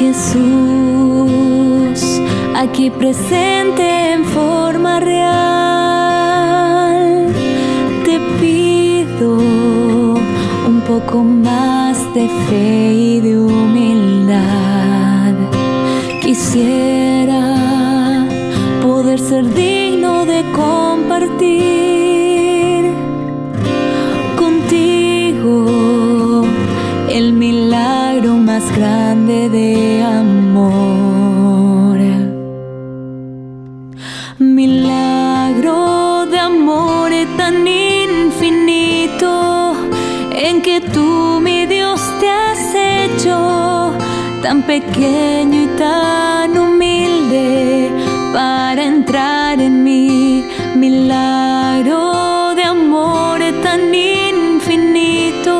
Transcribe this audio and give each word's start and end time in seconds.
Jesús, 0.00 0.40
aquí 2.56 2.88
presente 2.88 4.14
en 4.14 4.24
forma 4.24 4.98
real, 4.98 6.06
te 8.06 8.18
pido 8.40 9.36
un 10.66 10.80
poco 10.88 11.22
más 11.22 11.98
de 12.14 12.26
fe 12.48 12.94
y 12.94 13.20
de 13.20 13.38
humildad. 13.40 15.34
Quisiera 16.22 16.99
y 44.98 45.66
tan 45.76 46.56
humilde 46.56 47.90
para 48.32 48.82
entrar 48.84 49.60
en 49.60 49.84
mí. 49.84 50.44
Milagro 50.76 52.54
de 52.54 52.62
amor 52.62 53.40
tan 53.62 53.94
infinito 53.94 55.54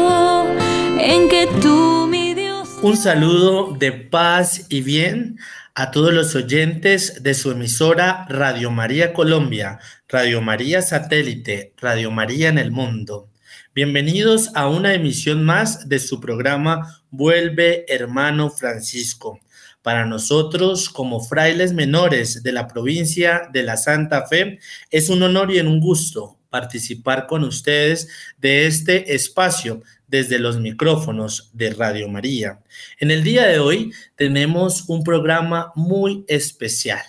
en 0.98 1.28
que 1.28 1.48
tú, 1.60 2.06
mi 2.10 2.34
Dios. 2.34 2.68
Un 2.82 2.96
saludo 2.96 3.74
de 3.78 3.92
paz 3.92 4.66
y 4.68 4.80
bien 4.82 5.38
a 5.74 5.90
todos 5.90 6.12
los 6.12 6.34
oyentes 6.34 7.22
de 7.22 7.34
su 7.34 7.52
emisora 7.52 8.26
Radio 8.28 8.70
María 8.70 9.12
Colombia, 9.12 9.78
Radio 10.08 10.40
María 10.40 10.82
Satélite, 10.82 11.72
Radio 11.80 12.10
María 12.10 12.48
en 12.48 12.58
el 12.58 12.70
Mundo. 12.70 13.29
Bienvenidos 13.72 14.50
a 14.56 14.66
una 14.66 14.94
emisión 14.94 15.44
más 15.44 15.88
de 15.88 16.00
su 16.00 16.18
programa 16.18 17.04
Vuelve 17.12 17.84
Hermano 17.86 18.50
Francisco. 18.50 19.38
Para 19.80 20.04
nosotros, 20.06 20.90
como 20.90 21.20
frailes 21.20 21.72
menores 21.72 22.42
de 22.42 22.50
la 22.50 22.66
provincia 22.66 23.48
de 23.52 23.62
la 23.62 23.76
Santa 23.76 24.26
Fe, 24.26 24.58
es 24.90 25.08
un 25.08 25.22
honor 25.22 25.52
y 25.52 25.60
un 25.60 25.78
gusto 25.78 26.36
participar 26.50 27.28
con 27.28 27.44
ustedes 27.44 28.08
de 28.38 28.66
este 28.66 29.14
espacio 29.14 29.84
desde 30.08 30.40
los 30.40 30.58
micrófonos 30.58 31.50
de 31.52 31.70
Radio 31.70 32.08
María. 32.08 32.58
En 32.98 33.12
el 33.12 33.22
día 33.22 33.46
de 33.46 33.60
hoy 33.60 33.92
tenemos 34.16 34.88
un 34.88 35.04
programa 35.04 35.70
muy 35.76 36.24
especial. 36.26 37.04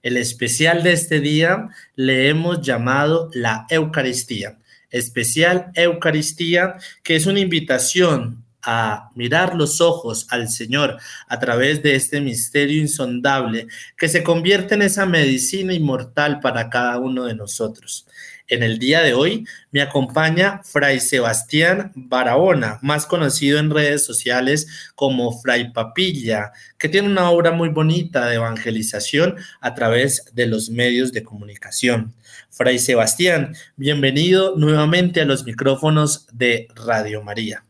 El 0.00 0.16
especial 0.16 0.82
de 0.82 0.94
este 0.94 1.20
día 1.20 1.66
le 1.94 2.30
hemos 2.30 2.62
llamado 2.62 3.28
la 3.34 3.66
Eucaristía 3.68 4.56
especial 4.90 5.70
Eucaristía, 5.74 6.76
que 7.02 7.16
es 7.16 7.26
una 7.26 7.40
invitación 7.40 8.44
a 8.66 9.10
mirar 9.14 9.54
los 9.54 9.80
ojos 9.80 10.26
al 10.30 10.48
Señor 10.48 10.98
a 11.28 11.38
través 11.38 11.82
de 11.82 11.94
este 11.94 12.20
misterio 12.20 12.80
insondable 12.80 13.68
que 13.96 14.08
se 14.08 14.24
convierte 14.24 14.74
en 14.74 14.82
esa 14.82 15.06
medicina 15.06 15.72
inmortal 15.72 16.40
para 16.40 16.68
cada 16.68 16.98
uno 16.98 17.26
de 17.26 17.36
nosotros. 17.36 18.06
En 18.48 18.62
el 18.62 18.78
día 18.78 19.02
de 19.02 19.12
hoy 19.12 19.44
me 19.72 19.82
acompaña 19.82 20.60
Fray 20.64 21.00
Sebastián 21.00 21.92
Barahona, 21.94 22.78
más 22.80 23.04
conocido 23.04 23.58
en 23.58 23.70
redes 23.70 24.04
sociales 24.04 24.90
como 24.94 25.32
Fray 25.40 25.72
Papilla, 25.72 26.52
que 26.78 26.88
tiene 26.88 27.08
una 27.08 27.30
obra 27.30 27.50
muy 27.50 27.70
bonita 27.70 28.26
de 28.26 28.36
evangelización 28.36 29.36
a 29.60 29.74
través 29.74 30.26
de 30.32 30.46
los 30.46 30.70
medios 30.70 31.12
de 31.12 31.24
comunicación. 31.24 32.14
Fray 32.56 32.78
Sebastián, 32.78 33.54
bienvenido 33.76 34.56
nuevamente 34.56 35.20
a 35.20 35.26
los 35.26 35.44
micrófonos 35.44 36.26
de 36.32 36.68
Radio 36.74 37.22
María. 37.22 37.66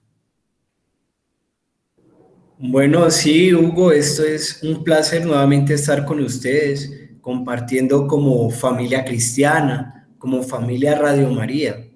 Bueno, 2.59 3.10
sí, 3.10 3.53
Hugo, 3.53 3.91
esto 3.91 4.22
es 4.22 4.62
un 4.62 4.84
placer 4.84 5.27
nuevamente 5.27 5.75
estar 5.75 6.05
con 6.05 6.21
ustedes, 6.21 7.10
compartiendo 7.21 8.06
como 8.06 8.49
familia 8.50 9.05
cristiana 9.05 9.97
como 10.19 10.43
familia 10.43 10.97
Radio 10.97 11.31
María. 11.31 11.89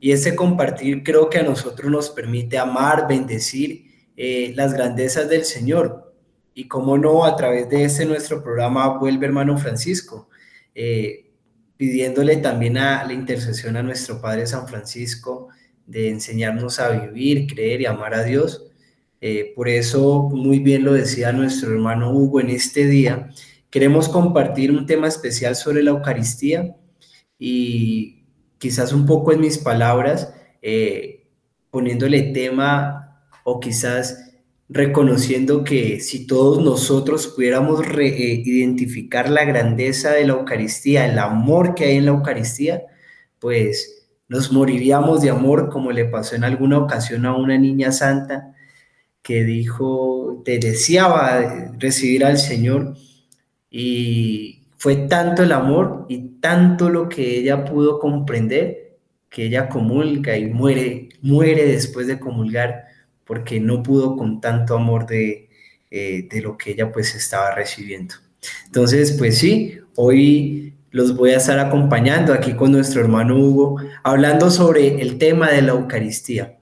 Y 0.00 0.12
ese 0.12 0.36
compartir 0.36 1.02
creo 1.02 1.28
que 1.28 1.38
a 1.38 1.42
nosotros 1.42 1.90
nos 1.90 2.10
permite 2.10 2.58
amar, 2.58 3.06
bendecir 3.08 3.86
eh, 4.16 4.52
las 4.54 4.72
grandezas 4.72 5.28
del 5.28 5.44
Señor. 5.44 6.14
Y 6.54 6.68
cómo 6.68 6.96
no, 6.96 7.24
a 7.24 7.36
través 7.36 7.68
de 7.68 7.84
este 7.84 8.04
nuestro 8.04 8.42
programa 8.42 8.98
Vuelve 8.98 9.26
Hermano 9.26 9.58
Francisco, 9.58 10.28
eh, 10.74 11.23
pidiéndole 11.76 12.36
también 12.36 12.78
a 12.78 13.04
la 13.04 13.12
intercesión 13.12 13.76
a 13.76 13.82
nuestro 13.82 14.20
Padre 14.20 14.46
San 14.46 14.68
Francisco 14.68 15.48
de 15.86 16.08
enseñarnos 16.10 16.78
a 16.78 16.90
vivir, 16.90 17.46
creer 17.46 17.82
y 17.82 17.86
amar 17.86 18.14
a 18.14 18.24
Dios. 18.24 18.66
Eh, 19.20 19.52
por 19.56 19.68
eso, 19.68 20.28
muy 20.32 20.58
bien 20.58 20.84
lo 20.84 20.92
decía 20.92 21.32
nuestro 21.32 21.72
hermano 21.72 22.12
Hugo 22.12 22.40
en 22.40 22.50
este 22.50 22.86
día, 22.86 23.30
queremos 23.70 24.08
compartir 24.08 24.70
un 24.70 24.86
tema 24.86 25.08
especial 25.08 25.56
sobre 25.56 25.82
la 25.82 25.90
Eucaristía 25.90 26.76
y 27.38 28.24
quizás 28.58 28.92
un 28.92 29.06
poco 29.06 29.32
en 29.32 29.40
mis 29.40 29.58
palabras, 29.58 30.32
eh, 30.62 31.26
poniéndole 31.70 32.32
tema 32.32 33.26
o 33.44 33.60
quizás 33.60 34.23
reconociendo 34.68 35.64
que 35.64 36.00
si 36.00 36.26
todos 36.26 36.62
nosotros 36.64 37.28
pudiéramos 37.28 37.80
eh, 37.98 38.42
identificar 38.44 39.28
la 39.28 39.44
grandeza 39.44 40.12
de 40.12 40.26
la 40.26 40.34
Eucaristía, 40.34 41.06
el 41.06 41.18
amor 41.18 41.74
que 41.74 41.84
hay 41.84 41.96
en 41.96 42.06
la 42.06 42.12
Eucaristía, 42.12 42.82
pues 43.38 44.08
nos 44.28 44.52
moriríamos 44.52 45.20
de 45.22 45.30
amor 45.30 45.68
como 45.70 45.92
le 45.92 46.06
pasó 46.06 46.34
en 46.34 46.44
alguna 46.44 46.78
ocasión 46.78 47.26
a 47.26 47.36
una 47.36 47.58
niña 47.58 47.92
santa 47.92 48.54
que 49.22 49.44
dijo, 49.44 50.42
te 50.44 50.58
deseaba 50.58 51.72
recibir 51.78 52.24
al 52.24 52.38
Señor 52.38 52.94
y 53.70 54.68
fue 54.76 54.96
tanto 54.96 55.42
el 55.42 55.52
amor 55.52 56.06
y 56.08 56.40
tanto 56.40 56.90
lo 56.90 57.08
que 57.08 57.38
ella 57.38 57.64
pudo 57.64 57.98
comprender 57.98 58.98
que 59.30 59.46
ella 59.46 59.68
comulga 59.68 60.36
y 60.36 60.46
muere, 60.46 61.08
muere 61.22 61.66
después 61.66 62.06
de 62.06 62.20
comulgar 62.20 62.83
porque 63.26 63.60
no 63.60 63.82
pudo 63.82 64.16
con 64.16 64.40
tanto 64.40 64.76
amor 64.76 65.06
de, 65.06 65.48
eh, 65.90 66.26
de 66.30 66.40
lo 66.42 66.56
que 66.56 66.72
ella 66.72 66.92
pues 66.92 67.14
estaba 67.14 67.54
recibiendo. 67.54 68.14
Entonces, 68.66 69.12
pues 69.12 69.38
sí, 69.38 69.78
hoy 69.96 70.74
los 70.90 71.16
voy 71.16 71.30
a 71.30 71.38
estar 71.38 71.58
acompañando 71.58 72.32
aquí 72.32 72.54
con 72.54 72.72
nuestro 72.72 73.00
hermano 73.00 73.36
Hugo, 73.36 73.80
hablando 74.02 74.50
sobre 74.50 75.00
el 75.00 75.18
tema 75.18 75.50
de 75.50 75.62
la 75.62 75.72
Eucaristía. 75.72 76.58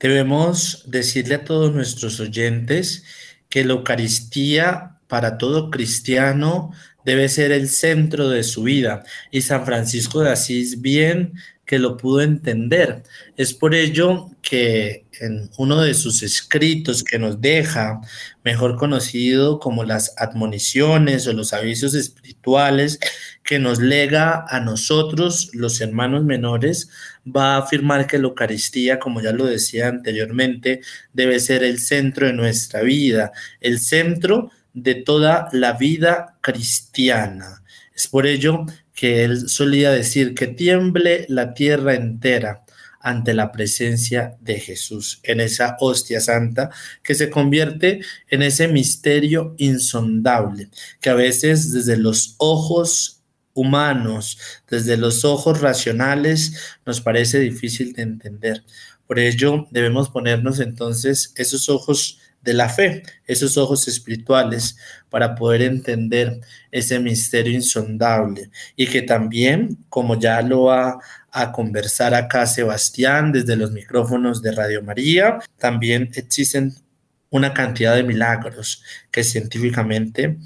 Debemos 0.00 0.84
decirle 0.86 1.34
a 1.34 1.44
todos 1.44 1.74
nuestros 1.74 2.20
oyentes 2.20 3.04
que 3.48 3.64
la 3.64 3.74
Eucaristía 3.74 5.00
para 5.06 5.38
todo 5.38 5.70
cristiano 5.70 6.70
debe 7.04 7.28
ser 7.28 7.52
el 7.52 7.68
centro 7.68 8.28
de 8.28 8.42
su 8.42 8.62
vida 8.62 9.02
y 9.30 9.42
San 9.42 9.64
Francisco 9.64 10.20
de 10.20 10.30
Asís 10.30 10.80
bien 10.80 11.32
que 11.68 11.78
lo 11.78 11.98
pudo 11.98 12.22
entender. 12.22 13.02
Es 13.36 13.52
por 13.52 13.74
ello 13.74 14.30
que 14.40 15.04
en 15.20 15.50
uno 15.58 15.82
de 15.82 15.92
sus 15.92 16.22
escritos 16.22 17.04
que 17.04 17.18
nos 17.18 17.42
deja, 17.42 18.00
mejor 18.42 18.76
conocido 18.76 19.58
como 19.58 19.84
las 19.84 20.14
admoniciones 20.16 21.26
o 21.26 21.34
los 21.34 21.52
avisos 21.52 21.92
espirituales 21.92 22.98
que 23.44 23.58
nos 23.58 23.80
lega 23.80 24.46
a 24.48 24.60
nosotros, 24.60 25.50
los 25.52 25.82
hermanos 25.82 26.24
menores, 26.24 26.88
va 27.26 27.56
a 27.56 27.58
afirmar 27.58 28.06
que 28.06 28.16
la 28.16 28.28
Eucaristía, 28.28 28.98
como 28.98 29.20
ya 29.20 29.32
lo 29.32 29.44
decía 29.44 29.88
anteriormente, 29.88 30.80
debe 31.12 31.38
ser 31.38 31.62
el 31.64 31.80
centro 31.80 32.28
de 32.28 32.32
nuestra 32.32 32.80
vida, 32.80 33.30
el 33.60 33.78
centro 33.78 34.50
de 34.72 34.94
toda 34.94 35.50
la 35.52 35.74
vida 35.74 36.38
cristiana. 36.40 37.62
Es 37.94 38.08
por 38.08 38.26
ello 38.26 38.64
que 38.98 39.22
él 39.22 39.48
solía 39.48 39.92
decir 39.92 40.34
que 40.34 40.48
tiemble 40.48 41.24
la 41.28 41.54
tierra 41.54 41.94
entera 41.94 42.64
ante 42.98 43.32
la 43.32 43.52
presencia 43.52 44.36
de 44.40 44.58
Jesús, 44.58 45.20
en 45.22 45.38
esa 45.38 45.76
hostia 45.78 46.20
santa 46.20 46.70
que 47.04 47.14
se 47.14 47.30
convierte 47.30 48.00
en 48.28 48.42
ese 48.42 48.66
misterio 48.66 49.54
insondable, 49.56 50.70
que 51.00 51.10
a 51.10 51.14
veces 51.14 51.72
desde 51.72 51.96
los 51.96 52.34
ojos 52.38 53.22
humanos, 53.54 54.36
desde 54.68 54.96
los 54.96 55.24
ojos 55.24 55.60
racionales, 55.60 56.76
nos 56.84 57.00
parece 57.00 57.38
difícil 57.38 57.92
de 57.92 58.02
entender. 58.02 58.64
Por 59.06 59.20
ello 59.20 59.68
debemos 59.70 60.10
ponernos 60.10 60.58
entonces 60.58 61.32
esos 61.36 61.68
ojos 61.68 62.18
de 62.48 62.54
la 62.54 62.70
fe, 62.70 63.02
esos 63.26 63.58
ojos 63.58 63.86
espirituales, 63.88 64.78
para 65.10 65.34
poder 65.34 65.60
entender 65.60 66.40
ese 66.70 66.98
misterio 66.98 67.52
insondable 67.52 68.50
y 68.74 68.86
que 68.86 69.02
también, 69.02 69.84
como 69.90 70.18
ya 70.18 70.40
lo 70.40 70.64
va 70.64 70.98
a 71.30 71.52
conversar 71.52 72.14
acá 72.14 72.46
Sebastián 72.46 73.32
desde 73.32 73.54
los 73.54 73.70
micrófonos 73.70 74.40
de 74.40 74.52
Radio 74.52 74.82
María, 74.82 75.40
también 75.58 76.10
existen 76.14 76.74
una 77.28 77.52
cantidad 77.52 77.94
de 77.94 78.02
milagros 78.02 78.82
que 79.10 79.22
científicamente 79.22 80.38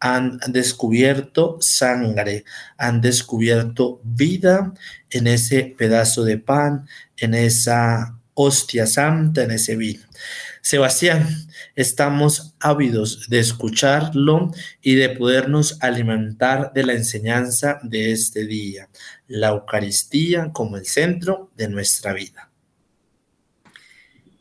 han 0.00 0.38
descubierto 0.48 1.58
sangre, 1.60 2.44
han 2.78 3.02
descubierto 3.02 4.00
vida 4.02 4.72
en 5.10 5.26
ese 5.26 5.74
pedazo 5.76 6.24
de 6.24 6.38
pan, 6.38 6.86
en 7.18 7.34
esa 7.34 8.16
hostia 8.32 8.86
santa, 8.86 9.42
en 9.42 9.50
ese 9.50 9.76
vino. 9.76 10.00
Sebastián, 10.62 11.26
estamos 11.74 12.54
ávidos 12.60 13.28
de 13.30 13.40
escucharlo 13.40 14.50
y 14.82 14.94
de 14.94 15.08
podernos 15.08 15.78
alimentar 15.80 16.72
de 16.74 16.84
la 16.84 16.92
enseñanza 16.92 17.80
de 17.82 18.12
este 18.12 18.46
día, 18.46 18.88
la 19.26 19.48
Eucaristía 19.48 20.50
como 20.52 20.76
el 20.76 20.86
centro 20.86 21.50
de 21.56 21.68
nuestra 21.68 22.12
vida. 22.12 22.50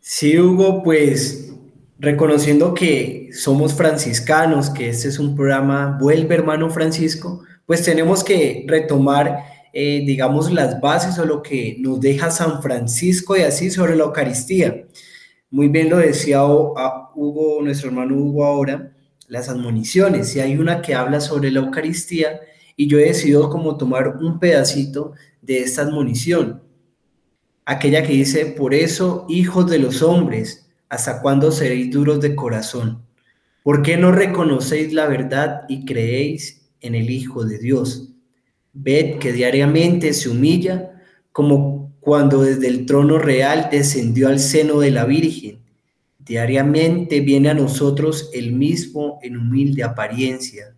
Sí, 0.01 0.37
Hugo, 0.37 0.83
pues 0.83 1.51
reconociendo 1.99 2.73
que 2.73 3.29
somos 3.33 3.73
franciscanos, 3.73 4.69
que 4.69 4.89
este 4.89 5.07
es 5.07 5.19
un 5.19 5.35
programa 5.35 5.97
Vuelve 5.99 6.35
hermano 6.35 6.69
Francisco, 6.69 7.43
pues 7.65 7.83
tenemos 7.83 8.23
que 8.23 8.65
retomar, 8.67 9.39
eh, 9.73 10.03
digamos, 10.05 10.51
las 10.51 10.81
bases 10.81 11.17
o 11.19 11.25
lo 11.25 11.41
que 11.41 11.77
nos 11.79 12.01
deja 12.01 12.31
San 12.31 12.61
Francisco 12.61 13.37
y 13.37 13.41
así 13.41 13.69
sobre 13.69 13.95
la 13.95 14.05
Eucaristía. 14.05 14.85
Muy 15.51 15.67
bien 15.67 15.89
lo 15.89 15.97
decía 15.97 16.43
Hugo, 16.45 17.59
nuestro 17.63 17.89
hermano 17.89 18.15
Hugo 18.15 18.45
ahora, 18.45 18.93
las 19.27 19.49
admoniciones. 19.49 20.35
Y 20.35 20.39
hay 20.39 20.57
una 20.57 20.81
que 20.81 20.93
habla 20.93 21.19
sobre 21.19 21.49
la 21.49 21.61
Eucaristía 21.61 22.39
y 22.75 22.87
yo 22.87 22.99
he 22.99 23.05
decidido 23.05 23.49
como 23.49 23.75
tomar 23.75 24.17
un 24.17 24.39
pedacito 24.39 25.13
de 25.41 25.61
esta 25.61 25.81
admonición. 25.81 26.61
Aquella 27.65 28.03
que 28.03 28.13
dice, 28.13 28.45
por 28.45 28.73
eso, 28.73 29.25
hijos 29.27 29.69
de 29.69 29.79
los 29.79 30.01
hombres, 30.01 30.69
¿hasta 30.87 31.21
cuándo 31.21 31.51
seréis 31.51 31.91
duros 31.91 32.21
de 32.21 32.35
corazón? 32.35 33.03
¿Por 33.63 33.81
qué 33.81 33.97
no 33.97 34.11
reconocéis 34.11 34.93
la 34.93 35.07
verdad 35.07 35.61
y 35.67 35.85
creéis 35.85 36.71
en 36.81 36.95
el 36.95 37.09
Hijo 37.09 37.43
de 37.43 37.59
Dios? 37.59 38.13
Ved 38.73 39.19
que 39.19 39.33
diariamente 39.33 40.13
se 40.13 40.29
humilla 40.29 40.91
como 41.31 41.78
cuando 41.99 42.41
desde 42.41 42.67
el 42.67 42.85
trono 42.85 43.17
real 43.17 43.69
descendió 43.71 44.29
al 44.29 44.39
seno 44.39 44.79
de 44.79 44.91
la 44.91 45.05
Virgen. 45.05 45.59
Diariamente 46.17 47.21
viene 47.21 47.49
a 47.49 47.53
nosotros 47.53 48.29
el 48.33 48.53
mismo 48.53 49.19
en 49.21 49.37
humilde 49.37 49.83
apariencia. 49.83 50.75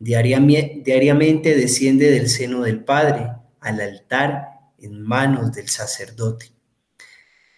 Diariamente 0.00 1.56
desciende 1.56 2.10
del 2.10 2.28
seno 2.28 2.62
del 2.62 2.84
Padre 2.84 3.30
al 3.60 3.80
altar 3.80 4.48
en 4.78 5.02
manos 5.02 5.52
del 5.52 5.68
sacerdote. 5.68 6.52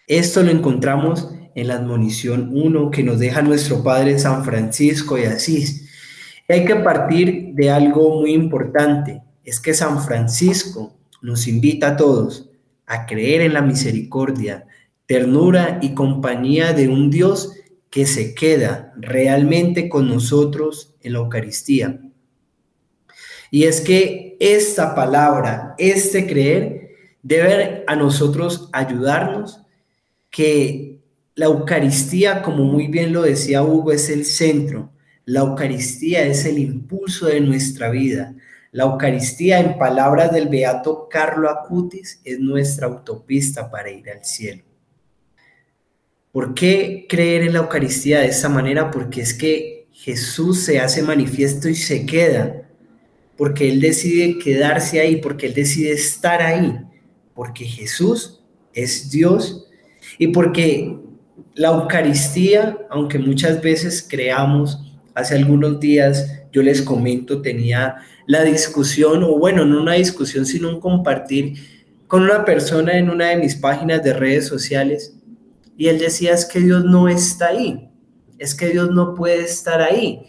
Esto 0.07 0.43
lo 0.43 0.51
encontramos 0.51 1.29
en 1.55 1.67
la 1.67 1.75
admonición 1.75 2.49
1 2.53 2.91
que 2.91 3.03
nos 3.03 3.19
deja 3.19 3.41
nuestro 3.41 3.83
Padre 3.83 4.19
San 4.19 4.43
Francisco 4.43 5.15
de 5.15 5.27
Asís. 5.27 5.89
hay 6.49 6.65
que 6.65 6.75
partir 6.75 7.53
de 7.53 7.69
algo 7.69 8.19
muy 8.19 8.33
importante, 8.33 9.21
es 9.43 9.59
que 9.59 9.73
San 9.73 10.03
Francisco 10.03 10.97
nos 11.21 11.47
invita 11.47 11.89
a 11.89 11.97
todos 11.97 12.50
a 12.91 13.05
creer 13.05 13.39
en 13.39 13.53
la 13.53 13.61
misericordia, 13.61 14.65
ternura 15.05 15.79
y 15.81 15.93
compañía 15.93 16.73
de 16.73 16.89
un 16.89 17.09
Dios 17.09 17.53
que 17.89 18.05
se 18.05 18.35
queda 18.35 18.93
realmente 18.97 19.87
con 19.87 20.09
nosotros 20.09 20.93
en 21.01 21.13
la 21.13 21.19
Eucaristía. 21.19 22.01
Y 23.49 23.63
es 23.63 23.79
que 23.79 24.35
esta 24.41 24.93
palabra, 24.93 25.73
este 25.77 26.27
creer, 26.27 26.89
debe 27.23 27.85
a 27.87 27.95
nosotros 27.95 28.69
ayudarnos 28.73 29.61
que 30.29 30.99
la 31.35 31.45
Eucaristía, 31.45 32.41
como 32.41 32.65
muy 32.65 32.87
bien 32.87 33.13
lo 33.13 33.21
decía 33.21 33.63
Hugo, 33.63 33.93
es 33.93 34.09
el 34.09 34.25
centro. 34.25 34.91
La 35.23 35.39
Eucaristía 35.39 36.25
es 36.25 36.43
el 36.45 36.59
impulso 36.59 37.27
de 37.27 37.39
nuestra 37.39 37.89
vida. 37.89 38.35
La 38.71 38.83
Eucaristía, 38.83 39.59
en 39.59 39.77
palabras 39.77 40.31
del 40.31 40.47
beato 40.47 41.09
Carlo 41.09 41.49
Acutis, 41.49 42.21
es 42.23 42.39
nuestra 42.39 42.87
autopista 42.87 43.69
para 43.69 43.91
ir 43.91 44.09
al 44.09 44.23
cielo. 44.23 44.63
¿Por 46.31 46.53
qué 46.53 47.05
creer 47.09 47.43
en 47.43 47.53
la 47.53 47.59
Eucaristía 47.59 48.21
de 48.21 48.27
esa 48.27 48.47
manera? 48.47 48.89
Porque 48.89 49.19
es 49.19 49.33
que 49.33 49.87
Jesús 49.91 50.63
se 50.63 50.79
hace 50.79 51.03
manifiesto 51.03 51.67
y 51.67 51.75
se 51.75 52.05
queda, 52.05 52.69
porque 53.35 53.69
Él 53.69 53.81
decide 53.81 54.39
quedarse 54.39 55.01
ahí, 55.01 55.17
porque 55.17 55.47
Él 55.47 55.53
decide 55.53 55.91
estar 55.91 56.41
ahí, 56.41 56.79
porque 57.33 57.65
Jesús 57.65 58.41
es 58.73 59.11
Dios 59.11 59.67
y 60.17 60.27
porque 60.27 60.97
la 61.55 61.69
Eucaristía, 61.69 62.77
aunque 62.89 63.19
muchas 63.19 63.61
veces 63.61 64.05
creamos, 64.09 64.79
hace 65.13 65.35
algunos 65.35 65.77
días 65.81 66.41
yo 66.53 66.61
les 66.61 66.81
comento, 66.81 67.41
tenía 67.41 67.97
la 68.31 68.45
discusión, 68.45 69.23
o 69.23 69.37
bueno, 69.37 69.65
no 69.65 69.81
una 69.81 69.95
discusión, 69.95 70.45
sino 70.45 70.69
un 70.69 70.79
compartir 70.79 71.55
con 72.07 72.23
una 72.23 72.45
persona 72.45 72.97
en 72.97 73.09
una 73.09 73.27
de 73.27 73.35
mis 73.35 73.57
páginas 73.57 74.01
de 74.05 74.13
redes 74.13 74.47
sociales. 74.47 75.13
Y 75.75 75.89
él 75.89 75.99
decía 75.99 76.33
es 76.33 76.45
que 76.45 76.61
Dios 76.61 76.85
no 76.85 77.09
está 77.09 77.47
ahí, 77.47 77.89
es 78.39 78.55
que 78.55 78.69
Dios 78.69 78.89
no 78.91 79.15
puede 79.15 79.41
estar 79.41 79.81
ahí. 79.81 80.21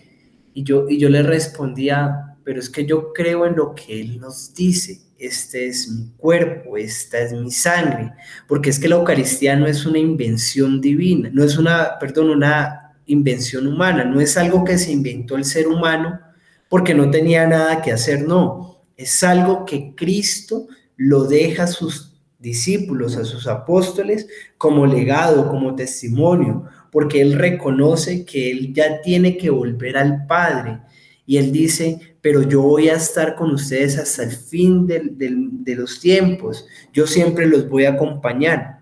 Y 0.52 0.64
yo, 0.64 0.88
y 0.88 0.99
yo 0.99 1.08
le 1.08 1.22
respondía, 1.22 2.37
pero 2.43 2.58
es 2.58 2.69
que 2.69 2.84
yo 2.84 3.12
creo 3.12 3.46
en 3.46 3.54
lo 3.54 3.72
que 3.72 4.00
Él 4.00 4.19
nos 4.19 4.52
dice, 4.52 5.02
este 5.16 5.69
es 5.69 5.88
mi 5.88 6.10
cuerpo, 6.16 6.76
esta 6.76 7.20
es 7.20 7.32
mi 7.32 7.52
sangre, 7.52 8.14
porque 8.48 8.70
es 8.70 8.81
que 8.81 8.88
la 8.88 8.96
Eucaristía 8.96 9.55
no 9.55 9.69
es 9.69 9.87
una 9.87 10.00
invención 10.00 10.81
divina, 10.81 11.31
no 11.32 11.44
es 11.44 11.56
una, 11.56 12.00
perdón, 12.00 12.31
una 12.31 12.96
invención 13.06 13.69
humana, 13.69 14.02
no 14.05 14.20
es 14.20 14.37
algo 14.37 14.64
que 14.64 14.76
se 14.76 14.90
inventó 14.90 15.37
el 15.37 15.44
ser 15.44 15.69
humano 15.69 16.31
porque 16.72 16.94
no 16.94 17.10
tenía 17.10 17.46
nada 17.46 17.82
que 17.82 17.92
hacer, 17.92 18.26
no, 18.26 18.82
es 18.96 19.22
algo 19.22 19.66
que 19.66 19.94
Cristo 19.94 20.69
lo 20.96 21.24
deja 21.24 21.64
a 21.64 21.66
sus 21.66 22.19
discípulos, 22.38 23.19
a 23.19 23.26
sus 23.26 23.46
apóstoles, 23.46 24.26
como 24.56 24.86
legado, 24.86 25.50
como 25.50 25.74
testimonio, 25.74 26.64
porque 26.90 27.20
Él 27.20 27.34
reconoce 27.34 28.24
que 28.24 28.50
Él 28.50 28.72
ya 28.72 29.02
tiene 29.02 29.36
que 29.36 29.50
volver 29.50 29.98
al 29.98 30.24
Padre. 30.26 30.80
Y 31.26 31.36
Él 31.36 31.52
dice, 31.52 32.16
pero 32.22 32.40
yo 32.40 32.62
voy 32.62 32.88
a 32.88 32.94
estar 32.94 33.36
con 33.36 33.50
ustedes 33.50 33.98
hasta 33.98 34.22
el 34.22 34.30
fin 34.30 34.86
de 34.86 35.74
los 35.76 36.00
tiempos, 36.00 36.66
yo 36.90 37.06
siempre 37.06 37.44
los 37.44 37.69
voy 37.69 37.84
a 37.84 37.90
acompañar. 37.90 38.80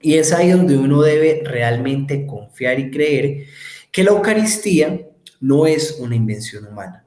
Y 0.00 0.14
es 0.14 0.32
ahí 0.32 0.50
donde 0.50 0.76
uno 0.76 1.02
debe 1.02 1.40
realmente 1.44 2.26
confiar 2.26 2.80
y 2.80 2.90
creer 2.90 3.44
que 3.92 4.02
la 4.02 4.10
Eucaristía 4.10 5.06
no 5.38 5.68
es 5.68 5.98
una 6.00 6.16
invención 6.16 6.66
humana 6.66 7.02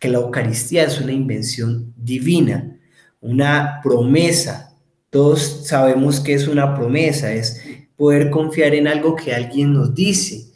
que 0.00 0.08
la 0.08 0.18
Eucaristía 0.18 0.84
es 0.84 1.00
una 1.00 1.12
invención 1.12 1.92
divina, 1.96 2.76
una 3.20 3.80
promesa. 3.82 4.74
Todos 5.10 5.66
sabemos 5.66 6.20
que 6.20 6.34
es 6.34 6.48
una 6.48 6.74
promesa, 6.74 7.32
es 7.32 7.62
poder 7.96 8.30
confiar 8.30 8.74
en 8.74 8.88
algo 8.88 9.14
que 9.14 9.34
alguien 9.34 9.74
nos 9.74 9.94
dice 9.94 10.50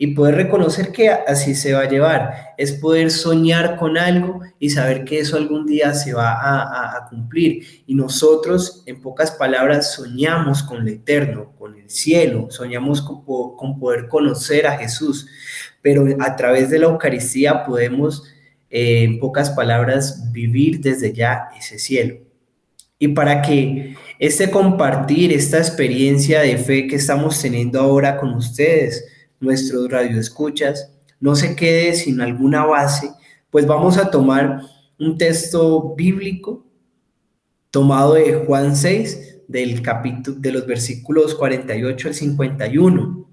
y 0.00 0.08
poder 0.14 0.34
reconocer 0.34 0.90
que 0.90 1.10
así 1.10 1.54
se 1.54 1.74
va 1.74 1.82
a 1.82 1.88
llevar. 1.88 2.54
Es 2.56 2.72
poder 2.72 3.12
soñar 3.12 3.76
con 3.76 3.96
algo 3.96 4.40
y 4.58 4.70
saber 4.70 5.04
que 5.04 5.20
eso 5.20 5.36
algún 5.36 5.66
día 5.66 5.94
se 5.94 6.12
va 6.12 6.32
a, 6.32 7.08
cumplir. 7.08 7.82
Y 7.86 7.94
nosotros, 7.94 8.82
en 8.86 9.00
pocas 9.00 9.32
palabras, 9.32 9.94
soñamos 9.94 10.62
con 10.62 10.84
lo 10.84 10.90
eterno, 10.90 11.52
con 11.58 11.76
el 11.76 11.88
cielo, 11.88 12.48
soñamos 12.50 13.02
con, 13.02 13.78
poder 13.78 14.08
conocer 14.08 14.66
a 14.66 14.78
Jesús. 14.78 15.28
Pero 15.82 16.04
a 16.20 16.36
través 16.36 16.70
de 16.70 16.78
la 16.78 16.86
Eucaristía 16.86 17.64
podemos 17.64 18.24
en 18.70 19.18
pocas 19.18 19.50
palabras, 19.50 20.32
vivir 20.32 20.80
desde 20.80 21.12
ya 21.12 21.48
ese 21.58 21.78
cielo. 21.78 22.16
Y 22.98 23.08
para 23.08 23.42
que 23.42 23.94
este 24.18 24.50
compartir, 24.50 25.32
esta 25.32 25.58
experiencia 25.58 26.40
de 26.40 26.58
fe 26.58 26.86
que 26.88 26.96
estamos 26.96 27.40
teniendo 27.40 27.80
ahora 27.80 28.16
con 28.16 28.34
ustedes, 28.34 29.06
nuestros 29.40 29.88
radioescuchas, 29.90 30.92
no 31.20 31.36
se 31.36 31.54
quede 31.54 31.94
sin 31.94 32.20
alguna 32.20 32.64
base, 32.64 33.10
pues 33.50 33.66
vamos 33.66 33.96
a 33.98 34.10
tomar 34.10 34.62
un 34.98 35.16
texto 35.16 35.94
bíblico 35.94 36.66
tomado 37.70 38.14
de 38.14 38.34
Juan 38.46 38.74
6, 38.74 39.42
del 39.48 39.80
capítulo, 39.80 40.38
de 40.38 40.52
los 40.52 40.66
versículos 40.66 41.34
48 41.34 42.08
al 42.08 42.14
51, 42.14 43.28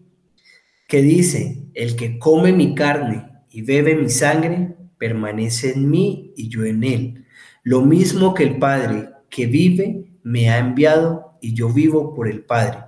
que 0.87 1.01
dice, 1.01 1.63
el 1.73 1.95
que 1.95 2.19
come 2.19 2.53
mi 2.53 2.75
carne 2.75 3.25
y 3.49 3.61
bebe 3.61 3.95
mi 3.95 4.09
sangre, 4.09 4.75
permanece 4.97 5.73
en 5.73 5.89
mí 5.89 6.33
y 6.35 6.49
yo 6.49 6.65
en 6.65 6.83
él. 6.83 7.25
Lo 7.63 7.81
mismo 7.81 8.33
que 8.33 8.43
el 8.43 8.57
Padre 8.59 9.09
que 9.29 9.47
vive 9.47 10.05
me 10.23 10.49
ha 10.49 10.59
enviado 10.59 11.37
y 11.41 11.53
yo 11.53 11.69
vivo 11.69 12.13
por 12.13 12.27
el 12.27 12.43
Padre. 12.43 12.79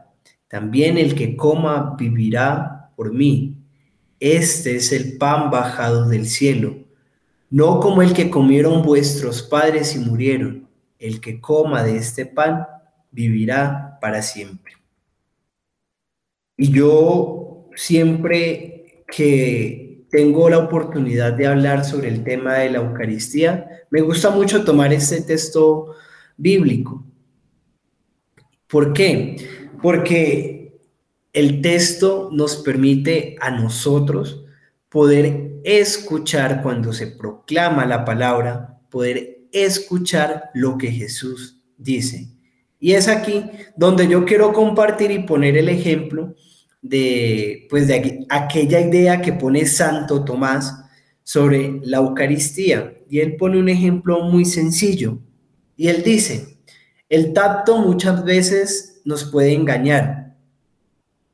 También 0.47 0.97
el 0.97 1.15
que 1.15 1.35
coma 1.35 1.95
vivirá 1.97 2.91
por 2.95 3.13
mí. 3.13 3.57
Este 4.19 4.75
es 4.77 4.91
el 4.91 5.17
pan 5.17 5.51
bajado 5.51 6.07
del 6.07 6.25
cielo, 6.25 6.75
no 7.49 7.79
como 7.79 8.01
el 8.01 8.13
que 8.13 8.29
comieron 8.29 8.81
vuestros 8.81 9.43
padres 9.43 9.95
y 9.95 9.99
murieron. 9.99 10.67
El 10.97 11.21
que 11.21 11.39
coma 11.39 11.83
de 11.83 11.97
este 11.97 12.25
pan 12.25 12.65
vivirá 13.11 13.99
para 14.01 14.23
siempre. 14.23 14.73
Y 16.57 16.71
yo 16.71 17.69
siempre 17.75 19.03
que 19.07 19.86
tengo 20.09 20.49
la 20.49 20.59
oportunidad 20.59 21.33
de 21.33 21.47
hablar 21.47 21.85
sobre 21.85 22.09
el 22.09 22.23
tema 22.23 22.55
de 22.55 22.69
la 22.69 22.79
Eucaristía, 22.79 23.85
me 23.89 24.01
gusta 24.01 24.29
mucho 24.29 24.63
tomar 24.63 24.93
este 24.93 25.21
texto 25.21 25.95
bíblico. 26.37 27.05
¿Por 28.67 28.93
qué? 28.93 29.35
Porque 29.81 30.79
el 31.33 31.61
texto 31.61 32.29
nos 32.31 32.57
permite 32.57 33.35
a 33.39 33.51
nosotros 33.51 34.43
poder 34.89 35.59
escuchar 35.63 36.61
cuando 36.63 36.93
se 36.93 37.07
proclama 37.07 37.85
la 37.85 38.05
palabra, 38.05 38.79
poder 38.89 39.47
escuchar 39.51 40.49
lo 40.53 40.77
que 40.77 40.91
Jesús 40.91 41.61
dice. 41.77 42.29
Y 42.79 42.93
es 42.93 43.07
aquí 43.07 43.45
donde 43.75 44.07
yo 44.07 44.25
quiero 44.25 44.53
compartir 44.53 45.11
y 45.11 45.19
poner 45.19 45.57
el 45.57 45.69
ejemplo 45.69 46.35
de, 46.81 47.67
pues 47.69 47.87
de 47.87 48.25
aquella 48.29 48.79
idea 48.79 49.21
que 49.21 49.33
pone 49.33 49.65
Santo 49.65 50.23
Tomás 50.23 50.73
sobre 51.23 51.79
la 51.83 51.97
Eucaristía. 51.97 52.93
Y 53.09 53.19
él 53.19 53.35
pone 53.35 53.59
un 53.59 53.69
ejemplo 53.69 54.21
muy 54.21 54.45
sencillo. 54.45 55.19
Y 55.75 55.87
él 55.89 56.03
dice, 56.03 56.57
el 57.09 57.33
tacto 57.33 57.77
muchas 57.77 58.23
veces 58.23 59.01
nos 59.05 59.25
puede 59.25 59.53
engañar 59.53 60.35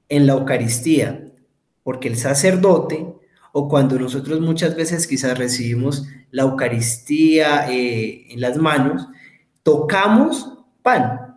en 0.10 0.28
la 0.28 0.34
Eucaristía, 0.34 1.28
porque 1.84 2.08
el 2.08 2.18
sacerdote, 2.18 3.06
o 3.52 3.68
cuando 3.68 3.98
nosotros 3.98 4.42
muchas 4.42 4.76
veces 4.76 5.08
quizás 5.08 5.38
recibimos 5.38 6.08
la 6.32 6.44
Eucaristía 6.44 7.72
eh, 7.72 8.28
en 8.30 8.42
las 8.42 8.58
manos, 8.58 9.08
tocamos 9.64 10.60
pan, 10.82 11.33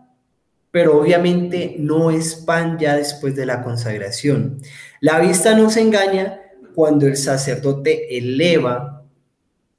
pero 0.77 1.01
obviamente 1.01 1.77
no 1.79 2.11
es 2.11 2.35
pan 2.35 2.77
ya 2.79 2.97
después 2.97 3.35
de 3.35 3.47
la 3.47 3.63
consagración. 3.63 4.61
La 5.01 5.21
vista 5.21 5.57
nos 5.57 5.79
engaña 5.79 6.39
cuando 6.75 7.07
el 7.07 7.17
sacerdote 7.17 8.15
eleva 8.19 9.03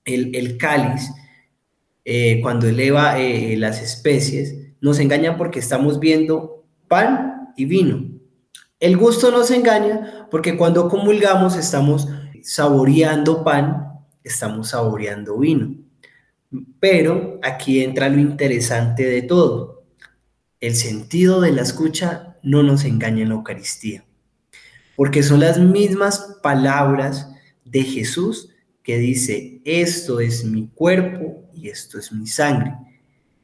el, 0.03 0.57
cáliz, 0.57 1.11
eh, 2.03 2.39
cuando 2.41 2.67
eleva 2.67 3.19
eh, 3.19 3.55
las 3.57 3.79
especies, 3.79 4.55
nos 4.81 4.97
engaña 4.97 5.37
porque 5.37 5.59
estamos 5.59 5.99
viendo 5.99 6.65
pan 6.87 7.53
y 7.55 7.65
vino. 7.65 8.19
El 8.79 8.97
gusto 8.97 9.29
nos 9.29 9.51
engaña 9.51 10.27
porque 10.31 10.57
cuando 10.57 10.89
comulgamos 10.89 11.55
estamos 11.57 12.07
saboreando 12.41 13.43
pan, 13.43 14.01
estamos 14.23 14.69
saboreando 14.69 15.37
vino. 15.37 15.75
Pero 16.79 17.39
aquí 17.43 17.83
entra 17.83 18.09
lo 18.09 18.19
interesante 18.19 19.05
de 19.05 19.21
todo 19.21 19.76
el 20.59 20.75
sentido 20.75 21.39
de 21.41 21.51
la 21.51 21.61
escucha 21.61 22.37
no 22.41 22.63
nos 22.63 22.83
engaña 22.83 23.21
en 23.21 23.29
la 23.29 23.35
Eucaristía, 23.35 24.05
porque 24.95 25.21
son 25.21 25.39
las 25.39 25.59
mismas 25.59 26.37
palabras 26.41 27.29
de 27.63 27.83
Jesús 27.83 28.49
que 28.81 28.97
dice, 28.97 29.61
esto 29.65 30.19
es 30.19 30.45
mi 30.45 30.67
cuerpo 30.67 31.43
y 31.53 31.69
esto 31.69 31.99
es 31.99 32.11
mi 32.11 32.25
sangre. 32.25 32.73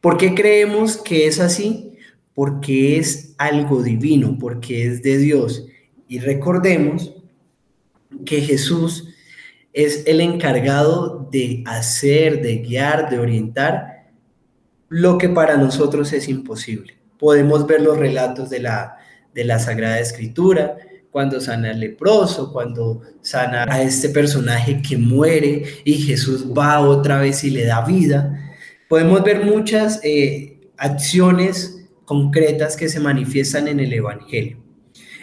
¿Por 0.02 0.18
qué 0.18 0.34
creemos 0.34 0.98
que 0.98 1.28
es 1.28 1.40
así? 1.40 1.98
Porque 2.34 2.98
es 2.98 3.36
algo 3.38 3.84
divino, 3.84 4.38
porque 4.40 4.88
es 4.88 5.04
de 5.04 5.18
Dios. 5.18 5.68
Y 6.08 6.20
recordemos 6.20 7.14
que 8.26 8.42
Jesús 8.42 9.10
es 9.72 10.04
el 10.08 10.22
encargado 10.22 11.30
de 11.32 11.64
hacer, 11.68 12.42
de 12.42 12.58
guiar, 12.58 13.10
de 13.10 13.20
orientar 13.20 14.12
lo 14.90 15.18
que 15.18 15.30
para 15.30 15.58
nosotros 15.58 16.14
es 16.14 16.28
imposible 16.28 17.03
podemos 17.24 17.66
ver 17.66 17.82
los 17.82 17.98
relatos 17.98 18.50
de 18.50 18.60
la, 18.60 18.98
de 19.34 19.46
la 19.46 19.58
Sagrada 19.58 19.98
Escritura, 19.98 20.76
cuando 21.10 21.40
sana 21.40 21.70
al 21.70 21.80
leproso, 21.80 22.52
cuando 22.52 23.02
sana 23.22 23.64
a 23.70 23.82
este 23.82 24.10
personaje 24.10 24.82
que 24.82 24.98
muere 24.98 25.64
y 25.86 25.94
Jesús 25.94 26.46
va 26.46 26.82
otra 26.82 27.22
vez 27.22 27.46
y 27.46 27.52
le 27.52 27.64
da 27.64 27.86
vida. 27.86 28.54
Podemos 28.90 29.24
ver 29.24 29.46
muchas 29.46 30.02
eh, 30.04 30.60
acciones 30.76 31.88
concretas 32.04 32.76
que 32.76 32.90
se 32.90 33.00
manifiestan 33.00 33.70
en 33.70 33.80
el 33.80 33.94
Evangelio. 33.94 34.62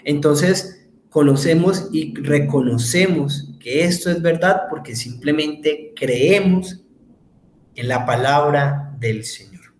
Entonces, 0.02 0.86
conocemos 1.10 1.90
y 1.92 2.14
reconocemos 2.14 3.52
que 3.60 3.84
esto 3.84 4.10
es 4.10 4.22
verdad 4.22 4.62
porque 4.70 4.96
simplemente 4.96 5.92
creemos 5.94 6.80
en 7.74 7.88
la 7.88 8.06
palabra 8.06 8.96
del 8.98 9.22
Señor. 9.26 9.74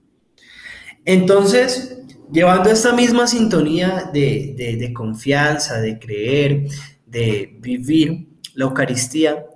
Entonces, 1.07 2.00
llevando 2.33 2.71
esta 2.71 2.93
misma 2.93 3.27
sintonía 3.27 4.11
de, 4.13 4.93
confianza, 4.95 5.81
de 5.81 5.99
creer, 5.99 6.67
de 7.07 7.57
vivir 7.61 8.29
la 8.55 8.67
Eucaristía, 8.67 9.47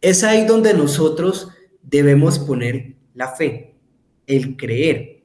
es 0.00 0.24
ahí 0.24 0.46
donde 0.46 0.74
nosotros 0.74 1.48
debemos 1.82 2.38
poner 2.38 2.96
la 3.14 3.28
fe, 3.28 3.76
el 4.26 4.56
creer. 4.56 5.24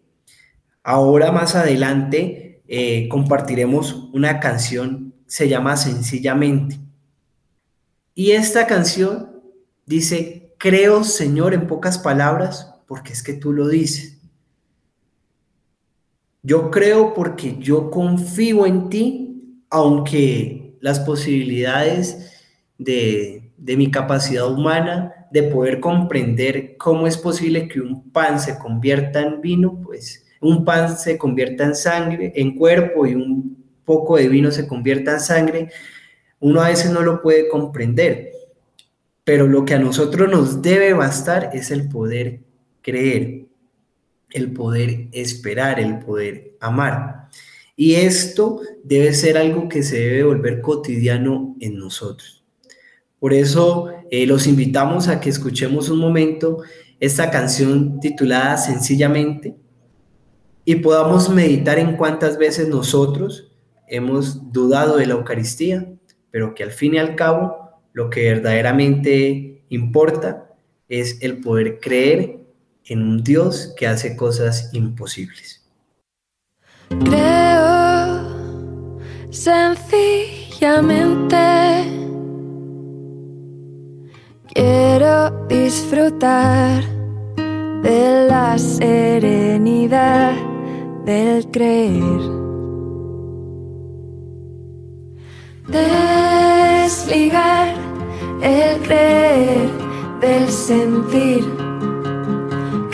Ahora 0.83 1.31
más 1.31 1.55
adelante 1.55 2.61
eh, 2.67 3.07
compartiremos 3.09 4.09
una 4.13 4.39
canción, 4.39 5.13
se 5.25 5.49
llama 5.49 5.77
Sencillamente. 5.77 6.79
Y 8.13 8.31
esta 8.31 8.67
canción 8.67 9.41
dice, 9.85 10.53
creo 10.57 11.03
Señor 11.03 11.53
en 11.53 11.67
pocas 11.67 11.97
palabras, 11.97 12.75
porque 12.87 13.13
es 13.13 13.23
que 13.23 13.33
tú 13.33 13.53
lo 13.53 13.67
dices. 13.67 14.18
Yo 16.41 16.71
creo 16.71 17.13
porque 17.13 17.57
yo 17.59 17.89
confío 17.91 18.65
en 18.65 18.89
ti, 18.89 19.65
aunque 19.69 20.77
las 20.79 20.99
posibilidades 21.01 22.31
de, 22.77 23.51
mi 23.57 23.91
capacidad 23.91 24.49
humana 24.49 25.27
de 25.31 25.43
poder 25.43 25.79
comprender 25.79 26.77
cómo 26.77 27.07
es 27.07 27.17
posible 27.17 27.67
que 27.67 27.81
un 27.81 28.09
pan 28.11 28.39
se 28.39 28.57
convierta 28.57 29.21
en 29.21 29.41
vino, 29.41 29.81
pues 29.83 30.25
un 30.39 30.63
pan 30.63 30.97
se 30.97 31.17
convierta 31.17 31.65
en 31.65 31.75
sangre, 31.75 32.31
en 32.35 32.55
cuerpo 32.55 33.05
y 33.05 33.15
un 33.15 33.57
poco 33.83 34.15
de 34.15 34.29
vino 34.29 34.49
se 34.51 34.65
convierta 34.65 35.11
en 35.11 35.19
sangre, 35.19 35.69
uno 36.39 36.61
a 36.61 36.69
veces 36.69 36.89
no 36.91 37.01
lo 37.01 37.21
puede 37.21 37.49
comprender. 37.49 38.31
Pero 39.25 39.45
lo 39.45 39.65
que 39.65 39.75
a 39.75 39.79
nosotros 39.79 40.29
nos 40.29 40.61
debe 40.61 40.93
bastar 40.93 41.51
es 41.53 41.69
el 41.69 41.89
poder 41.89 42.39
creer 42.81 43.48
el 44.31 44.53
poder 44.53 45.07
esperar, 45.11 45.79
el 45.79 45.99
poder 45.99 46.55
amar. 46.59 47.29
Y 47.75 47.95
esto 47.95 48.61
debe 48.83 49.13
ser 49.13 49.37
algo 49.37 49.69
que 49.69 49.83
se 49.83 49.99
debe 49.99 50.23
volver 50.23 50.61
cotidiano 50.61 51.55
en 51.59 51.77
nosotros. 51.77 52.43
Por 53.19 53.33
eso 53.33 53.89
eh, 54.11 54.25
los 54.25 54.47
invitamos 54.47 55.07
a 55.07 55.19
que 55.19 55.29
escuchemos 55.29 55.89
un 55.89 55.99
momento 55.99 56.63
esta 56.99 57.31
canción 57.31 57.99
titulada 57.99 58.57
Sencillamente 58.57 59.55
y 60.65 60.75
podamos 60.75 61.29
meditar 61.29 61.79
en 61.79 61.95
cuántas 61.95 62.37
veces 62.37 62.67
nosotros 62.67 63.51
hemos 63.87 64.51
dudado 64.51 64.97
de 64.97 65.07
la 65.07 65.15
Eucaristía, 65.15 65.91
pero 66.31 66.53
que 66.53 66.63
al 66.63 66.71
fin 66.71 66.95
y 66.95 66.97
al 66.99 67.15
cabo 67.15 67.57
lo 67.93 68.09
que 68.09 68.23
verdaderamente 68.29 69.63
importa 69.69 70.53
es 70.87 71.21
el 71.21 71.41
poder 71.41 71.79
creer 71.79 72.38
en 72.89 73.03
un 73.03 73.23
Dios 73.23 73.73
que 73.77 73.87
hace 73.87 74.17
cosas 74.17 74.69
imposibles. 74.73 75.63
Creo 76.89 78.99
sencillamente. 79.29 81.37
Quiero 84.53 85.45
disfrutar 85.47 86.83
de 87.83 88.25
la 88.27 88.57
serenidad 88.57 90.33
del 91.05 91.47
creer. 91.51 92.21
Desligar 95.67 97.75
el 98.41 98.81
creer 98.81 99.69
del 100.19 100.49
sentir 100.49 101.58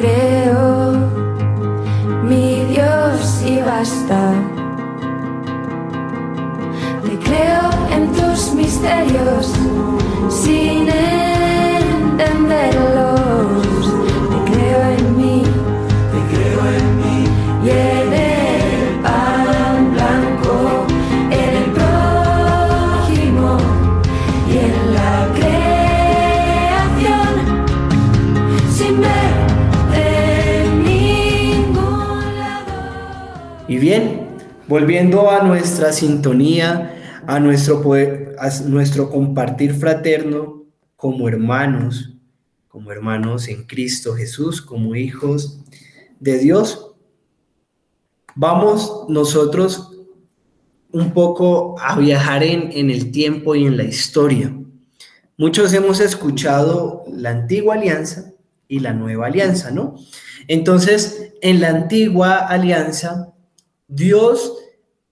creo, 0.06 0.94
mi 2.24 2.66
Dios 2.66 3.44
y 3.46 3.62
basta. 3.62 4.34
Te 7.04 7.18
creo 7.20 7.70
en 7.92 8.12
tus 8.14 8.54
misterios 8.54 9.54
sin 10.30 10.88
entenderlos. 12.10 13.94
Te 14.32 14.38
creo 14.52 14.82
en 14.98 15.18
mí, 15.18 15.44
te 16.12 16.20
creo 16.36 16.60
en 16.78 16.88
mí 16.98 17.20
volviendo 34.68 35.30
a 35.30 35.44
nuestra 35.44 35.92
sintonía, 35.94 37.24
a 37.28 37.40
nuestro, 37.40 37.82
poder, 37.82 38.36
a 38.40 38.50
nuestro 38.64 39.10
compartir 39.10 39.74
fraterno 39.74 40.64
como 40.96 41.28
hermanos, 41.28 42.14
como 42.68 42.92
hermanos 42.92 43.48
en 43.48 43.64
Cristo 43.64 44.16
Jesús, 44.16 44.62
como 44.62 44.96
hijos 44.96 45.60
de 46.20 46.40
Dios. 46.40 46.96
Vamos 48.36 49.06
nosotros 49.08 49.92
un 50.92 51.14
poco 51.14 51.76
a 51.80 51.98
viajar 51.98 52.44
en, 52.44 52.72
en 52.72 52.90
el 52.90 53.12
tiempo 53.12 53.56
y 53.56 53.66
en 53.66 53.78
la 53.78 53.84
historia. 53.84 54.56
Muchos 55.38 55.74
hemos 55.74 56.00
escuchado 56.00 57.04
la 57.12 57.32
antigua 57.32 57.76
alianza 57.76 58.32
y 58.68 58.80
la 58.80 58.94
nueva 58.94 59.28
alianza, 59.28 59.72
¿no? 59.72 59.96
Entonces, 60.48 61.34
en 61.42 61.60
la 61.60 61.70
antigua 61.70 62.38
alianza, 62.38 63.35
Dios 63.88 64.58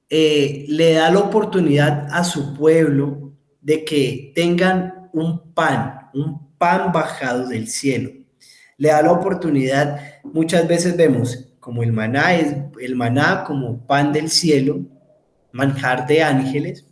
eh, 0.10 0.66
le 0.68 0.94
da 0.94 1.12
la 1.12 1.20
oportunidad 1.20 2.08
a 2.12 2.24
su 2.24 2.54
pueblo 2.56 3.34
de 3.62 3.86
que 3.86 4.32
tengan 4.36 5.10
un 5.14 5.54
pan, 5.54 6.10
un 6.14 6.58
pan 6.58 6.92
bajado 6.92 7.48
del 7.48 7.68
cielo. 7.68 8.12
Le 8.78 8.90
da 8.90 9.02
la 9.02 9.12
oportunidad, 9.12 10.00
muchas 10.24 10.68
veces 10.68 10.98
vemos 10.98 11.50
como 11.60 11.84
el 11.84 11.94
maná, 11.94 12.36
es, 12.36 12.56
el 12.82 12.96
maná 12.96 13.44
como 13.46 13.86
pan 13.86 14.12
del 14.12 14.30
cielo, 14.30 14.82
manjar 15.52 16.08
de 16.08 16.24
ángeles, 16.24 16.86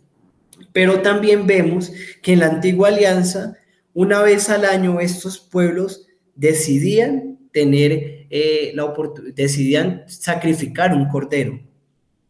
pero 0.72 1.02
también 1.02 1.46
vemos 1.46 1.92
que 2.22 2.32
en 2.32 2.40
la 2.40 2.46
antigua 2.46 2.88
alianza, 2.88 3.56
una 3.92 4.22
vez 4.22 4.48
al 4.48 4.64
año 4.64 5.00
estos 5.00 5.38
pueblos 5.38 6.06
decidían 6.34 7.38
tener 7.52 8.26
eh, 8.30 8.72
la 8.74 8.84
oportunidad, 8.86 9.34
decidían 9.34 10.04
sacrificar 10.06 10.94
un 10.94 11.06
cordero, 11.08 11.60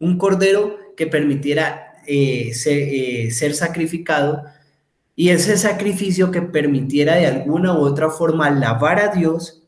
un 0.03 0.19
cordero 0.19 0.77
que 0.97 1.07
permitiera 1.07 1.95
eh, 2.07 2.53
eh, 2.67 3.31
ser, 3.31 3.55
sacrificado 3.55 4.43
y 5.15 5.29
ese 5.29 5.57
sacrificio 5.57 6.33
que 6.33 6.43
permitiera 6.43 7.15
de 7.15 7.27
alguna 7.27 7.73
u 7.73 7.83
otra 7.83 8.11
forma 8.11 8.49
alabar 8.49 8.99
a 8.99 9.15
Dios, 9.15 9.63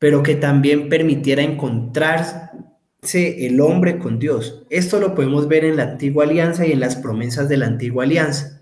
pero 0.00 0.24
que 0.24 0.34
también 0.34 0.88
permitiera 0.88 1.42
encontrarse 1.42 3.46
el 3.46 3.60
hombre 3.60 3.98
con 3.98 4.18
Dios. 4.18 4.64
Esto 4.68 4.98
lo 4.98 5.14
podemos 5.14 5.46
ver 5.46 5.64
en 5.64 5.76
la 5.76 5.84
antigua 5.84 6.24
alianza 6.24 6.66
y 6.66 6.72
en 6.72 6.80
las 6.80 6.96
promesas 6.96 7.48
de 7.48 7.56
la 7.56 7.66
antigua 7.66 8.02
alianza. 8.02 8.60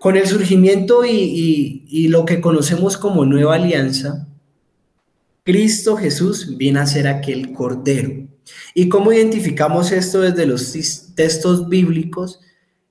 Con 0.00 0.16
el 0.16 0.26
surgimiento 0.26 1.04
y 1.04 2.08
lo 2.08 2.24
que 2.24 2.40
conocemos 2.40 2.96
como 2.96 3.26
nueva 3.26 3.56
alianza, 3.56 4.26
Cristo 5.44 5.96
Jesús 5.96 6.56
viene 6.56 6.80
a 6.80 6.86
ser 6.86 7.06
aquel 7.06 7.52
cordero 7.52 8.29
¿Y 8.74 8.88
cómo 8.88 9.12
identificamos 9.12 9.92
esto 9.92 10.20
desde 10.20 10.46
los 10.46 10.72
textos 11.14 11.68
bíblicos? 11.68 12.40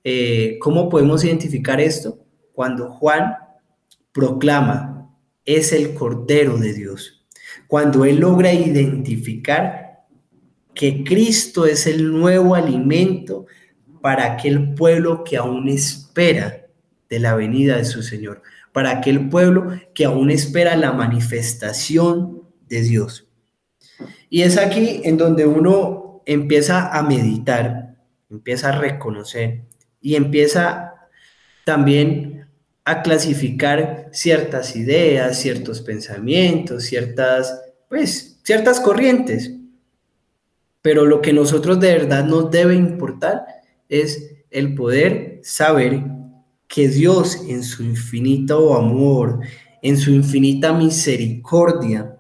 Eh, 0.04 0.58
¿Cómo 0.62 0.90
podemos 0.90 1.24
identificar 1.24 1.80
esto? 1.80 2.20
Cuando 2.54 2.90
Juan 2.90 3.36
proclama, 4.12 5.10
es 5.46 5.74
el 5.74 5.94
Cordero 5.94 6.58
de 6.58 6.74
Dios. 6.74 7.26
Cuando 7.68 8.06
él 8.06 8.20
logra 8.20 8.54
identificar 8.54 10.06
que 10.74 11.04
Cristo 11.04 11.66
es 11.66 11.88
el 11.88 12.12
nuevo 12.12 12.56
alimento 12.56 13.48
para 14.02 14.34
aquel 14.34 14.74
pueblo 14.76 15.24
que 15.24 15.38
aún 15.38 15.68
espera 15.68 16.68
de 17.10 17.20
la 17.20 17.36
venida 17.36 17.78
de 17.78 17.86
su 17.86 18.04
Señor, 18.04 18.42
para 18.72 18.92
aquel 18.92 19.30
pueblo 19.30 19.72
que 19.94 20.06
aún 20.06 20.30
espera 20.30 20.76
la 20.76 20.94
manifestación 20.94 22.44
de 22.68 22.82
Dios. 22.82 23.29
Y 24.30 24.44
es 24.44 24.58
aquí 24.58 25.02
en 25.04 25.18
donde 25.18 25.46
uno 25.46 26.22
empieza 26.26 26.90
a 26.96 27.02
meditar, 27.04 27.96
empieza 28.30 28.70
a 28.70 28.80
reconocer 28.80 29.62
y 30.02 30.16
empieza 30.16 30.94
también 31.66 32.48
a 32.86 33.02
clasificar 33.02 34.10
ciertas 34.12 34.76
ideas, 34.76 35.40
ciertos 35.40 35.82
pensamientos, 35.82 36.84
ciertas, 36.84 37.62
pues, 37.88 38.40
ciertas 38.44 38.80
corrientes. 38.80 39.52
Pero 40.82 41.06
lo 41.06 41.22
que 41.22 41.34
nosotros 41.34 41.80
de 41.80 41.94
verdad 41.94 42.26
nos 42.26 42.50
debe 42.50 42.76
importar 42.76 43.46
es 43.90 44.36
el 44.50 44.76
poder 44.76 45.40
saber 45.44 46.02
que 46.68 46.88
Dios 46.88 47.44
en 47.48 47.64
su 47.64 47.84
infinito 47.84 48.76
amor, 48.76 49.40
en 49.82 49.98
su 49.98 50.12
infinita 50.12 50.72
misericordia, 50.74 52.18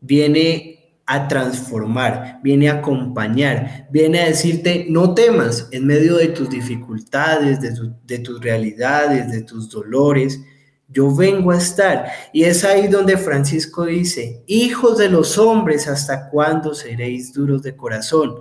viene 0.00 0.77
a 1.10 1.26
transformar, 1.26 2.38
viene 2.42 2.68
a 2.68 2.74
acompañar, 2.74 3.88
viene 3.90 4.20
a 4.20 4.26
decirte, 4.26 4.84
no 4.90 5.14
temas 5.14 5.66
en 5.72 5.86
medio 5.86 6.18
de 6.18 6.28
tus 6.28 6.50
dificultades, 6.50 7.62
de, 7.62 8.18
tus 8.18 8.40
realidades, 8.42 9.32
de 9.32 9.40
tus 9.40 9.70
dolores. 9.70 10.38
Yo 10.86 11.16
vengo 11.16 11.50
a 11.50 11.56
estar. 11.56 12.08
Y 12.30 12.44
es 12.44 12.62
ahí 12.62 12.88
donde 12.88 13.16
Francisco 13.16 13.86
dice, 13.86 14.42
hijos 14.46 14.98
de 14.98 15.08
los 15.08 15.38
hombres, 15.38 15.88
¿hasta 15.88 16.28
cuándo 16.28 16.74
seréis 16.74 17.32
duros 17.32 17.62
de 17.62 17.74
corazón? 17.74 18.34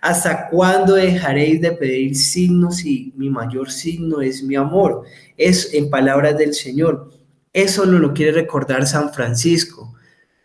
¿Hasta 0.00 0.48
cuándo 0.48 0.94
dejaréis 0.94 1.60
de 1.60 1.72
pedir 1.72 2.16
signos 2.16 2.78
si 2.78 3.12
mi 3.14 3.28
mayor 3.28 3.70
signo 3.70 4.22
es 4.22 4.42
mi 4.42 4.56
amor? 4.56 5.02
Es 5.36 5.74
en 5.74 5.90
palabras 5.90 6.38
del 6.38 6.54
Señor. 6.54 7.10
Eso 7.52 7.84
no 7.84 7.98
lo 7.98 8.14
quiere 8.14 8.32
recordar 8.32 8.86
San 8.86 9.12
Francisco, 9.12 9.94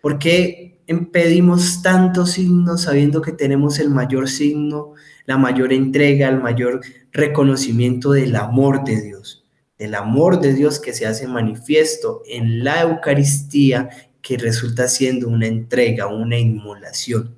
porque 0.02 0.71
pedimos 0.94 1.82
tantos 1.82 2.32
signos 2.32 2.84
sabiendo 2.84 3.22
que 3.22 3.32
tenemos 3.32 3.80
el 3.80 3.90
mayor 3.90 4.30
signo, 4.30 4.94
la 5.26 5.38
mayor 5.38 5.74
entrega, 5.74 6.30
el 6.30 6.42
mayor 6.42 6.82
reconocimiento 7.12 8.12
del 8.12 8.36
amor 8.36 8.84
de 8.84 9.02
Dios, 9.02 9.46
del 9.78 9.96
amor 9.96 10.42
de 10.42 10.54
Dios 10.54 10.80
que 10.80 10.94
se 10.94 11.06
hace 11.06 11.28
manifiesto 11.28 12.22
en 12.28 12.64
la 12.64 12.82
Eucaristía 12.82 13.90
que 14.22 14.38
resulta 14.38 14.88
siendo 14.88 15.28
una 15.28 15.48
entrega, 15.48 16.08
una 16.08 16.38
inmolación. 16.38 17.36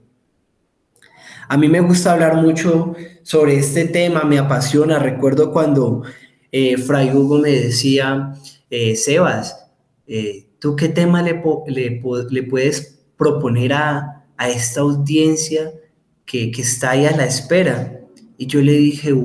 A 1.47 1.57
mí 1.57 1.67
me 1.67 1.81
gusta 1.81 2.13
hablar 2.13 2.35
mucho 2.35 2.95
sobre 3.21 3.57
este 3.57 3.85
tema, 3.85 4.23
me 4.23 4.39
apasiona. 4.39 4.99
Recuerdo 4.99 5.51
cuando 5.51 6.03
eh, 6.51 6.77
Fray 6.77 7.11
Hugo 7.13 7.39
me 7.39 7.51
decía, 7.51 8.33
eh, 8.69 8.95
Sebas, 8.95 9.67
eh, 10.07 10.47
¿tú 10.59 10.75
qué 10.75 10.89
tema 10.89 11.21
le, 11.21 11.41
le, 11.67 12.01
le 12.29 12.43
puedes 12.43 12.92
proponer 13.23 13.71
a, 13.73 14.25
esta 14.49 14.81
audiencia 14.81 15.71
que, 16.25 16.51
está 16.57 16.91
ahí 16.91 17.05
a 17.05 17.15
la 17.15 17.25
espera. 17.25 18.01
Y 18.37 18.47
yo 18.47 18.61
le 18.61 18.73
dije, 18.73 19.15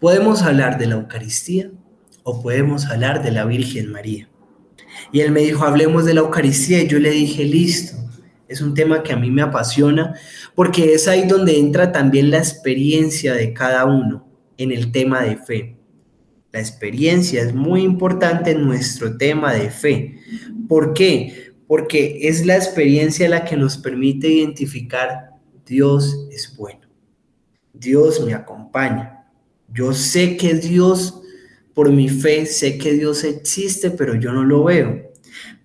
podemos 0.00 0.42
hablar 0.42 0.78
de 0.78 0.86
la 0.86 0.94
Eucaristía 0.94 1.70
o 2.22 2.40
podemos 2.40 2.86
hablar 2.86 3.22
de 3.22 3.30
la 3.30 3.44
Virgen 3.44 3.92
María. 3.92 4.30
Y 5.12 5.20
él 5.20 5.32
me 5.32 5.42
dijo, 5.42 5.64
hablemos 5.64 6.06
de 6.06 6.14
la 6.14 6.20
Eucaristía. 6.20 6.82
Y 6.82 6.88
yo 6.88 6.98
le 6.98 7.10
dije, 7.10 7.44
listo. 7.44 7.98
Es 8.48 8.62
un 8.62 8.72
tema 8.72 9.02
que 9.02 9.12
a 9.12 9.16
mí 9.16 9.30
me 9.30 9.42
apasiona 9.42 10.14
porque 10.54 10.94
es 10.94 11.06
ahí 11.06 11.28
donde 11.28 11.58
entra 11.58 11.92
también 11.92 12.30
la 12.30 12.38
experiencia 12.38 13.34
de 13.34 13.52
cada 13.52 13.84
uno 13.84 14.26
en 14.56 14.72
el 14.72 14.90
tema 14.90 15.20
de 15.20 15.36
fe. 15.36 15.76
La 16.50 16.60
experiencia 16.60 17.42
es 17.42 17.54
muy 17.54 17.82
importante 17.82 18.52
en 18.52 18.64
nuestro 18.64 19.18
tema 19.18 19.52
de 19.52 19.68
fe. 19.68 20.18
¿Por 20.66 20.94
qué? 20.94 21.47
Porque 21.68 22.18
es 22.22 22.44
la 22.46 22.56
experiencia 22.56 23.28
la 23.28 23.44
que 23.44 23.56
nos 23.56 23.76
permite 23.76 24.26
identificar 24.26 25.30
Dios 25.64 26.26
es 26.32 26.56
bueno. 26.56 26.80
Dios 27.74 28.24
me 28.24 28.34
acompaña. 28.34 29.26
Yo 29.72 29.92
sé 29.92 30.38
que 30.38 30.54
Dios, 30.54 31.20
por 31.74 31.92
mi 31.92 32.08
fe, 32.08 32.46
sé 32.46 32.78
que 32.78 32.94
Dios 32.94 33.22
existe, 33.22 33.90
pero 33.90 34.14
yo 34.14 34.32
no 34.32 34.44
lo 34.44 34.64
veo. 34.64 35.12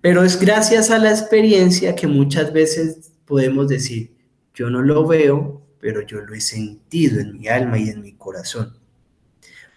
Pero 0.02 0.22
es 0.22 0.38
gracias 0.38 0.90
a 0.90 0.98
la 0.98 1.10
experiencia 1.10 1.94
que 1.94 2.06
muchas 2.06 2.52
veces 2.52 3.10
podemos 3.24 3.68
decir, 3.68 4.12
yo 4.52 4.68
no 4.68 4.82
lo 4.82 5.06
veo, 5.06 5.62
pero 5.80 6.02
yo 6.02 6.20
lo 6.20 6.34
he 6.34 6.40
sentido 6.42 7.18
en 7.20 7.38
mi 7.38 7.48
alma 7.48 7.78
y 7.78 7.88
en 7.88 8.02
mi 8.02 8.12
corazón. 8.12 8.76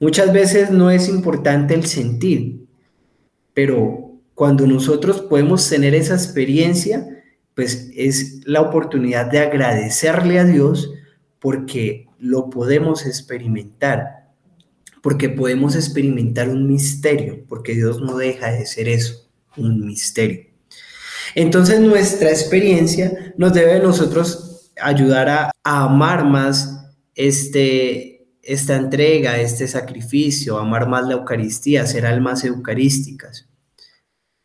Muchas 0.01 0.33
veces 0.33 0.69
no 0.71 0.91
es 0.91 1.07
importante 1.07 1.73
el 1.73 1.85
sentir, 1.85 2.65
pero 3.53 4.06
cuando 4.37 4.67
nosotros 4.67 5.21
podemos 5.21 5.67
tener 5.67 5.95
esa 5.95 6.13
experiencia, 6.13 7.23
pues 7.55 7.89
es 7.95 8.41
la 8.45 8.61
oportunidad 8.61 9.25
de 9.31 9.39
agradecerle 9.39 10.37
a 10.37 10.43
Dios 10.43 10.91
porque 11.39 12.05
lo 12.19 12.51
podemos 12.51 13.07
experimentar, 13.07 14.27
porque 15.01 15.29
podemos 15.29 15.75
experimentar 15.75 16.49
un 16.49 16.67
misterio, 16.67 17.45
porque 17.49 17.73
Dios 17.73 17.99
no 17.99 18.15
deja 18.15 18.51
de 18.51 18.67
ser 18.67 18.89
eso, 18.89 19.27
un 19.55 19.83
misterio. 19.83 20.45
Entonces 21.33 21.79
nuestra 21.79 22.29
experiencia 22.29 23.33
nos 23.37 23.53
debe 23.53 23.77
a 23.77 23.79
nosotros 23.79 24.69
ayudar 24.79 25.29
a, 25.29 25.51
amar 25.63 26.25
más 26.25 26.85
este, 27.15 28.27
esta 28.43 28.75
entrega, 28.75 29.39
este 29.39 29.67
sacrificio, 29.67 30.59
amar 30.59 30.87
más 30.87 31.07
la 31.07 31.13
Eucaristía, 31.13 31.87
ser 31.87 32.05
almas 32.05 32.43
eucarísticas. 32.43 33.47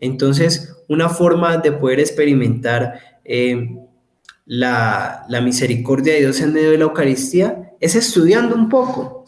Entonces, 0.02 0.74
una 0.88 1.08
forma 1.08 1.58
de 1.58 1.70
poder 1.70 2.00
experimentar 2.00 2.98
eh, 3.24 3.76
la, 4.46 5.24
misericordia 5.44 6.14
de 6.14 6.20
Dios 6.20 6.40
en 6.40 6.52
medio 6.52 6.72
de 6.72 6.78
la 6.78 6.84
Eucaristía 6.84 7.70
es 7.78 7.94
estudiando 7.94 8.56
un 8.56 8.68
poco, 8.68 9.24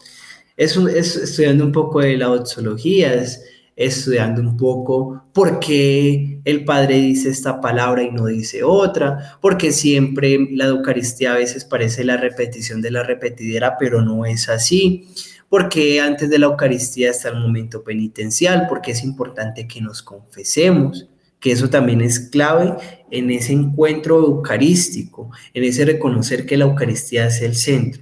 es, 0.57 0.75
es 0.75 1.15
estudiando 1.15 1.63
un 1.63 1.71
poco 1.71 2.01
de 2.01 2.17
la 2.17 2.29
oxología, 2.29 3.13
es 3.13 3.41
estudiando 3.77 4.41
un 4.41 4.57
poco 4.57 5.23
por 5.33 5.59
qué 5.61 6.41
el 6.43 6.65
Padre 6.65 6.95
dice 6.95 7.29
esta 7.29 7.61
palabra 7.61 8.03
y 8.03 8.11
no 8.11 8.25
dice 8.25 8.61
otra, 8.61 9.37
porque 9.41 9.71
siempre 9.71 10.37
la 10.51 10.65
Eucaristía 10.65 11.31
a 11.31 11.37
veces 11.37 11.63
parece 11.63 12.03
la 12.03 12.17
repetición 12.17 12.81
de 12.81 12.91
la 12.91 13.03
repetidera, 13.03 13.77
pero 13.79 14.01
no 14.01 14.25
es 14.25 14.49
así, 14.49 15.07
porque 15.49 15.99
antes 15.99 16.29
de 16.29 16.39
la 16.39 16.47
Eucaristía 16.47 17.11
está 17.11 17.29
el 17.29 17.39
momento 17.39 17.83
penitencial, 17.83 18.65
porque 18.67 18.91
es 18.91 19.03
importante 19.03 19.67
que 19.67 19.81
nos 19.81 20.01
confesemos, 20.01 21.07
que 21.39 21.51
eso 21.51 21.69
también 21.69 22.01
es 22.01 22.19
clave 22.19 22.75
en 23.11 23.29
ese 23.29 23.53
encuentro 23.53 24.17
eucarístico, 24.17 25.29
en 25.53 25.63
ese 25.63 25.85
reconocer 25.85 26.45
que 26.45 26.57
la 26.57 26.65
Eucaristía 26.65 27.27
es 27.27 27.41
el 27.41 27.55
centro. 27.55 28.01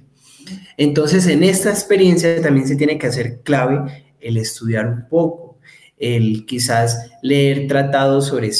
Entonces, 0.76 1.26
en 1.26 1.42
esta 1.42 1.70
experiencia 1.70 2.40
también 2.40 2.66
se 2.66 2.76
tiene 2.76 2.98
que 2.98 3.06
hacer 3.06 3.40
clave 3.42 4.04
el 4.20 4.36
estudiar 4.36 4.88
un 4.88 5.08
poco, 5.08 5.58
el 5.98 6.44
quizás 6.46 7.10
leer 7.22 7.68
tratados 7.68 8.26
sobre 8.26 8.50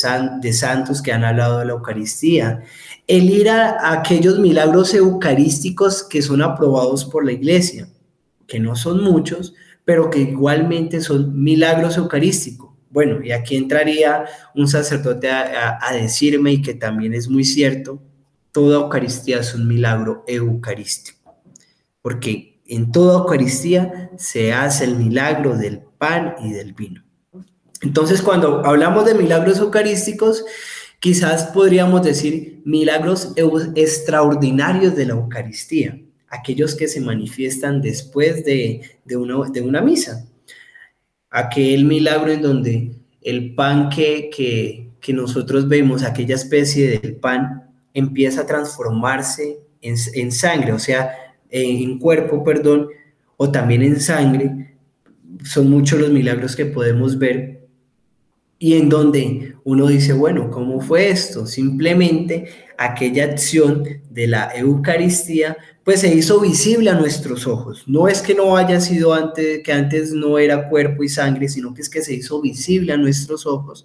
de 0.40 0.52
santos 0.52 1.02
que 1.02 1.12
han 1.12 1.24
hablado 1.24 1.58
de 1.58 1.66
la 1.66 1.72
Eucaristía, 1.72 2.62
el 3.06 3.30
ir 3.30 3.50
a, 3.50 3.92
aquellos 3.98 4.38
milagros 4.38 4.94
eucarísticos 4.94 6.02
que 6.04 6.22
son 6.22 6.42
aprobados 6.42 7.04
por 7.04 7.24
la 7.24 7.32
iglesia, 7.32 7.88
que 8.54 8.60
no 8.60 8.76
son 8.76 9.02
muchos, 9.02 9.52
pero 9.84 10.10
que 10.10 10.20
igualmente 10.20 11.00
son 11.00 11.42
milagros 11.42 11.96
eucarísticos. 11.96 12.70
Bueno, 12.88 13.20
y 13.20 13.32
aquí 13.32 13.56
entraría 13.56 14.26
un 14.54 14.68
sacerdote 14.68 15.28
a, 15.28 15.76
a 15.82 15.92
decirme, 15.92 16.52
y 16.52 16.62
que 16.62 16.74
también 16.74 17.14
es 17.14 17.28
muy 17.28 17.42
cierto, 17.42 18.00
toda 18.52 18.76
Eucaristía 18.76 19.40
es 19.40 19.56
un 19.56 19.66
milagro 19.66 20.22
eucarístico, 20.28 21.34
porque 22.00 22.60
en 22.64 22.92
toda 22.92 23.18
Eucaristía 23.18 24.12
se 24.16 24.52
hace 24.52 24.84
el 24.84 24.94
milagro 24.94 25.56
del 25.56 25.80
pan 25.98 26.36
y 26.40 26.52
del 26.52 26.74
vino. 26.74 27.02
Entonces, 27.80 28.22
cuando 28.22 28.64
hablamos 28.64 29.04
de 29.04 29.14
milagros 29.14 29.58
eucarísticos, 29.58 30.44
quizás 31.00 31.46
podríamos 31.46 32.04
decir 32.04 32.62
milagros 32.64 33.32
extraordinarios 33.74 34.94
de 34.94 35.06
la 35.06 35.14
Eucaristía, 35.14 36.03
aquellos 36.34 36.74
que 36.74 36.88
se 36.88 37.00
manifiestan 37.00 37.80
después 37.80 38.44
de, 38.44 38.82
una, 39.16 39.48
de 39.50 39.60
una 39.60 39.80
misa. 39.80 40.26
Aquel 41.30 41.84
milagro 41.84 42.32
en 42.32 42.42
donde 42.42 42.92
el 43.22 43.54
pan 43.54 43.88
que, 43.88 44.30
que, 44.30 45.12
nosotros 45.12 45.68
vemos, 45.68 46.02
aquella 46.02 46.34
especie 46.34 46.98
del 46.98 47.16
pan, 47.16 47.70
empieza 47.92 48.42
a 48.42 48.46
transformarse 48.46 49.58
en, 49.80 49.94
en 50.14 50.32
sangre, 50.32 50.72
o 50.72 50.78
sea, 50.78 51.12
en 51.50 51.98
cuerpo, 51.98 52.42
perdón, 52.42 52.88
o 53.36 53.50
también 53.50 53.82
en 53.82 54.00
sangre. 54.00 54.76
Son 55.44 55.68
muchos 55.68 56.00
los 56.00 56.10
milagros 56.10 56.56
que 56.56 56.66
podemos 56.66 57.18
ver 57.18 57.63
y 58.64 58.78
en 58.78 58.88
donde 58.88 59.56
uno 59.64 59.88
dice, 59.88 60.14
bueno, 60.14 60.50
¿cómo 60.50 60.80
fue 60.80 61.10
esto? 61.10 61.44
Simplemente 61.44 62.48
aquella 62.78 63.24
acción 63.24 63.84
de 64.08 64.26
la 64.26 64.52
Eucaristía, 64.56 65.58
pues 65.84 66.00
se 66.00 66.14
hizo 66.14 66.40
visible 66.40 66.88
a 66.88 66.94
nuestros 66.94 67.46
ojos. 67.46 67.84
No 67.86 68.08
es 68.08 68.22
que 68.22 68.34
no 68.34 68.56
haya 68.56 68.80
sido 68.80 69.12
antes, 69.12 69.62
que 69.62 69.70
antes 69.70 70.12
no 70.12 70.38
era 70.38 70.70
cuerpo 70.70 71.02
y 71.02 71.10
sangre, 71.10 71.50
sino 71.50 71.74
que 71.74 71.82
es 71.82 71.90
que 71.90 72.00
se 72.00 72.14
hizo 72.14 72.40
visible 72.40 72.94
a 72.94 72.96
nuestros 72.96 73.44
ojos, 73.44 73.84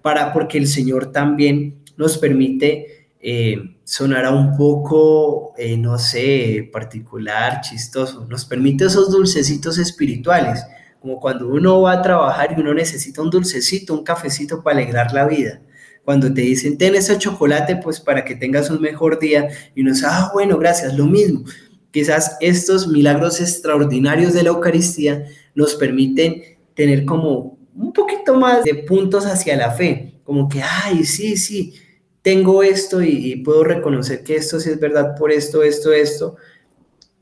para, 0.00 0.32
porque 0.32 0.58
el 0.58 0.68
Señor 0.68 1.10
también 1.10 1.82
nos 1.96 2.16
permite 2.16 3.08
eh, 3.18 3.78
sonar 3.82 4.26
a 4.26 4.30
un 4.30 4.56
poco, 4.56 5.54
eh, 5.58 5.76
no 5.76 5.98
sé, 5.98 6.70
particular, 6.72 7.62
chistoso, 7.62 8.28
nos 8.30 8.44
permite 8.44 8.84
esos 8.84 9.10
dulcecitos 9.10 9.76
espirituales 9.78 10.64
como 11.04 11.20
cuando 11.20 11.48
uno 11.48 11.82
va 11.82 11.92
a 11.92 12.02
trabajar 12.02 12.54
y 12.56 12.60
uno 12.62 12.72
necesita 12.72 13.20
un 13.20 13.28
dulcecito, 13.28 13.92
un 13.92 14.02
cafecito 14.02 14.62
para 14.62 14.78
alegrar 14.78 15.12
la 15.12 15.26
vida. 15.26 15.60
Cuando 16.02 16.32
te 16.32 16.40
dicen, 16.40 16.78
ten 16.78 16.94
ese 16.94 17.18
chocolate, 17.18 17.76
pues 17.76 18.00
para 18.00 18.24
que 18.24 18.34
tengas 18.34 18.70
un 18.70 18.80
mejor 18.80 19.18
día, 19.18 19.50
y 19.74 19.82
uno 19.82 19.92
dice, 19.92 20.06
ah, 20.08 20.30
bueno, 20.32 20.56
gracias, 20.56 20.96
lo 20.96 21.04
mismo. 21.04 21.44
Quizás 21.90 22.38
estos 22.40 22.88
milagros 22.88 23.38
extraordinarios 23.42 24.32
de 24.32 24.44
la 24.44 24.48
Eucaristía 24.48 25.26
nos 25.54 25.74
permiten 25.74 26.40
tener 26.72 27.04
como 27.04 27.58
un 27.76 27.92
poquito 27.92 28.36
más 28.36 28.64
de 28.64 28.74
puntos 28.74 29.26
hacia 29.26 29.58
la 29.58 29.72
fe, 29.72 30.22
como 30.24 30.48
que, 30.48 30.62
ay, 30.62 31.04
sí, 31.04 31.36
sí, 31.36 31.74
tengo 32.22 32.62
esto 32.62 33.02
y, 33.02 33.36
puedo 33.44 33.62
reconocer 33.62 34.24
que 34.24 34.36
esto 34.36 34.58
sí 34.58 34.70
es 34.70 34.80
verdad 34.80 35.14
por 35.18 35.30
esto, 35.30 35.62
esto, 35.62 35.92
esto, 35.92 36.36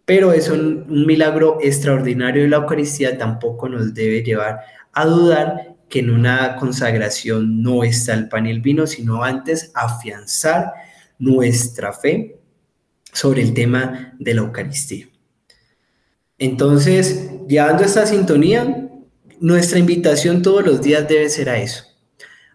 pero 0.05 0.33
es 0.33 0.49
un, 0.49 0.85
milagro 1.07 1.59
extraordinario 1.61 2.43
de 2.43 2.49
la 2.49 2.59
Eucaristía, 2.59 3.17
tampoco 3.17 3.69
nos 3.69 3.95
debe 3.95 4.23
llevar 4.23 4.61
a 4.93 5.07
dudar 5.07 5.77
que 5.89 6.01
en 6.01 6.11
una 6.11 6.57
consagración 6.57 7.63
no 7.63 7.85
está 7.85 8.15
el 8.15 8.29
pan 8.29 8.47
y 8.47 8.51
el 8.51 8.61
vino, 8.61 8.87
sino 8.87 9.23
antes 9.23 9.71
afianzar 9.75 10.73
nuestra 11.19 11.93
fe 11.93 12.41
sobre 13.13 13.43
el 13.43 13.55
tema 13.55 14.15
de 14.19 14.35
la 14.35 14.41
Eucaristía. 14.41 15.09
Entonces, 16.39 17.31
llevando 17.47 17.85
esta 17.85 18.07
sintonía, 18.07 18.89
nuestra 19.39 19.79
invitación 19.79 20.43
todos 20.43 20.65
los 20.65 20.83
días 20.83 21.07
debe 21.07 21.29
ser 21.29 21.49
a 21.49 21.59
eso, 21.59 21.85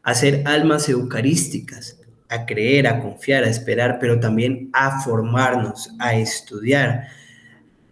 a 0.04 0.14
ser 0.14 0.42
almas 0.46 0.90
eucarísticas, 0.90 2.00
a 2.30 2.46
creer, 2.46 2.88
a 2.88 3.00
confiar, 3.00 3.44
a 3.44 3.50
esperar, 3.50 3.98
pero 4.00 4.20
también 4.20 4.70
a 4.74 5.02
formarnos, 5.02 5.90
a 6.00 6.16
estudiar, 6.16 7.08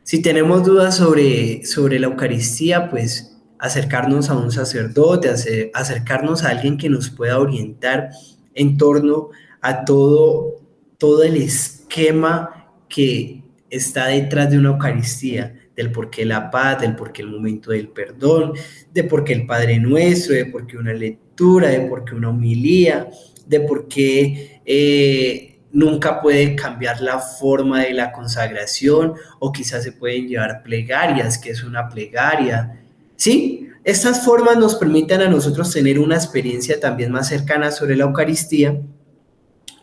si 0.05 0.21
tenemos 0.21 0.63
dudas 0.63 0.97
sobre, 0.97 1.65
sobre 1.65 1.99
la 1.99 2.05
Eucaristía, 2.05 2.91
pues 2.91 3.35
acercarnos 3.57 4.29
a 4.29 4.37
un 4.37 4.51
sacerdote, 4.51 5.31
acercarnos 5.73 6.43
a 6.43 6.49
alguien 6.49 6.77
que 6.77 6.89
nos 6.89 7.09
pueda 7.09 7.39
orientar 7.39 8.11
en 8.53 8.77
torno 8.77 9.29
a 9.61 9.83
todo, 9.83 10.61
todo 10.99 11.23
el 11.23 11.37
esquema 11.37 12.69
que 12.87 13.43
está 13.71 14.05
detrás 14.05 14.51
de 14.51 14.59
una 14.59 14.69
Eucaristía, 14.69 15.55
del 15.75 15.91
por 15.91 16.11
qué 16.11 16.23
la 16.23 16.51
paz, 16.51 16.81
del 16.81 16.95
por 16.95 17.11
qué 17.11 17.23
el 17.23 17.29
momento 17.29 17.71
del 17.71 17.87
perdón, 17.87 18.53
de 18.93 19.05
por 19.05 19.23
qué 19.23 19.33
el 19.33 19.47
Padre 19.47 19.79
Nuestro, 19.79 20.35
de 20.35 20.45
por 20.45 20.67
qué 20.67 20.77
una 20.77 20.93
lectura, 20.93 21.69
de 21.69 21.81
por 21.81 22.05
qué 22.05 22.13
una 22.13 22.29
homilía, 22.29 23.09
de 23.47 23.59
por 23.61 23.87
qué 23.87 24.61
eh, 24.67 25.54
nunca 25.75 26.21
puede 26.21 26.55
cambiar 26.55 27.01
la 27.01 27.19
forma 27.19 27.81
de 27.83 27.93
la 27.93 28.13
consagración 28.13 29.13
o 29.39 29.51
quizás 29.51 29.83
se 29.83 29.91
pueden 29.91 30.29
llevar 30.29 30.63
plegarias, 30.63 31.37
que 31.37 31.51
es 31.51 31.63
una 31.63 31.89
plegaria. 31.89 32.81
Sí, 33.17 33.67
estas 33.83 34.23
formas 34.23 34.57
nos 34.57 34.75
permiten 34.75 35.19
a 35.21 35.27
nosotros 35.27 35.71
tener 35.73 35.99
una 35.99 36.15
experiencia 36.15 36.79
también 36.79 37.11
más 37.11 37.27
cercana 37.27 37.71
sobre 37.71 37.97
la 37.97 38.05
Eucaristía, 38.05 38.81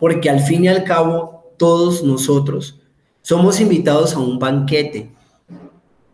porque 0.01 0.31
al 0.31 0.41
fin 0.41 0.65
y 0.65 0.69
al 0.69 0.83
cabo 0.85 1.53
todos 1.59 2.03
nosotros 2.03 2.81
somos 3.21 3.61
invitados 3.61 4.15
a 4.15 4.19
un 4.19 4.39
banquete. 4.39 5.13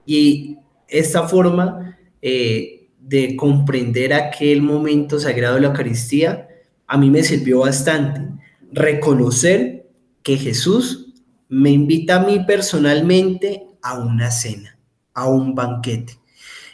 Y 0.04 0.58
esta 0.88 1.28
forma 1.28 1.96
eh, 2.20 2.88
de 2.98 3.36
comprender 3.36 4.12
aquel 4.12 4.60
momento 4.60 5.20
sagrado 5.20 5.54
de 5.54 5.60
la 5.60 5.68
Eucaristía 5.68 6.48
a 6.88 6.98
mí 6.98 7.10
me 7.10 7.22
sirvió 7.22 7.60
bastante 7.60 8.22
reconocer 8.72 9.88
que 10.22 10.36
Jesús 10.36 11.14
me 11.48 11.70
invita 11.70 12.16
a 12.16 12.26
mí 12.26 12.44
personalmente 12.44 13.66
a 13.82 13.98
una 13.98 14.30
cena, 14.30 14.78
a 15.14 15.28
un 15.28 15.54
banquete. 15.54 16.18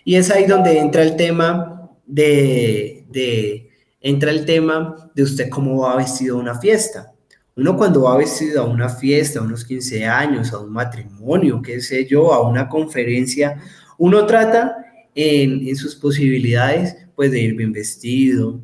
Y 0.04 0.16
es 0.16 0.30
ahí 0.30 0.46
donde 0.46 0.78
entra 0.78 1.02
el 1.02 1.16
tema 1.16 1.90
de, 2.06 3.06
de 3.10 3.70
entra 4.00 4.30
el 4.30 4.44
tema 4.44 5.10
de 5.14 5.22
usted 5.22 5.48
cómo 5.48 5.82
va 5.82 5.96
vestido 5.96 6.36
a 6.36 6.40
una 6.40 6.58
fiesta. 6.58 7.12
Uno 7.56 7.76
cuando 7.76 8.02
va 8.02 8.16
vestido 8.16 8.62
a 8.62 8.66
una 8.66 8.88
fiesta, 8.88 9.38
a 9.38 9.42
unos 9.42 9.64
15 9.64 10.04
años, 10.04 10.52
a 10.52 10.58
un 10.58 10.72
matrimonio, 10.72 11.62
qué 11.62 11.80
sé 11.80 12.04
yo, 12.04 12.34
a 12.34 12.46
una 12.46 12.68
conferencia, 12.68 13.62
uno 13.96 14.26
trata 14.26 14.76
en, 15.14 15.66
en 15.66 15.76
sus 15.76 15.94
posibilidades 15.94 16.96
pues 17.14 17.30
de 17.30 17.40
ir 17.40 17.54
bien 17.54 17.72
vestido, 17.72 18.60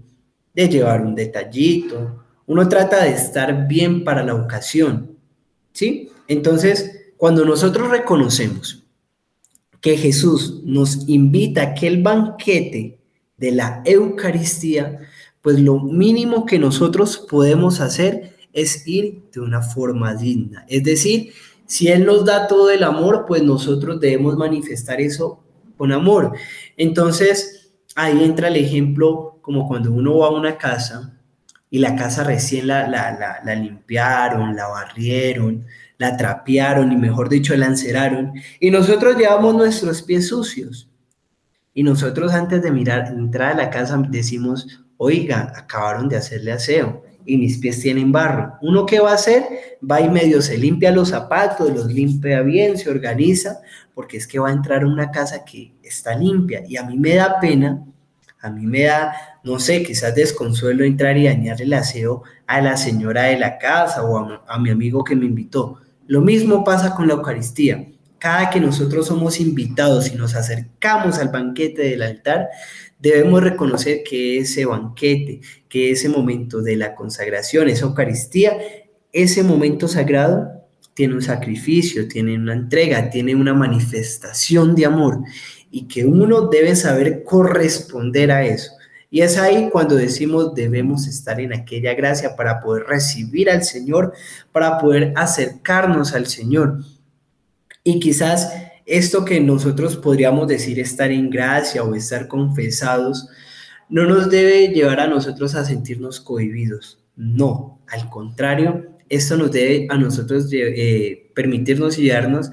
de 0.53 0.69
llevar 0.69 1.03
un 1.03 1.15
detallito, 1.15 2.25
uno 2.51 2.69
trata 2.69 3.05
de 3.05 3.11
estar 3.11 3.69
bien 3.69 4.03
para 4.03 4.25
la 4.25 4.35
ocasión, 4.35 5.17
¿sí? 5.73 6.11
Entonces, 6.27 7.13
cuando 7.17 7.45
nosotros 7.45 7.89
reconocemos 7.89 8.85
que 9.81 9.97
Jesús 9.97 10.61
nos 10.65 11.09
invita 11.09 11.61
a 11.61 11.67
aquel 11.67 12.03
banquete 12.03 12.99
de 13.37 13.53
la 13.53 13.83
Eucaristía, 13.85 14.99
pues 15.41 15.61
lo 15.61 15.79
mínimo 15.79 16.45
que 16.45 16.59
nosotros 16.59 17.25
podemos 17.31 17.81
hacer 17.81 18.35
es 18.53 18.85
ir 18.85 19.23
de 19.33 19.43
una 19.43 19.63
forma 19.63 20.17
digna. 20.17 20.67
Es 20.69 20.83
decir, 20.83 21.33
si 21.67 21.87
Él 21.87 22.05
nos 22.05 22.25
da 22.25 22.49
todo 22.49 22.73
el 22.73 22.83
amor, 22.83 23.27
pues 23.29 23.45
nosotros 23.45 24.01
debemos 24.01 24.37
manifestar 24.37 25.01
eso 25.01 25.41
con 25.77 25.93
amor. 25.93 26.33
Entonces, 26.77 27.71
ahí 27.95 28.25
entra 28.25 28.49
el 28.49 28.57
ejemplo 28.57 29.39
como 29.41 29.69
cuando 29.69 29.93
uno 29.93 30.19
va 30.19 30.27
a 30.27 30.31
una 30.31 30.59
casa 30.59 31.17
y 31.71 31.79
la 31.79 31.95
casa 31.95 32.25
recién 32.25 32.67
la, 32.67 33.41
limpiaron, 33.55 34.57
la 34.57 34.67
barrieron, 34.67 35.65
la 35.99 36.17
trapearon 36.17 36.91
y 36.93 36.97
mejor 36.97 37.29
dicho 37.29 37.57
la 37.57 37.67
enceraron 37.67 38.33
y 38.59 38.71
nosotros 38.71 39.17
llevamos 39.17 39.55
nuestros 39.55 40.03
pies 40.03 40.29
sucios. 40.29 40.89
Y 41.73 41.85
nosotros 41.85 42.33
antes 42.33 42.63
de 42.63 42.73
mirar, 42.73 43.07
entrar 43.07 43.53
a 43.53 43.57
la 43.57 43.71
casa 43.71 44.03
decimos, 44.09 44.83
oiga, 44.97 45.53
acabaron 45.57 46.09
de 46.09 46.17
hacerle 46.17 46.51
aseo 46.53 47.05
y 47.25 47.37
mis 47.37 47.59
pies 47.59 47.81
tienen 47.81 48.11
barro. 48.11 48.55
¿Uno 48.61 48.85
qué 48.85 48.99
va 48.99 49.13
a 49.13 49.15
hacer? 49.15 49.45
Va 49.89 50.01
y 50.01 50.09
medio 50.09 50.43
se 50.43 50.59
limpia 50.59 50.91
los 50.91 51.11
zapatos, 51.11 51.73
los 51.73 51.87
limpia 51.87 52.43
bien, 52.43 52.77
se 52.77 52.91
organiza, 52.91 53.61
porque 53.95 54.17
es 54.17 54.27
que 54.27 54.41
va 54.41 54.49
a 54.49 54.53
entrar 54.53 54.83
a 54.83 54.87
una 54.89 55.13
casa 55.13 55.45
que 55.45 55.75
está 55.83 56.17
limpia. 56.17 56.65
Y 56.67 56.77
a 56.77 56.83
mí 56.83 56.99
me 56.99 57.15
da 57.15 57.39
pena, 57.39 57.85
a 58.43 58.51
mí 58.51 58.67
me 58.67 58.85
da, 58.85 59.15
no 59.45 59.59
sé, 59.59 59.83
quizás 59.83 60.15
desconsuelo 60.15 60.85
entrar 60.85 61.17
y 61.17 61.25
dañar 61.25 61.61
el 61.61 61.73
aseo 61.73 62.23
a 62.47 62.61
la 62.61 62.77
señora 62.77 63.25
de 63.25 63.39
la 63.39 63.59
casa 63.59 64.03
o 64.03 64.19
a, 64.19 64.45
a 64.49 64.59
mi 64.59 64.71
amigo 64.71 65.05
que 65.05 65.17
me 65.17 65.27
invitó. 65.27 65.79
Lo 66.07 66.21
mismo 66.21 66.65
pasa 66.65 66.95
con 66.95 67.07
la 67.07 67.15
Eucaristía. 67.15 67.87
Cada 68.19 68.51
que 68.51 68.61
nosotros 68.61 69.07
somos 69.07 69.41
invitados 69.41 70.11
y 70.13 70.17
nos 70.17 70.35
acercamos 70.35 71.19
al 71.19 71.29
banquete 71.29 71.83
del 71.83 72.03
altar, 72.03 72.49
debemos 72.99 73.43
reconocer 73.43 74.03
que 74.03 74.39
ese 74.39 74.67
banquete, 74.67 75.41
que 75.69 75.91
ese 75.91 76.09
momento 76.09 76.61
de 76.61 76.77
la 76.77 76.95
consagración, 76.95 77.69
esa 77.69 77.87
Eucaristía, 77.87 78.57
ese 79.13 79.43
momento 79.43 79.89
sagrado 79.89 80.49
tiene 80.95 81.15
un 81.15 81.23
sacrificio, 81.23 82.09
tiene 82.09 82.35
una 82.35 82.53
entrega, 82.53 83.09
tiene 83.11 83.35
una 83.35 83.55
manifestación 83.55 84.75
de 84.75 84.87
amor 84.87 85.21
y 85.71 85.87
que 85.87 86.05
uno 86.05 86.49
debe 86.49 86.75
saber 86.77 87.23
corresponder 87.25 88.33
a 88.33 88.45
eso. 88.45 88.73
Y 89.11 89.23
es 89.23 89.39
ahí 89.39 89.69
cuando 89.71 89.97
decimos 89.97 90.55
debemos 90.55 91.07
estar 91.07 91.41
en 91.41 91.53
aquella 91.53 91.95
gracia 91.95 92.37
para 92.37 92.61
poder 92.61 92.85
recibir 92.85 93.51
al 93.51 93.65
Señor, 93.65 94.13
para 94.53 94.79
poder 94.79 95.13
acercarnos 95.17 96.15
al 96.15 96.27
Señor. 96.27 96.79
Y 97.83 97.99
quizás 97.99 98.53
esto 98.87 99.25
que 99.25 99.41
nosotros 99.41 99.97
podríamos 99.97 100.49
decir 100.49 100.79
estar 100.79 101.11
en 101.11 101.31
gracia 101.31 101.83
o 101.83 101.95
estar 101.95 102.29
confesados, 102.29 103.29
no 103.89 104.05
nos 104.05 104.31
debe 104.31 104.69
llevar 104.69 105.01
a 105.01 105.09
nosotros 105.09 105.55
a 105.55 105.65
sentirnos 105.65 106.21
cohibidos. 106.21 107.03
No, 107.17 107.81
al 107.89 108.09
contrario, 108.09 108.87
esto 109.09 109.37
nos 109.37 109.51
debe 109.51 109.89
a 109.91 109.97
nosotros 109.97 110.49
eh, 110.53 111.31
permitirnos 111.35 111.99
y 111.99 112.09
darnos 112.09 112.51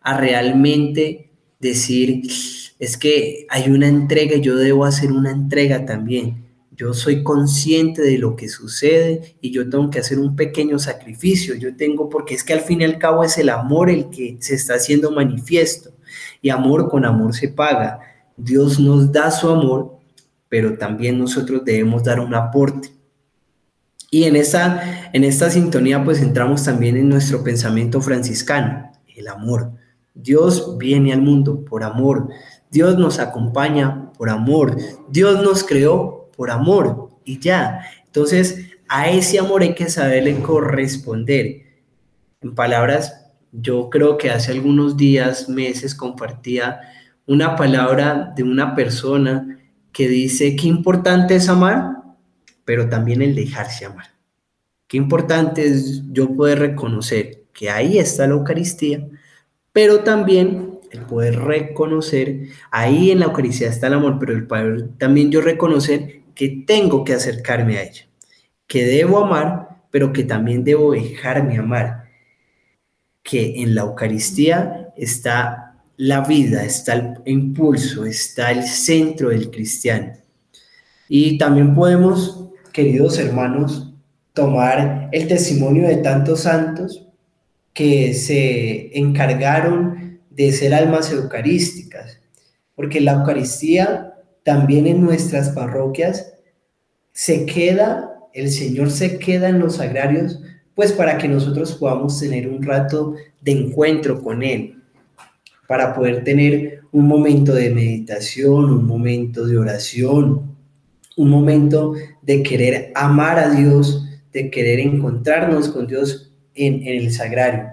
a 0.00 0.18
realmente 0.18 1.27
decir, 1.58 2.22
es 2.78 2.96
que 2.96 3.46
hay 3.48 3.70
una 3.70 3.88
entrega, 3.88 4.36
yo 4.36 4.56
debo 4.56 4.84
hacer 4.84 5.12
una 5.12 5.30
entrega 5.30 5.84
también. 5.84 6.46
Yo 6.78 6.94
soy 6.94 7.24
consciente 7.24 8.02
de 8.02 8.18
lo 8.18 8.36
que 8.36 8.48
sucede 8.48 9.36
y 9.40 9.50
yo 9.50 9.68
tengo 9.68 9.90
que 9.90 9.98
hacer 9.98 10.20
un 10.20 10.36
pequeño 10.36 10.78
sacrificio. 10.78 11.56
Yo 11.56 11.74
tengo, 11.76 12.08
porque 12.08 12.34
es 12.34 12.44
que 12.44 12.52
al 12.52 12.60
fin 12.60 12.82
y 12.82 12.84
al 12.84 12.98
cabo 12.98 13.24
es 13.24 13.36
el 13.36 13.48
amor 13.48 13.90
el 13.90 14.10
que 14.10 14.36
se 14.38 14.54
está 14.54 14.74
haciendo 14.74 15.10
manifiesto. 15.10 15.90
Y 16.40 16.50
amor 16.50 16.88
con 16.88 17.04
amor 17.04 17.34
se 17.34 17.48
paga. 17.48 17.98
Dios 18.36 18.78
nos 18.78 19.10
da 19.10 19.32
su 19.32 19.48
amor, 19.48 19.98
pero 20.48 20.78
también 20.78 21.18
nosotros 21.18 21.64
debemos 21.64 22.04
dar 22.04 22.20
un 22.20 22.32
aporte. 22.34 22.90
Y 24.08 24.24
en 24.24 24.36
esta, 24.36 25.10
en 25.12 25.24
esta 25.24 25.50
sintonía 25.50 26.04
pues 26.04 26.22
entramos 26.22 26.62
también 26.62 26.96
en 26.96 27.08
nuestro 27.08 27.42
pensamiento 27.42 28.00
franciscano, 28.00 28.92
el 29.16 29.26
amor. 29.26 29.72
Dios 30.20 30.76
viene 30.78 31.12
al 31.12 31.22
mundo 31.22 31.64
por 31.64 31.84
amor. 31.84 32.28
Dios 32.70 32.98
nos 32.98 33.20
acompaña 33.20 34.12
por 34.18 34.28
amor. 34.28 34.76
Dios 35.08 35.42
nos 35.42 35.62
creó 35.62 36.28
por 36.36 36.50
amor 36.50 37.10
y 37.24 37.38
ya. 37.38 37.80
Entonces, 38.06 38.66
a 38.88 39.08
ese 39.08 39.38
amor 39.38 39.62
hay 39.62 39.74
que 39.74 39.88
saberle 39.88 40.40
corresponder. 40.42 41.62
En 42.40 42.54
palabras, 42.54 43.30
yo 43.52 43.90
creo 43.90 44.18
que 44.18 44.30
hace 44.30 44.52
algunos 44.52 44.96
días, 44.96 45.48
meses, 45.48 45.94
compartía 45.94 46.80
una 47.26 47.54
palabra 47.54 48.32
de 48.34 48.42
una 48.42 48.74
persona 48.74 49.58
que 49.92 50.08
dice, 50.08 50.56
qué 50.56 50.66
importante 50.66 51.36
es 51.36 51.48
amar, 51.48 51.92
pero 52.64 52.88
también 52.88 53.22
el 53.22 53.34
dejarse 53.34 53.84
amar. 53.84 54.06
Qué 54.88 54.96
importante 54.96 55.66
es 55.66 56.02
yo 56.10 56.34
poder 56.34 56.58
reconocer 56.58 57.44
que 57.52 57.70
ahí 57.70 57.98
está 57.98 58.26
la 58.26 58.34
Eucaristía, 58.34 59.06
pero 59.78 60.00
también 60.00 60.80
el 60.90 61.02
poder 61.02 61.38
reconocer, 61.38 62.48
ahí 62.72 63.12
en 63.12 63.20
la 63.20 63.26
Eucaristía 63.26 63.68
está 63.68 63.86
el 63.86 63.92
amor, 63.92 64.16
pero 64.18 64.32
el 64.32 64.44
poder 64.44 64.88
también 64.98 65.30
yo 65.30 65.40
reconocer 65.40 66.22
que 66.34 66.64
tengo 66.66 67.04
que 67.04 67.12
acercarme 67.12 67.78
a 67.78 67.84
ella, 67.84 68.08
que 68.66 68.84
debo 68.84 69.20
amar, 69.20 69.68
pero 69.92 70.12
que 70.12 70.24
también 70.24 70.64
debo 70.64 70.90
dejarme 70.90 71.58
amar, 71.58 72.08
que 73.22 73.62
en 73.62 73.76
la 73.76 73.82
Eucaristía 73.82 74.88
está 74.96 75.76
la 75.96 76.22
vida, 76.22 76.64
está 76.64 76.94
el 76.94 77.14
impulso, 77.26 78.04
está 78.04 78.50
el 78.50 78.64
centro 78.64 79.28
del 79.28 79.48
cristiano. 79.48 80.14
Y 81.08 81.38
también 81.38 81.72
podemos, 81.72 82.48
queridos 82.72 83.16
hermanos, 83.20 83.94
tomar 84.32 85.08
el 85.12 85.28
testimonio 85.28 85.86
de 85.86 85.98
tantos 85.98 86.40
santos 86.40 87.07
que 87.78 88.12
se 88.12 88.98
encargaron 88.98 90.18
de 90.30 90.50
ser 90.50 90.74
almas 90.74 91.12
eucarísticas, 91.12 92.18
porque 92.74 93.00
la 93.00 93.12
Eucaristía 93.12 94.14
también 94.42 94.88
en 94.88 95.00
nuestras 95.00 95.50
parroquias 95.50 96.34
se 97.12 97.46
queda, 97.46 98.16
el 98.34 98.50
Señor 98.50 98.90
se 98.90 99.20
queda 99.20 99.48
en 99.48 99.60
los 99.60 99.76
sagrarios, 99.76 100.42
pues 100.74 100.90
para 100.90 101.18
que 101.18 101.28
nosotros 101.28 101.72
podamos 101.74 102.18
tener 102.18 102.48
un 102.48 102.64
rato 102.64 103.14
de 103.42 103.52
encuentro 103.52 104.24
con 104.24 104.42
Él, 104.42 104.82
para 105.68 105.94
poder 105.94 106.24
tener 106.24 106.80
un 106.90 107.06
momento 107.06 107.54
de 107.54 107.70
meditación, 107.70 108.72
un 108.72 108.86
momento 108.86 109.46
de 109.46 109.56
oración, 109.56 110.56
un 111.16 111.30
momento 111.30 111.94
de 112.22 112.42
querer 112.42 112.90
amar 112.96 113.38
a 113.38 113.50
Dios, 113.50 114.04
de 114.32 114.50
querer 114.50 114.80
encontrarnos 114.80 115.68
con 115.68 115.86
Dios 115.86 116.27
en, 116.58 116.86
el 116.86 117.12
sagrario. 117.12 117.68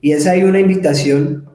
Y 0.00 0.12
es 0.12 0.26
ahí 0.26 0.42
una 0.42 0.60
invitación 0.60 1.48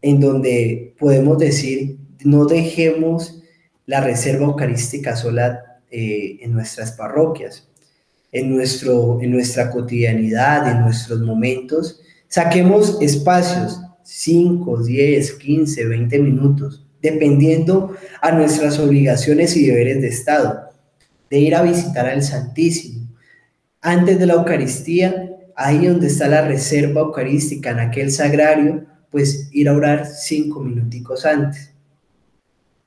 en 0.00 0.20
donde 0.20 0.94
podemos 0.98 1.38
decir, 1.38 1.98
no 2.24 2.44
dejemos 2.46 3.42
la 3.86 4.00
reserva 4.00 4.46
eucarística 4.46 5.16
sola 5.16 5.60
eh, 5.90 6.38
en 6.40 6.52
nuestras 6.52 6.92
parroquias, 6.92 7.68
en, 8.30 8.54
nuestro, 8.54 9.20
en 9.20 9.30
nuestra 9.32 9.70
cotidianidad, 9.70 10.70
en 10.70 10.80
nuestros 10.80 11.20
momentos. 11.20 12.00
Saquemos 12.28 12.98
espacios, 13.00 13.80
5, 14.04 14.84
10, 14.84 15.32
15, 15.32 15.84
20 15.84 16.18
minutos, 16.18 16.86
dependiendo 17.00 17.94
a 18.20 18.32
nuestras 18.32 18.78
obligaciones 18.78 19.56
y 19.56 19.66
deberes 19.66 20.00
de 20.00 20.08
Estado, 20.08 20.70
de 21.30 21.38
ir 21.38 21.54
a 21.54 21.62
visitar 21.62 22.06
al 22.06 22.22
Santísimo. 22.22 23.08
Antes 23.80 24.18
de 24.18 24.26
la 24.26 24.34
Eucaristía, 24.34 25.31
ahí 25.64 25.86
donde 25.86 26.08
está 26.08 26.28
la 26.28 26.46
reserva 26.46 27.02
eucarística, 27.02 27.70
en 27.70 27.80
aquel 27.80 28.10
sagrario, 28.10 28.84
pues 29.10 29.48
ir 29.52 29.68
a 29.68 29.74
orar 29.74 30.06
cinco 30.06 30.60
minuticos 30.60 31.24
antes 31.24 31.72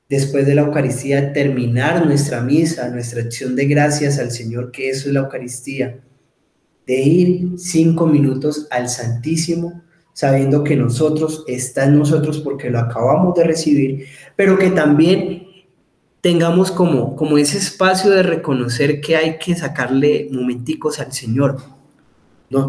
después 0.09 0.45
de 0.45 0.55
la 0.55 0.61
Eucaristía, 0.61 1.33
terminar 1.33 2.05
nuestra 2.05 2.41
misa, 2.41 2.89
nuestra 2.89 3.21
acción 3.21 3.55
de 3.55 3.65
gracias 3.65 4.19
al 4.19 4.31
Señor, 4.31 4.71
que 4.71 4.89
eso 4.89 5.07
es 5.07 5.13
la 5.13 5.21
Eucaristía, 5.21 5.99
de 6.85 7.01
ir 7.01 7.49
cinco 7.57 8.05
minutos 8.05 8.67
al 8.69 8.89
Santísimo, 8.89 9.81
sabiendo 10.13 10.63
que 10.63 10.75
nosotros 10.75 11.43
está 11.47 11.85
en 11.85 11.97
nosotros 11.97 12.39
porque 12.39 12.69
lo 12.69 12.79
acabamos 12.79 13.35
de 13.35 13.43
recibir, 13.43 14.05
pero 14.35 14.57
que 14.57 14.69
también 14.69 15.47
tengamos 16.21 16.71
como, 16.71 17.15
como 17.15 17.37
ese 17.37 17.57
espacio 17.57 18.11
de 18.11 18.23
reconocer 18.23 19.01
que 19.01 19.15
hay 19.15 19.37
que 19.37 19.55
sacarle 19.55 20.27
momenticos 20.31 20.99
al 20.99 21.11
Señor. 21.11 21.74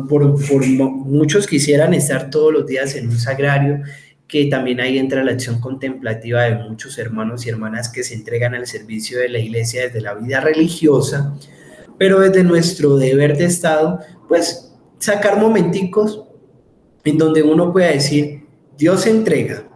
Por, 0.09 0.37
muchos 0.66 1.46
quisieran 1.46 1.94
estar 1.94 2.31
todos 2.31 2.53
los 2.53 2.66
días 2.66 2.94
en 2.96 3.09
un 3.09 3.18
sagrario, 3.18 3.83
que 4.29 4.46
también 4.46 4.81
ahí 4.81 4.99
entra 4.99 5.22
la 5.22 5.33
acción 5.33 5.61
contemplativa 5.61 6.42
de 6.42 6.57
muchos 6.57 6.99
hermanos 6.99 7.46
y 7.46 7.51
hermanas 7.51 7.88
que 7.88 8.03
se 8.03 8.14
entregan 8.14 8.55
al 8.55 8.66
servicio 8.66 9.18
de 9.20 9.29
la 9.29 9.38
iglesia 9.38 9.83
desde 9.83 10.01
la 10.01 10.14
vida 10.14 10.40
religiosa, 10.40 11.35
pero 11.99 12.20
desde 12.20 12.42
nuestro 12.42 12.96
deber 12.96 13.37
de 13.37 13.44
Estado, 13.44 14.01
pues 14.29 14.72
sacar 14.99 15.38
momenticos 15.38 16.25
en 17.05 17.18
donde 17.18 17.42
uno 17.42 17.72
pueda 17.72 17.92
decir, 17.92 18.42
Dios 18.77 19.07
entrega, 19.07 19.68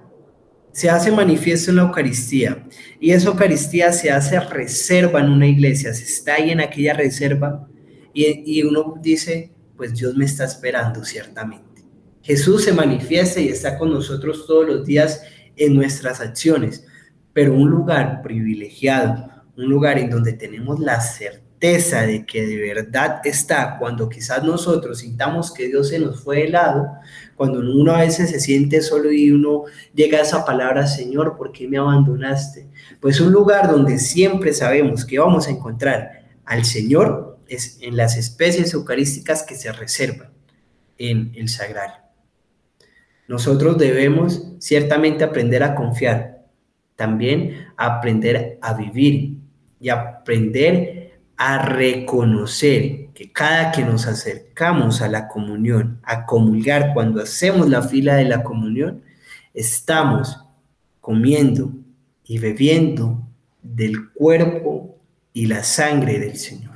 se 0.73 0.90
hace 0.90 1.11
manifiesto 1.12 1.70
en 1.70 1.77
la 1.77 1.83
Eucaristía 1.83 2.66
y 3.01 3.12
esa 3.12 3.29
Eucaristía 3.29 3.92
se 3.92 4.11
hace 4.11 4.38
reserva 4.40 5.20
en 5.20 5.31
una 5.31 5.46
iglesia, 5.46 5.94
se 5.94 6.05
está 6.05 6.35
ahí 6.35 6.51
en 6.51 6.61
aquella 6.61 6.94
reserva 6.94 7.68
y, 8.12 8.42
y 8.44 8.62
uno 8.64 8.94
dice, 9.01 9.53
pues 9.81 9.95
Dios 9.95 10.14
me 10.14 10.27
está 10.27 10.45
esperando 10.45 11.03
ciertamente. 11.03 11.83
Jesús 12.21 12.64
se 12.64 12.75
manifiesta 12.75 13.40
y 13.40 13.49
está 13.49 13.79
con 13.79 13.90
nosotros 13.90 14.47
todos 14.47 14.66
los 14.66 14.85
días 14.85 15.23
en 15.57 15.75
nuestras 15.75 16.21
acciones, 16.21 16.85
pero 17.33 17.55
un 17.55 17.71
lugar 17.71 18.21
privilegiado, 18.21 19.27
un 19.57 19.71
lugar 19.71 19.99
en 19.99 20.11
donde 20.11 20.35
tenemos 20.35 20.81
la 20.81 21.01
certeza 21.01 22.03
de 22.03 22.27
que 22.27 22.47
de 22.47 22.57
verdad 22.61 23.23
está, 23.25 23.79
cuando 23.79 24.11
quizás 24.11 24.45
nosotros 24.45 24.99
sintamos 24.99 25.51
que 25.51 25.69
Dios 25.69 25.88
se 25.88 25.99
nos 25.99 26.23
fue 26.23 26.40
de 26.40 26.49
lado, 26.51 26.87
cuando 27.35 27.61
uno 27.61 27.95
a 27.95 28.01
veces 28.01 28.29
se 28.29 28.38
siente 28.38 28.83
solo 28.83 29.11
y 29.11 29.31
uno 29.31 29.64
llega 29.95 30.19
a 30.19 30.23
esa 30.25 30.45
palabra, 30.45 30.87
Señor, 30.87 31.38
¿por 31.38 31.53
qué 31.53 31.66
me 31.66 31.79
abandonaste? 31.79 32.69
Pues 33.01 33.19
un 33.19 33.33
lugar 33.33 33.71
donde 33.71 33.99
siempre 33.99 34.53
sabemos 34.53 35.07
que 35.07 35.19
vamos 35.19 35.49
a 35.49 35.53
encontrar 35.53 36.27
al 36.45 36.66
Señor 36.66 37.30
es 37.51 37.79
en 37.83 37.97
las 37.97 38.17
especies 38.17 38.73
eucarísticas 38.73 39.43
que 39.43 39.57
se 39.57 39.73
reservan 39.73 40.31
en 40.99 41.33
el 41.35 41.49
sagrario. 41.49 41.97
Nosotros 43.27 43.77
debemos 43.77 44.55
ciertamente 44.59 45.25
aprender 45.25 45.63
a 45.63 45.75
confiar, 45.75 46.47
también 46.97 47.67
aprender 47.77 48.59
a 48.63 48.75
vivir 48.75 49.39
y 49.81 49.89
aprender 49.89 51.21
a 51.37 51.65
reconocer 51.65 53.09
que 53.15 53.33
cada 53.33 53.73
que 53.73 53.83
nos 53.83 54.07
acercamos 54.07 55.01
a 55.01 55.09
la 55.09 55.27
comunión, 55.27 56.01
a 56.03 56.27
comulgar, 56.27 56.93
cuando 56.95 57.23
hacemos 57.23 57.69
la 57.69 57.83
fila 57.83 58.17
de 58.17 58.27
la 58.27 58.43
comunión, 58.43 59.03
estamos 59.55 60.39
comiendo 61.01 61.73
y 62.25 62.39
bebiendo 62.39 63.27
del 63.63 64.11
cuerpo 64.13 64.99
y 65.33 65.47
la 65.47 65.65
sangre 65.65 66.19
del 66.19 66.37
Señor. 66.37 66.69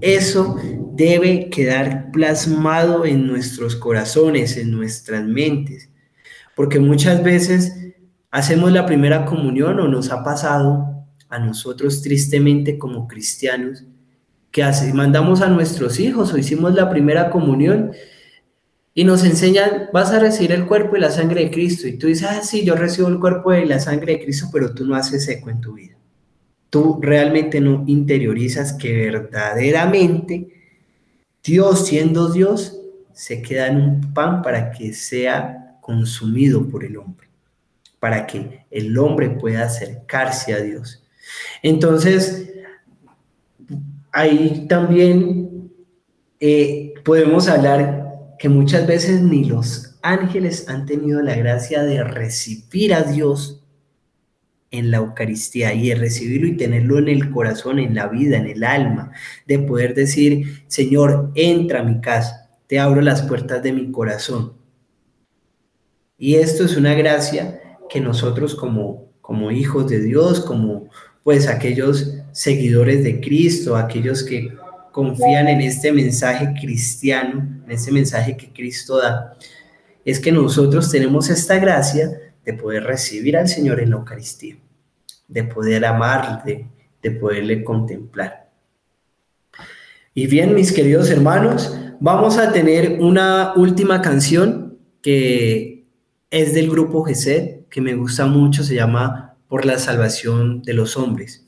Eso 0.00 0.56
debe 0.94 1.50
quedar 1.50 2.10
plasmado 2.12 3.04
en 3.04 3.26
nuestros 3.26 3.76
corazones, 3.76 4.56
en 4.56 4.70
nuestras 4.70 5.24
mentes, 5.24 5.88
porque 6.54 6.78
muchas 6.78 7.22
veces 7.22 7.74
hacemos 8.30 8.72
la 8.72 8.86
primera 8.86 9.24
comunión 9.24 9.80
o 9.80 9.88
nos 9.88 10.10
ha 10.10 10.22
pasado 10.22 11.06
a 11.28 11.38
nosotros 11.38 12.02
tristemente 12.02 12.78
como 12.78 13.08
cristianos 13.08 13.84
que 14.54 14.64
mandamos 14.92 15.40
a 15.40 15.48
nuestros 15.48 15.98
hijos 15.98 16.32
o 16.32 16.38
hicimos 16.38 16.74
la 16.74 16.88
primera 16.88 17.28
comunión 17.28 17.90
y 18.94 19.02
nos 19.02 19.24
enseñan, 19.24 19.88
vas 19.92 20.12
a 20.12 20.20
recibir 20.20 20.52
el 20.52 20.66
cuerpo 20.66 20.96
y 20.96 21.00
la 21.00 21.10
sangre 21.10 21.42
de 21.42 21.50
Cristo. 21.50 21.88
Y 21.88 21.98
tú 21.98 22.06
dices, 22.06 22.28
ah, 22.30 22.40
sí, 22.40 22.64
yo 22.64 22.76
recibo 22.76 23.08
el 23.08 23.18
cuerpo 23.18 23.52
y 23.52 23.66
la 23.66 23.80
sangre 23.80 24.12
de 24.12 24.24
Cristo, 24.24 24.48
pero 24.52 24.72
tú 24.72 24.86
no 24.86 24.94
haces 24.94 25.28
eco 25.28 25.50
en 25.50 25.60
tu 25.60 25.74
vida. 25.74 25.96
Tú 26.74 26.98
realmente 27.00 27.60
no 27.60 27.84
interiorizas 27.86 28.72
que 28.72 28.92
verdaderamente 28.92 30.48
Dios, 31.40 31.86
siendo 31.86 32.32
Dios, 32.32 32.80
se 33.12 33.42
queda 33.42 33.68
en 33.68 33.76
un 33.76 34.12
pan 34.12 34.42
para 34.42 34.72
que 34.72 34.92
sea 34.92 35.78
consumido 35.80 36.68
por 36.68 36.82
el 36.82 36.96
hombre 36.96 37.28
para 38.00 38.26
que 38.26 38.66
el 38.70 38.98
hombre 38.98 39.30
pueda 39.30 39.64
acercarse 39.64 40.52
a 40.52 40.58
Dios. 40.58 41.02
Entonces, 41.62 42.50
ahí 44.12 44.66
también 44.68 45.70
eh, 46.38 46.92
podemos 47.04 47.46
hablar 47.48 48.34
que 48.38 48.50
muchas 48.50 48.86
veces 48.86 49.22
ni 49.22 49.44
los 49.44 49.96
ángeles 50.02 50.68
han 50.68 50.84
tenido 50.84 51.22
la 51.22 51.36
gracia 51.36 51.82
de 51.84 52.02
recibir 52.02 52.92
a 52.92 53.04
Dios 53.04 53.63
en 54.78 54.90
la 54.90 54.98
Eucaristía 54.98 55.72
y 55.72 55.88
de 55.88 55.94
recibirlo 55.94 56.48
y 56.48 56.56
tenerlo 56.56 56.98
en 56.98 57.08
el 57.08 57.30
corazón, 57.30 57.78
en 57.78 57.94
la 57.94 58.08
vida, 58.08 58.36
en 58.36 58.46
el 58.46 58.64
alma, 58.64 59.12
de 59.46 59.60
poder 59.60 59.94
decir, 59.94 60.64
Señor, 60.66 61.30
entra 61.34 61.80
a 61.80 61.84
mi 61.84 62.00
casa, 62.00 62.50
te 62.66 62.78
abro 62.78 63.00
las 63.00 63.22
puertas 63.22 63.62
de 63.62 63.72
mi 63.72 63.90
corazón. 63.90 64.54
Y 66.18 66.36
esto 66.36 66.64
es 66.64 66.76
una 66.76 66.94
gracia 66.94 67.60
que 67.88 68.00
nosotros 68.00 68.54
como, 68.54 69.10
como 69.20 69.50
hijos 69.50 69.88
de 69.88 70.00
Dios, 70.00 70.40
como 70.40 70.88
pues 71.22 71.48
aquellos 71.48 72.18
seguidores 72.32 73.02
de 73.04 73.20
Cristo, 73.20 73.76
aquellos 73.76 74.22
que 74.22 74.52
confían 74.92 75.48
en 75.48 75.60
este 75.60 75.92
mensaje 75.92 76.52
cristiano, 76.60 77.62
en 77.64 77.72
este 77.72 77.90
mensaje 77.90 78.36
que 78.36 78.52
Cristo 78.52 78.98
da, 78.98 79.36
es 80.04 80.20
que 80.20 80.30
nosotros 80.30 80.90
tenemos 80.90 81.30
esta 81.30 81.58
gracia 81.58 82.10
de 82.44 82.52
poder 82.52 82.84
recibir 82.84 83.36
al 83.36 83.48
Señor 83.48 83.80
en 83.80 83.90
la 83.90 83.96
Eucaristía, 83.96 84.56
de 85.28 85.44
poder 85.44 85.84
amarle, 85.84 86.68
de 87.02 87.10
poderle 87.10 87.64
contemplar. 87.64 88.50
Y 90.14 90.26
bien, 90.26 90.54
mis 90.54 90.72
queridos 90.72 91.10
hermanos, 91.10 91.76
vamos 92.00 92.38
a 92.38 92.52
tener 92.52 92.98
una 93.00 93.52
última 93.56 94.00
canción 94.00 94.78
que 95.02 95.84
es 96.30 96.54
del 96.54 96.70
grupo 96.70 97.04
Gesed, 97.04 97.66
que 97.68 97.80
me 97.80 97.94
gusta 97.94 98.26
mucho, 98.26 98.62
se 98.62 98.76
llama 98.76 99.36
Por 99.48 99.64
la 99.64 99.78
salvación 99.78 100.62
de 100.62 100.74
los 100.74 100.96
hombres. 100.96 101.46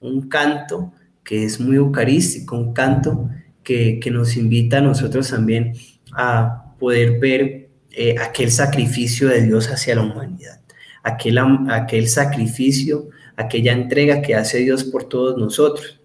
Un 0.00 0.28
canto 0.28 0.92
que 1.22 1.44
es 1.44 1.58
muy 1.58 1.76
eucarístico, 1.76 2.56
un 2.56 2.72
canto 2.72 3.30
que, 3.62 4.00
nos 4.12 4.36
invita 4.36 4.78
a 4.78 4.82
nosotros 4.82 5.30
también 5.30 5.72
a 6.12 6.74
poder 6.78 7.18
ver 7.18 7.70
eh, 7.90 8.14
aquel 8.20 8.50
sacrificio 8.50 9.28
de 9.28 9.42
Dios 9.42 9.68
hacia 9.68 9.94
la 9.94 10.02
humanidad, 10.02 10.60
aquel, 11.04 11.38
aquel 11.70 12.08
sacrificio, 12.08 13.08
aquella 13.36 13.72
entrega 13.72 14.22
que 14.22 14.34
hace 14.34 14.58
Dios 14.58 14.82
por 14.82 15.04
todos 15.04 15.38
nosotros. 15.38 16.00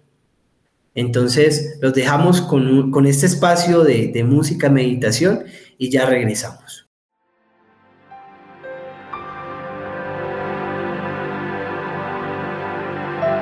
Entonces, 0.94 1.78
los 1.80 1.94
dejamos 1.94 2.42
con, 2.42 3.06
este 3.06 3.26
espacio 3.26 3.82
de, 3.82 4.08
de 4.08 4.22
música, 4.24 4.68
meditación 4.68 5.44
y 5.78 5.90
ya 5.90 6.06
regresamos. 6.06 6.86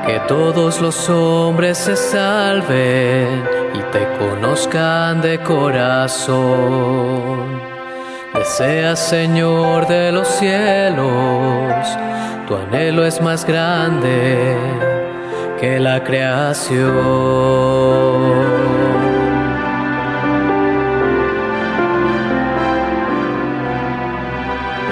Que 0.06 0.20
todos 0.26 0.80
los 0.80 1.10
hombres 1.10 1.76
se 1.76 1.96
salven 1.96 3.42
y 3.74 3.80
te 3.92 4.06
conozcan 4.18 5.20
de 5.20 5.42
corazón. 5.42 6.38
Desea, 8.34 8.94
Señor 8.94 9.86
de 9.88 10.12
los 10.12 10.28
cielos, 10.28 11.86
tu 12.46 12.56
anhelo 12.56 13.04
es 13.04 13.20
más 13.20 13.44
grande 13.46 14.54
que 15.58 15.80
la 15.80 16.04
creación. 16.04 16.88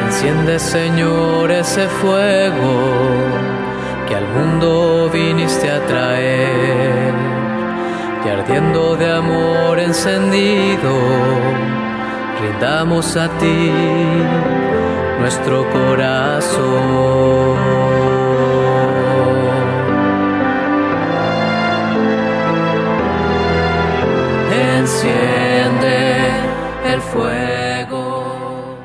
Enciende, 0.06 0.58
Señor, 0.58 1.50
ese 1.50 1.86
fuego 1.88 2.90
que 4.08 4.14
al 4.16 4.26
mundo 4.28 5.10
viniste 5.12 5.70
a 5.70 5.84
traer, 5.86 7.12
y 8.24 8.28
ardiendo 8.28 8.96
de 8.96 9.12
amor 9.12 9.78
encendido, 9.78 10.90
rindamos 12.40 13.16
a 13.16 13.28
ti 13.38 13.70
nuestro 15.20 15.68
corazón. 15.70 17.56
Enciende 24.78 26.26
el 26.92 27.00
fuego. 27.00 28.78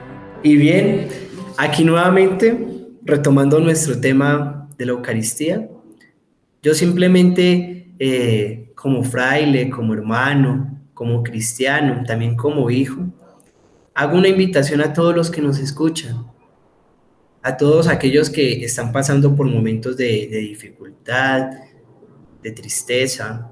Y 0.44 0.56
bien, 0.56 1.08
aquí 1.58 1.84
nuevamente, 1.84 2.68
retomando 3.04 3.60
nuestro 3.60 4.00
tema 4.00 4.68
de 4.78 4.86
la 4.86 4.92
Eucaristía. 4.94 5.68
Yo 6.64 6.74
simplemente, 6.74 7.94
eh, 8.00 8.72
como 8.76 9.04
fraile, 9.04 9.70
como 9.70 9.94
hermano, 9.94 10.80
como 10.94 11.24
cristiano, 11.24 12.04
también 12.06 12.36
como 12.36 12.70
hijo, 12.70 13.02
hago 13.94 14.18
una 14.18 14.28
invitación 14.28 14.82
a 14.82 14.94
todos 14.94 15.16
los 15.16 15.30
que 15.30 15.42
nos 15.42 15.60
escuchan, 15.60 16.26
a 17.44 17.58
todos 17.58 17.88
aquellos 17.88 18.30
que 18.30 18.64
están 18.64 18.92
pasando 18.92 19.36
por 19.36 19.48
momentos 19.48 19.98
de, 19.98 20.28
dificultad, 20.28 21.52
de 22.42 22.52
tristeza, 22.52 23.50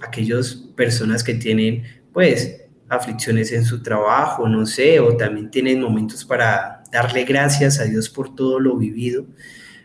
aquellas 0.00 0.54
personas 0.76 1.24
que 1.24 1.34
tienen, 1.34 1.82
pues, 2.12 2.60
aflicciones 2.88 3.50
en 3.52 3.64
su 3.64 3.82
trabajo, 3.82 4.48
no 4.48 4.66
sé, 4.66 5.00
o 5.00 5.16
también 5.16 5.50
tienen 5.50 5.80
momentos 5.80 6.24
para 6.24 6.84
darle 6.92 7.24
gracias 7.24 7.80
a 7.80 7.84
Dios 7.84 8.08
por 8.08 8.34
todo 8.34 8.60
lo 8.60 8.76
vivido 8.76 9.26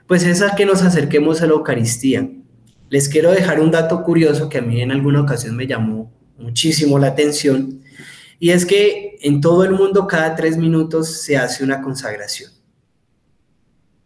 pues 0.09 0.23
es 0.23 0.41
a 0.41 0.55
que 0.55 0.65
nos 0.65 0.81
acerquemos 0.81 1.43
a 1.43 1.45
la 1.45 1.53
Eucaristía. 1.53 2.27
Les 2.89 3.07
quiero 3.09 3.29
dejar 3.29 3.61
un 3.61 3.69
dato 3.69 4.01
curioso 4.01 4.49
que 4.49 4.57
a 4.57 4.61
mí 4.63 4.81
en 4.81 4.91
alguna 4.91 5.21
ocasión 5.21 5.55
me 5.55 5.67
llamó 5.67 6.11
muchísimo 6.35 6.97
la 6.97 7.09
atención, 7.09 7.81
y 8.39 8.51
es 8.51 8.65
que 8.65 9.17
en 9.21 9.41
todo 9.41 9.63
el 9.63 9.71
mundo 9.71 10.07
cada 10.07 10.35
tres 10.35 10.57
minutos 10.57 11.21
se 11.21 11.37
hace 11.37 11.63
una 11.63 11.81
consagración. 11.81 12.51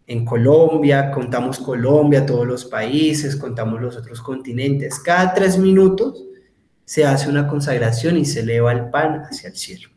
En 0.05 0.25
Colombia, 0.25 1.11
contamos 1.11 1.59
Colombia, 1.59 2.25
todos 2.25 2.45
los 2.45 2.65
países, 2.65 3.35
contamos 3.35 3.79
los 3.81 3.95
otros 3.95 4.21
continentes. 4.21 4.99
Cada 4.99 5.33
tres 5.33 5.57
minutos 5.57 6.25
se 6.83 7.05
hace 7.05 7.29
una 7.29 7.47
consagración 7.47 8.17
y 8.17 8.25
se 8.25 8.41
eleva 8.41 8.73
el 8.73 8.89
pan 8.89 9.21
hacia 9.21 9.49
el 9.49 9.55
cielo. 9.55 9.89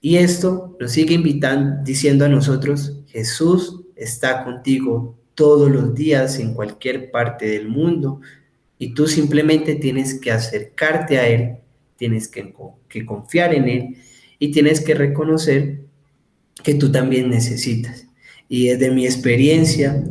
Y 0.00 0.16
esto 0.16 0.76
nos 0.78 0.92
sigue 0.92 1.14
invitando, 1.14 1.82
diciendo 1.82 2.24
a 2.24 2.28
nosotros, 2.28 3.00
Jesús 3.06 3.84
está 3.96 4.44
contigo 4.44 5.16
todos 5.34 5.70
los 5.70 5.94
días 5.94 6.38
en 6.38 6.54
cualquier 6.54 7.10
parte 7.10 7.46
del 7.46 7.68
mundo 7.68 8.20
Y 8.78 8.94
tú 8.94 9.06
simplemente 9.06 9.76
tienes 9.76 10.20
que 10.20 10.32
acercarte 10.32 11.18
a 11.18 11.28
Él, 11.28 11.61
tienes 12.02 12.26
que, 12.26 12.52
confiar 13.06 13.54
en 13.54 13.68
Él 13.68 13.96
y 14.40 14.50
tienes 14.50 14.80
que 14.80 14.92
reconocer 14.92 15.82
que 16.64 16.74
tú 16.74 16.90
también 16.90 17.30
necesitas. 17.30 18.08
Y 18.48 18.66
desde 18.66 18.90
mi 18.90 19.06
experiencia, 19.06 20.02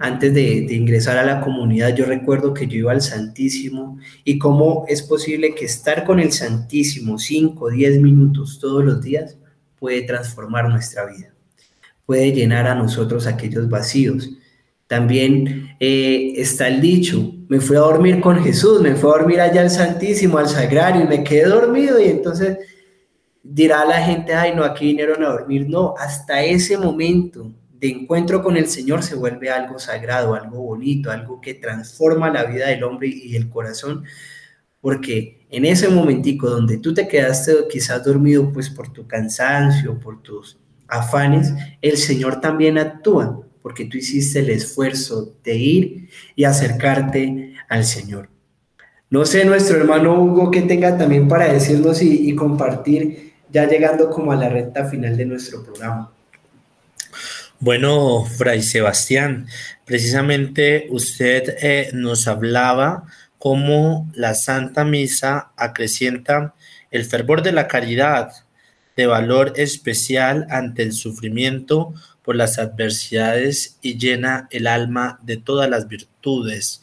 antes 0.00 0.34
de, 0.34 0.62
de, 0.62 0.74
ingresar 0.74 1.18
a 1.18 1.24
la 1.24 1.40
comunidad, 1.40 1.94
yo 1.94 2.04
recuerdo 2.04 2.52
que 2.52 2.66
yo 2.66 2.78
iba 2.78 2.90
al 2.90 3.00
Santísimo 3.00 3.96
y 4.24 4.40
cómo 4.40 4.86
es 4.88 5.02
posible 5.02 5.54
que 5.54 5.66
estar 5.66 6.04
con 6.04 6.18
el 6.18 6.32
Santísimo 6.32 7.16
5, 7.16 7.70
10 7.70 8.00
minutos 8.00 8.58
todos 8.58 8.84
los 8.84 9.00
días 9.00 9.38
puede 9.78 10.02
transformar 10.02 10.68
nuestra 10.68 11.06
vida, 11.06 11.32
puede 12.06 12.32
llenar 12.32 12.66
a 12.66 12.74
nosotros 12.74 13.28
aquellos 13.28 13.68
vacíos. 13.68 14.30
También 14.86 15.76
eh, 15.80 16.34
está 16.36 16.68
el 16.68 16.80
dicho, 16.80 17.34
me 17.48 17.60
fui 17.60 17.76
a 17.76 17.80
dormir 17.80 18.20
con 18.20 18.42
Jesús, 18.42 18.80
me 18.80 18.94
fui 18.94 19.10
a 19.10 19.18
dormir 19.18 19.40
allá 19.40 19.62
al 19.62 19.70
Santísimo, 19.70 20.38
al 20.38 20.48
Sagrario, 20.48 21.02
y 21.02 21.08
me 21.08 21.24
quedé 21.24 21.46
dormido 21.46 22.00
y 22.00 22.04
entonces 22.04 22.58
dirá 23.42 23.84
la 23.84 24.02
gente, 24.02 24.34
ay, 24.34 24.54
no, 24.54 24.64
aquí 24.64 24.86
vinieron 24.86 25.24
a 25.24 25.28
dormir. 25.28 25.68
No, 25.68 25.94
hasta 25.98 26.42
ese 26.42 26.76
momento 26.78 27.52
de 27.78 27.88
encuentro 27.88 28.42
con 28.42 28.56
el 28.56 28.66
Señor 28.66 29.02
se 29.02 29.14
vuelve 29.14 29.50
algo 29.50 29.78
sagrado, 29.78 30.34
algo 30.34 30.60
bonito, 30.60 31.10
algo 31.10 31.40
que 31.40 31.54
transforma 31.54 32.30
la 32.30 32.44
vida 32.44 32.68
del 32.68 32.84
hombre 32.84 33.08
y 33.08 33.36
el 33.36 33.48
corazón, 33.48 34.04
porque 34.80 35.46
en 35.50 35.64
ese 35.64 35.88
momentico 35.88 36.48
donde 36.48 36.78
tú 36.78 36.94
te 36.94 37.06
quedaste 37.06 37.52
quizás 37.70 38.04
dormido 38.04 38.52
pues 38.52 38.70
por 38.70 38.92
tu 38.92 39.06
cansancio, 39.06 39.98
por 39.98 40.22
tus 40.22 40.58
afanes, 40.88 41.52
el 41.82 41.96
Señor 41.96 42.40
también 42.40 42.78
actúa, 42.78 43.45
porque 43.66 43.86
tú 43.86 43.98
hiciste 43.98 44.38
el 44.38 44.50
esfuerzo 44.50 45.34
de 45.42 45.56
ir 45.56 46.08
y 46.36 46.44
acercarte 46.44 47.54
al 47.68 47.84
Señor. 47.84 48.28
No 49.10 49.24
sé, 49.24 49.44
nuestro 49.44 49.78
hermano 49.78 50.22
Hugo, 50.22 50.52
que 50.52 50.62
tenga 50.62 50.96
también 50.96 51.26
para 51.26 51.52
decirnos 51.52 52.00
y, 52.00 52.32
compartir, 52.36 53.32
ya 53.50 53.66
llegando 53.66 54.08
como 54.08 54.30
a 54.30 54.36
la 54.36 54.48
recta 54.48 54.84
final 54.84 55.16
de 55.16 55.26
nuestro 55.26 55.64
programa. 55.64 56.12
Bueno, 57.58 58.24
Fray 58.38 58.62
Sebastián, 58.62 59.48
precisamente 59.84 60.86
usted 60.90 61.56
eh, 61.60 61.90
nos 61.92 62.28
hablaba 62.28 63.06
cómo 63.36 64.08
la 64.14 64.36
Santa 64.36 64.84
Misa 64.84 65.50
acrecienta 65.56 66.54
el 66.92 67.04
fervor 67.04 67.42
de 67.42 67.50
la 67.50 67.66
caridad 67.66 68.30
de 68.96 69.06
valor 69.06 69.54
especial 69.56 70.46
ante 70.50 70.84
el 70.84 70.92
sufrimiento 70.92 71.94
por 72.26 72.34
las 72.34 72.58
adversidades 72.58 73.78
y 73.80 73.96
llena 73.96 74.48
el 74.50 74.66
alma 74.66 75.20
de 75.22 75.36
todas 75.36 75.70
las 75.70 75.86
virtudes. 75.86 76.82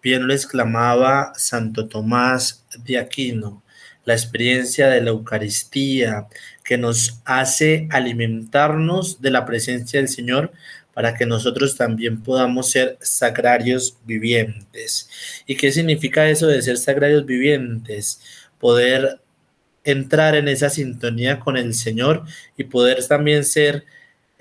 Bien 0.00 0.26
lo 0.26 0.32
exclamaba 0.32 1.32
Santo 1.34 1.88
Tomás 1.88 2.64
de 2.84 2.98
Aquino, 2.98 3.64
la 4.04 4.14
experiencia 4.14 4.86
de 4.86 5.00
la 5.00 5.10
Eucaristía, 5.10 6.28
que 6.62 6.78
nos 6.78 7.20
hace 7.24 7.88
alimentarnos 7.90 9.20
de 9.20 9.32
la 9.32 9.44
presencia 9.44 9.98
del 9.98 10.08
Señor 10.08 10.52
para 10.94 11.14
que 11.14 11.26
nosotros 11.26 11.76
también 11.76 12.22
podamos 12.22 12.70
ser 12.70 12.96
sagrarios 13.00 13.98
vivientes. 14.06 15.10
¿Y 15.44 15.56
qué 15.56 15.72
significa 15.72 16.30
eso 16.30 16.46
de 16.46 16.62
ser 16.62 16.78
sagrarios 16.78 17.26
vivientes? 17.26 18.20
Poder 18.60 19.20
entrar 19.82 20.36
en 20.36 20.46
esa 20.46 20.70
sintonía 20.70 21.40
con 21.40 21.56
el 21.56 21.74
Señor 21.74 22.24
y 22.56 22.62
poder 22.62 23.04
también 23.08 23.44
ser 23.44 23.84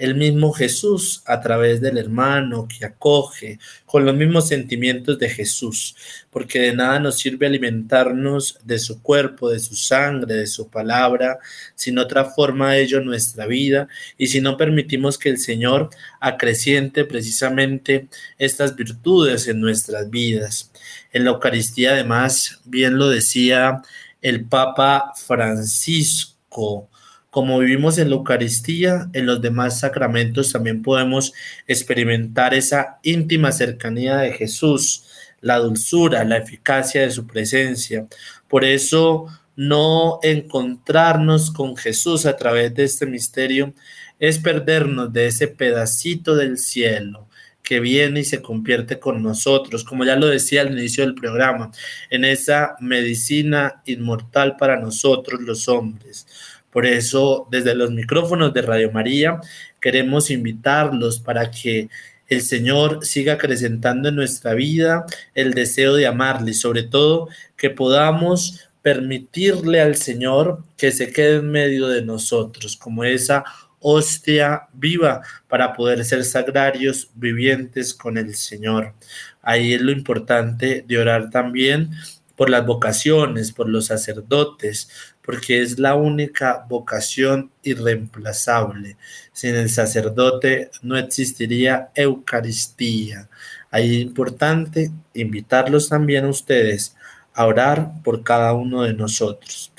el 0.03 0.15
mismo 0.15 0.51
Jesús 0.51 1.23
a 1.25 1.39
través 1.39 1.79
del 1.79 1.97
hermano 1.97 2.67
que 2.67 2.85
acoge, 2.85 3.57
con 3.85 4.03
los 4.03 4.13
mismos 4.13 4.49
sentimientos 4.49 5.17
de 5.17 5.29
Jesús, 5.29 5.95
porque 6.29 6.59
de 6.59 6.75
nada 6.75 6.99
nos 6.99 7.19
sirve 7.19 7.47
alimentarnos 7.47 8.59
de 8.65 8.79
su 8.79 9.01
cuerpo, 9.01 9.49
de 9.49 9.59
su 9.59 9.75
sangre, 9.75 10.33
de 10.33 10.47
su 10.47 10.67
palabra, 10.67 11.39
si 11.75 11.93
no 11.93 12.05
transforma 12.05 12.75
ello 12.75 12.99
nuestra 12.99 13.45
vida 13.45 13.87
y 14.17 14.27
si 14.27 14.41
no 14.41 14.57
permitimos 14.57 15.17
que 15.17 15.29
el 15.29 15.37
Señor 15.37 15.89
acreciente 16.19 17.05
precisamente 17.05 18.09
estas 18.37 18.75
virtudes 18.75 19.47
en 19.47 19.61
nuestras 19.61 20.09
vidas. 20.09 20.69
En 21.13 21.23
la 21.23 21.31
Eucaristía, 21.31 21.91
además, 21.91 22.59
bien 22.65 22.97
lo 22.97 23.07
decía 23.07 23.81
el 24.21 24.43
Papa 24.43 25.13
Francisco, 25.15 26.89
como 27.33 27.57
vivimos 27.57 27.97
en 27.97 28.11
la 28.11 28.15
Eucaristía, 28.17 29.09
en 29.11 29.25
los 29.25 29.41
demás 29.41 29.79
sacramentos 29.79 30.51
también 30.51 30.83
podemos 30.83 31.33
experimentar 31.65 32.53
esa 32.53 32.99
íntima 33.01 33.51
cercanía 33.51 34.17
de 34.17 34.33
Jesús, 34.33 35.05
la 35.41 35.57
dulzura, 35.57 36.23
la 36.25 36.37
eficacia 36.37 37.01
de 37.01 37.09
su 37.09 37.25
presencia. 37.25 38.05
Por 38.47 38.63
eso, 38.63 39.25
no 39.55 40.19
encontrarnos 40.21 41.49
con 41.49 41.75
Jesús 41.75 42.27
a 42.27 42.37
través 42.37 42.75
de 42.75 42.83
este 42.83 43.07
misterio 43.07 43.73
es 44.19 44.37
perdernos 44.37 45.11
de 45.11 45.25
ese 45.25 45.47
pedacito 45.47 46.35
del 46.35 46.59
cielo 46.59 47.27
que 47.63 47.79
viene 47.79 48.19
y 48.19 48.25
se 48.25 48.43
convierte 48.43 48.99
con 48.99 49.23
nosotros, 49.23 49.83
como 49.83 50.05
ya 50.05 50.17
lo 50.17 50.27
decía 50.27 50.61
al 50.61 50.77
inicio 50.77 51.03
del 51.03 51.15
programa, 51.15 51.71
en 52.11 52.25
esa 52.25 52.75
medicina 52.79 53.81
inmortal 53.85 54.55
para 54.55 54.79
nosotros 54.79 55.41
los 55.41 55.67
hombres 55.67 56.27
por 56.73 56.87
eso, 56.87 57.47
desde 57.51 57.75
los 57.75 57.91
micrófonos 57.91 58.51
de 58.51 58.63
Radio 58.63 58.91
María, 58.91 59.39
queremos 59.79 60.31
invitarlos 60.31 61.19
para 61.19 61.51
que 61.51 61.87
el 62.27 62.41
Señor 62.41 63.05
siga 63.05 63.33
acrecentando 63.33 64.09
en 64.09 64.15
nuestra 64.15 64.55
vida 64.55 65.05
el 65.35 65.53
deseo 65.53 65.93
de 65.93 66.07
amarle 66.07 66.51
y 66.51 66.55
sobre 66.55 66.81
todo 66.81 67.29
que 67.55 67.69
podamos 67.69 68.67
permitirle 68.81 69.81
al 69.81 69.95
Señor 69.95 70.63
que 70.75 70.91
se 70.91 71.13
quede 71.13 71.37
en 71.37 71.51
medio 71.51 71.87
de 71.87 72.01
nosotros 72.01 72.75
como 72.75 73.03
esa 73.03 73.43
hostia 73.79 74.63
viva 74.73 75.21
para 75.47 75.73
poder 75.73 76.03
ser 76.05 76.23
sagrarios 76.23 77.09
vivientes 77.13 77.93
con 77.93 78.17
el 78.17 78.33
Señor. 78.33 78.93
Ahí 79.41 79.73
es 79.73 79.81
lo 79.81 79.91
importante 79.91 80.83
de 80.87 80.97
orar 80.97 81.29
también 81.29 81.91
por 82.35 82.49
las 82.49 82.65
vocaciones, 82.65 83.51
por 83.51 83.69
los 83.69 83.85
sacerdotes, 83.87 84.89
porque 85.25 85.61
es 85.61 85.79
la 85.79 85.95
única 85.95 86.65
vocación 86.67 87.51
irreemplazable. 87.63 88.97
Sin 89.31 89.55
el 89.55 89.69
sacerdote 89.69 90.69
no 90.81 90.97
existiría 90.97 91.89
Eucaristía. 91.95 93.29
Ahí 93.71 93.97
es 93.97 94.03
importante 94.03 94.91
invitarlos 95.13 95.89
también 95.89 96.25
a 96.25 96.29
ustedes 96.29 96.95
a 97.33 97.45
orar 97.45 98.03
por 98.03 98.23
cada 98.23 98.53
uno 98.53 98.83
de 98.83 98.93
nosotros. 98.93 99.71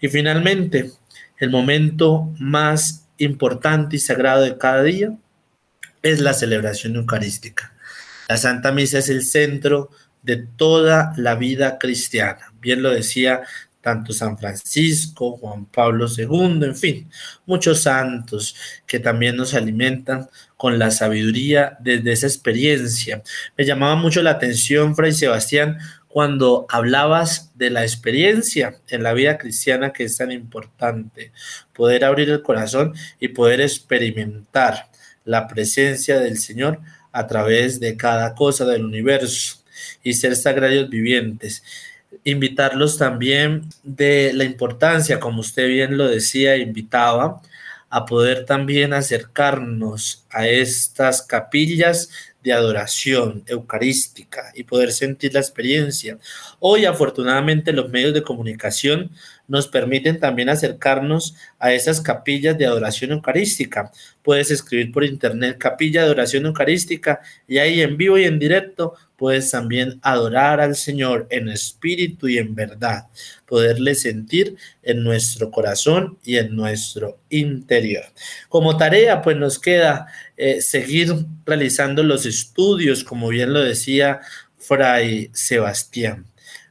Y 0.00 0.08
finalmente, 0.08 0.92
el 1.38 1.50
momento 1.50 2.32
más 2.38 3.06
importante 3.18 3.96
y 3.96 3.98
sagrado 3.98 4.42
de 4.42 4.56
cada 4.56 4.82
día 4.82 5.16
es 6.02 6.20
la 6.20 6.32
celebración 6.32 6.96
eucarística. 6.96 7.74
La 8.28 8.36
Santa 8.36 8.72
Misa 8.72 8.98
es 8.98 9.08
el 9.08 9.24
centro 9.24 9.90
de 10.22 10.36
toda 10.36 11.12
la 11.16 11.34
vida 11.34 11.78
cristiana. 11.78 12.52
Bien 12.60 12.82
lo 12.82 12.90
decía 12.90 13.42
tanto 13.82 14.12
San 14.12 14.38
Francisco, 14.38 15.36
Juan 15.36 15.66
Pablo 15.66 16.06
II, 16.08 16.64
en 16.64 16.76
fin, 16.76 17.10
muchos 17.44 17.80
santos 17.80 18.54
que 18.86 19.00
también 19.00 19.36
nos 19.36 19.52
alimentan 19.54 20.28
con 20.56 20.78
la 20.78 20.90
sabiduría 20.90 21.76
desde 21.80 22.12
esa 22.12 22.28
experiencia. 22.28 23.22
Me 23.58 23.64
llamaba 23.66 23.96
mucho 23.96 24.22
la 24.22 24.30
atención, 24.30 24.94
Fray 24.94 25.12
Sebastián, 25.12 25.78
cuando 26.06 26.66
hablabas 26.68 27.50
de 27.56 27.70
la 27.70 27.82
experiencia 27.82 28.78
en 28.88 29.02
la 29.02 29.14
vida 29.14 29.38
cristiana 29.38 29.92
que 29.92 30.04
es 30.04 30.16
tan 30.16 30.30
importante, 30.30 31.32
poder 31.72 32.04
abrir 32.04 32.30
el 32.30 32.42
corazón 32.42 32.94
y 33.18 33.28
poder 33.28 33.60
experimentar 33.60 34.90
la 35.24 35.48
presencia 35.48 36.20
del 36.20 36.38
Señor 36.38 36.80
a 37.12 37.26
través 37.26 37.80
de 37.80 37.96
cada 37.96 38.34
cosa 38.34 38.64
del 38.64 38.84
universo 38.84 39.64
y 40.02 40.12
ser 40.12 40.36
sagrados 40.36 40.88
vivientes 40.88 41.62
invitarlos 42.24 42.98
también 42.98 43.64
de 43.82 44.32
la 44.34 44.44
importancia, 44.44 45.20
como 45.20 45.40
usted 45.40 45.68
bien 45.68 45.96
lo 45.96 46.08
decía, 46.08 46.56
invitaba, 46.56 47.40
a 47.90 48.06
poder 48.06 48.46
también 48.46 48.94
acercarnos 48.94 50.24
a 50.30 50.48
estas 50.48 51.20
capillas 51.20 52.08
de 52.42 52.52
adoración 52.52 53.44
eucarística 53.46 54.50
y 54.54 54.64
poder 54.64 54.92
sentir 54.92 55.34
la 55.34 55.40
experiencia. 55.40 56.18
Hoy 56.58 56.86
afortunadamente 56.86 57.72
los 57.72 57.90
medios 57.90 58.14
de 58.14 58.22
comunicación 58.22 59.10
nos 59.46 59.68
permiten 59.68 60.18
también 60.18 60.48
acercarnos 60.48 61.36
a 61.58 61.72
esas 61.72 62.00
capillas 62.00 62.56
de 62.56 62.66
adoración 62.66 63.12
eucarística. 63.12 63.92
Puedes 64.22 64.50
escribir 64.50 64.90
por 64.90 65.04
internet 65.04 65.58
capilla 65.58 66.00
de 66.00 66.06
adoración 66.06 66.46
eucarística 66.46 67.20
y 67.46 67.58
ahí 67.58 67.82
en 67.82 67.96
vivo 67.96 68.16
y 68.18 68.24
en 68.24 68.38
directo 68.38 68.94
puedes 69.22 69.52
también 69.52 70.00
adorar 70.02 70.60
al 70.60 70.74
Señor 70.74 71.28
en 71.30 71.48
espíritu 71.48 72.26
y 72.26 72.38
en 72.38 72.56
verdad, 72.56 73.06
poderle 73.46 73.94
sentir 73.94 74.56
en 74.82 75.04
nuestro 75.04 75.48
corazón 75.52 76.18
y 76.24 76.38
en 76.38 76.56
nuestro 76.56 77.20
interior. 77.30 78.02
Como 78.48 78.76
tarea, 78.76 79.22
pues 79.22 79.36
nos 79.36 79.60
queda 79.60 80.08
eh, 80.36 80.60
seguir 80.60 81.14
realizando 81.46 82.02
los 82.02 82.26
estudios, 82.26 83.04
como 83.04 83.28
bien 83.28 83.52
lo 83.52 83.60
decía 83.60 84.18
Fray 84.58 85.30
Sebastián. 85.32 86.26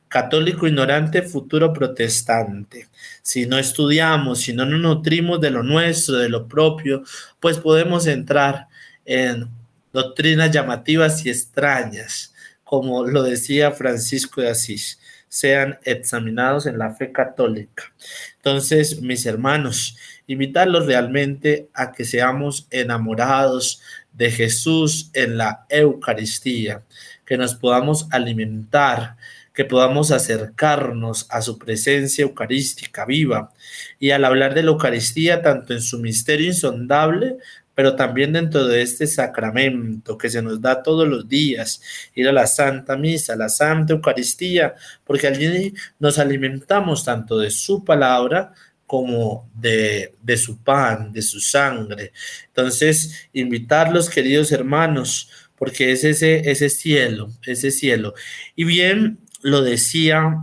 Católico 0.09 0.67
ignorante, 0.67 1.21
futuro 1.21 1.71
protestante. 1.71 2.89
Si 3.21 3.45
no 3.45 3.59
estudiamos, 3.59 4.41
si 4.41 4.51
no 4.51 4.65
nos 4.65 4.81
nutrimos 4.81 5.39
de 5.39 5.51
lo 5.51 5.63
nuestro, 5.63 6.17
de 6.17 6.27
lo 6.27 6.49
propio, 6.49 7.01
pues 7.39 7.59
podemos 7.59 8.07
entrar 8.07 8.67
en 9.05 9.47
doctrinas 9.93 10.51
llamativas 10.51 11.25
y 11.25 11.29
extrañas, 11.29 12.30
como 12.71 13.05
lo 13.05 13.21
decía 13.21 13.71
Francisco 13.71 14.39
de 14.39 14.49
Asís, 14.49 14.97
sean 15.27 15.77
examinados 15.83 16.65
en 16.67 16.77
la 16.77 16.95
fe 16.95 17.11
católica. 17.11 17.91
Entonces, 18.37 19.01
mis 19.01 19.25
hermanos, 19.25 19.97
invitarlos 20.25 20.85
realmente 20.85 21.67
a 21.73 21.91
que 21.91 22.05
seamos 22.05 22.67
enamorados 22.69 23.81
de 24.13 24.31
Jesús 24.31 25.09
en 25.11 25.37
la 25.37 25.65
Eucaristía, 25.67 26.83
que 27.25 27.35
nos 27.37 27.55
podamos 27.55 28.07
alimentar, 28.09 29.17
que 29.53 29.65
podamos 29.65 30.11
acercarnos 30.11 31.27
a 31.29 31.41
su 31.41 31.57
presencia 31.59 32.21
eucarística 32.21 33.03
viva. 33.03 33.51
Y 33.99 34.11
al 34.11 34.23
hablar 34.23 34.53
de 34.53 34.63
la 34.63 34.71
Eucaristía, 34.71 35.41
tanto 35.41 35.73
en 35.73 35.81
su 35.81 35.99
misterio 35.99 36.47
insondable 36.47 37.35
pero 37.73 37.95
también 37.95 38.33
dentro 38.33 38.67
de 38.67 38.81
este 38.81 39.07
sacramento 39.07 40.17
que 40.17 40.29
se 40.29 40.41
nos 40.41 40.61
da 40.61 40.83
todos 40.83 41.07
los 41.07 41.27
días, 41.27 41.81
ir 42.13 42.27
a 42.27 42.33
la 42.33 42.47
Santa 42.47 42.97
Misa, 42.97 43.35
la 43.35 43.49
Santa 43.49 43.93
Eucaristía, 43.93 44.75
porque 45.03 45.27
allí 45.27 45.73
nos 45.99 46.19
alimentamos 46.19 47.05
tanto 47.05 47.37
de 47.37 47.49
su 47.49 47.83
palabra 47.83 48.53
como 48.85 49.49
de, 49.55 50.15
de 50.21 50.35
su 50.35 50.57
pan, 50.61 51.13
de 51.13 51.21
su 51.21 51.39
sangre. 51.39 52.11
Entonces, 52.47 53.29
invitarlos, 53.31 54.09
queridos 54.09 54.51
hermanos, 54.51 55.29
porque 55.55 55.91
es 55.91 56.03
ese, 56.03 56.49
ese 56.51 56.69
cielo, 56.69 57.29
ese 57.43 57.71
cielo. 57.71 58.13
Y 58.55 58.65
bien, 58.65 59.19
lo 59.41 59.61
decía, 59.61 60.35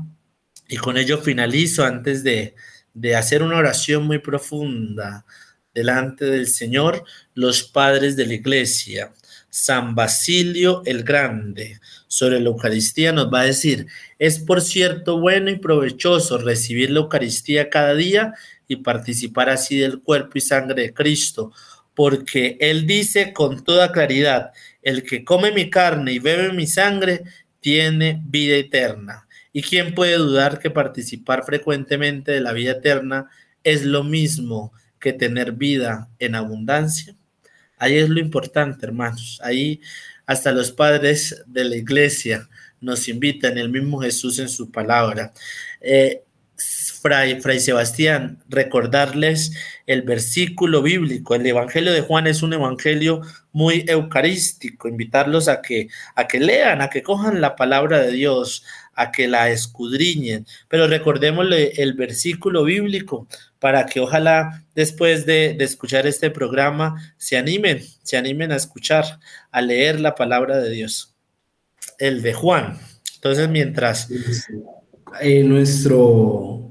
y 0.66 0.76
con 0.76 0.96
ello 0.96 1.18
finalizo 1.18 1.84
antes 1.84 2.24
de, 2.24 2.54
de 2.94 3.16
hacer 3.16 3.42
una 3.42 3.58
oración 3.58 4.04
muy 4.06 4.18
profunda 4.18 5.26
delante 5.74 6.24
del 6.24 6.46
Señor 6.46 7.04
los 7.34 7.62
padres 7.62 8.16
de 8.16 8.26
la 8.26 8.34
iglesia. 8.34 9.12
San 9.50 9.94
Basilio 9.94 10.82
el 10.84 11.04
Grande 11.04 11.80
sobre 12.06 12.40
la 12.40 12.48
Eucaristía 12.48 13.12
nos 13.12 13.32
va 13.32 13.40
a 13.40 13.46
decir, 13.46 13.86
es 14.18 14.38
por 14.38 14.60
cierto 14.60 15.20
bueno 15.20 15.50
y 15.50 15.58
provechoso 15.58 16.38
recibir 16.38 16.90
la 16.90 17.00
Eucaristía 17.00 17.70
cada 17.70 17.94
día 17.94 18.34
y 18.66 18.76
participar 18.76 19.48
así 19.48 19.78
del 19.78 20.00
cuerpo 20.00 20.32
y 20.34 20.40
sangre 20.40 20.82
de 20.82 20.94
Cristo, 20.94 21.52
porque 21.94 22.56
Él 22.60 22.86
dice 22.86 23.32
con 23.32 23.64
toda 23.64 23.92
claridad, 23.92 24.52
el 24.82 25.02
que 25.02 25.24
come 25.24 25.50
mi 25.50 25.70
carne 25.70 26.12
y 26.12 26.18
bebe 26.18 26.52
mi 26.52 26.66
sangre 26.66 27.24
tiene 27.60 28.22
vida 28.26 28.56
eterna. 28.56 29.26
¿Y 29.52 29.62
quién 29.62 29.94
puede 29.94 30.16
dudar 30.16 30.60
que 30.60 30.70
participar 30.70 31.44
frecuentemente 31.44 32.32
de 32.32 32.40
la 32.40 32.52
vida 32.52 32.72
eterna 32.72 33.28
es 33.64 33.84
lo 33.84 34.04
mismo 34.04 34.72
que 34.98 35.12
tener 35.12 35.52
vida 35.52 36.08
en 36.18 36.34
abundancia. 36.34 37.14
Ahí 37.78 37.96
es 37.96 38.08
lo 38.08 38.20
importante, 38.20 38.86
hermanos. 38.86 39.40
Ahí 39.42 39.80
hasta 40.26 40.52
los 40.52 40.72
padres 40.72 41.42
de 41.46 41.64
la 41.64 41.76
iglesia 41.76 42.48
nos 42.80 43.08
invitan, 43.08 43.58
el 43.58 43.70
mismo 43.70 44.00
Jesús 44.00 44.38
en 44.38 44.48
su 44.48 44.70
palabra. 44.70 45.32
Eh, 45.80 46.22
Fray, 47.00 47.60
Sebastián, 47.60 48.42
recordarles 48.48 49.52
el 49.86 50.02
versículo 50.02 50.82
bíblico. 50.82 51.34
El 51.34 51.46
Evangelio 51.46 51.92
de 51.92 52.00
Juan 52.00 52.26
es 52.26 52.42
un 52.42 52.52
evangelio 52.52 53.22
muy 53.52 53.84
eucarístico. 53.86 54.88
Invitarlos 54.88 55.48
a 55.48 55.62
que, 55.62 55.88
a 56.14 56.26
que 56.26 56.40
lean, 56.40 56.80
a 56.82 56.90
que 56.90 57.02
cojan 57.02 57.40
la 57.40 57.56
palabra 57.56 58.00
de 58.00 58.12
Dios, 58.12 58.64
a 58.94 59.12
que 59.12 59.28
la 59.28 59.48
escudriñen. 59.50 60.46
Pero 60.68 60.88
recordémosle 60.88 61.72
el 61.76 61.94
versículo 61.94 62.64
bíblico 62.64 63.28
para 63.58 63.86
que 63.86 64.00
ojalá 64.00 64.64
después 64.74 65.24
de, 65.24 65.56
escuchar 65.60 66.06
este 66.06 66.30
programa 66.30 67.14
se 67.16 67.36
animen, 67.36 67.82
se 68.02 68.16
animen 68.16 68.52
a 68.52 68.56
escuchar, 68.56 69.20
a 69.50 69.60
leer 69.60 70.00
la 70.00 70.14
palabra 70.14 70.58
de 70.58 70.70
Dios. 70.70 71.14
El 71.98 72.22
de 72.22 72.34
Juan. 72.34 72.78
Entonces, 73.14 73.48
mientras... 73.48 74.08
En 75.20 75.48
nuestro 75.48 76.68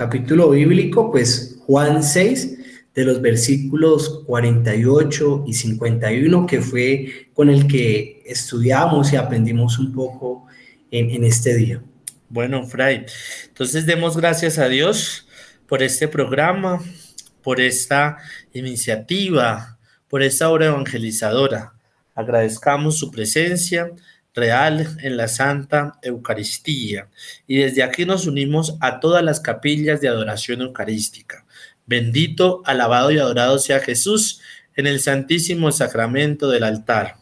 capítulo 0.00 0.48
bíblico, 0.48 1.10
pues 1.10 1.58
Juan 1.66 2.02
6, 2.02 2.56
de 2.94 3.04
los 3.04 3.20
versículos 3.20 4.22
48 4.24 5.44
y 5.46 5.52
51, 5.52 6.46
que 6.46 6.62
fue 6.62 7.28
con 7.34 7.50
el 7.50 7.66
que 7.66 8.22
estudiamos 8.24 9.12
y 9.12 9.16
aprendimos 9.16 9.78
un 9.78 9.92
poco 9.92 10.46
en, 10.90 11.22
este 11.22 11.54
día. 11.54 11.82
Bueno, 12.30 12.66
Fray, 12.66 13.04
entonces 13.48 13.84
demos 13.84 14.16
gracias 14.16 14.56
a 14.56 14.70
Dios 14.70 15.28
por 15.68 15.82
este 15.82 16.08
programa, 16.08 16.82
por 17.42 17.60
esta 17.60 18.16
iniciativa, 18.54 19.78
por 20.08 20.22
esta 20.22 20.48
obra 20.48 20.68
evangelizadora. 20.68 21.74
Agradezcamos 22.14 22.96
su 22.96 23.10
presencia 23.10 23.90
real 24.34 24.86
en 25.02 25.16
la 25.16 25.28
Santa 25.28 25.98
Eucaristía 26.02 27.08
y 27.46 27.58
desde 27.58 27.82
aquí 27.82 28.04
nos 28.04 28.26
unimos 28.26 28.76
a 28.80 29.00
todas 29.00 29.24
las 29.24 29.40
capillas 29.40 30.00
de 30.00 30.08
adoración 30.08 30.60
eucarística. 30.62 31.44
Bendito, 31.86 32.62
alabado 32.64 33.10
y 33.10 33.18
adorado 33.18 33.58
sea 33.58 33.80
Jesús 33.80 34.40
en 34.76 34.86
el 34.86 35.00
Santísimo 35.00 35.72
Sacramento 35.72 36.48
del 36.48 36.64
altar. 36.64 37.16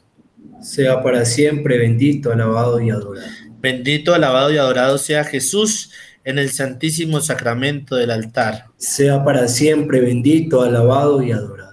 Sea 0.60 1.02
para 1.02 1.24
siempre 1.24 1.78
bendito, 1.78 2.32
alabado 2.32 2.80
y 2.80 2.90
adorado. 2.90 3.28
Bendito, 3.60 4.14
alabado 4.14 4.52
y 4.52 4.58
adorado 4.58 4.98
sea 4.98 5.24
Jesús 5.24 5.90
en 6.24 6.38
el 6.38 6.50
santísimo 6.50 7.20
sacramento 7.20 7.96
del 7.96 8.10
altar. 8.10 8.66
Sea 8.76 9.24
para 9.24 9.48
siempre 9.48 10.00
bendito, 10.00 10.62
alabado 10.62 11.22
y 11.22 11.32
adorado. 11.32 11.72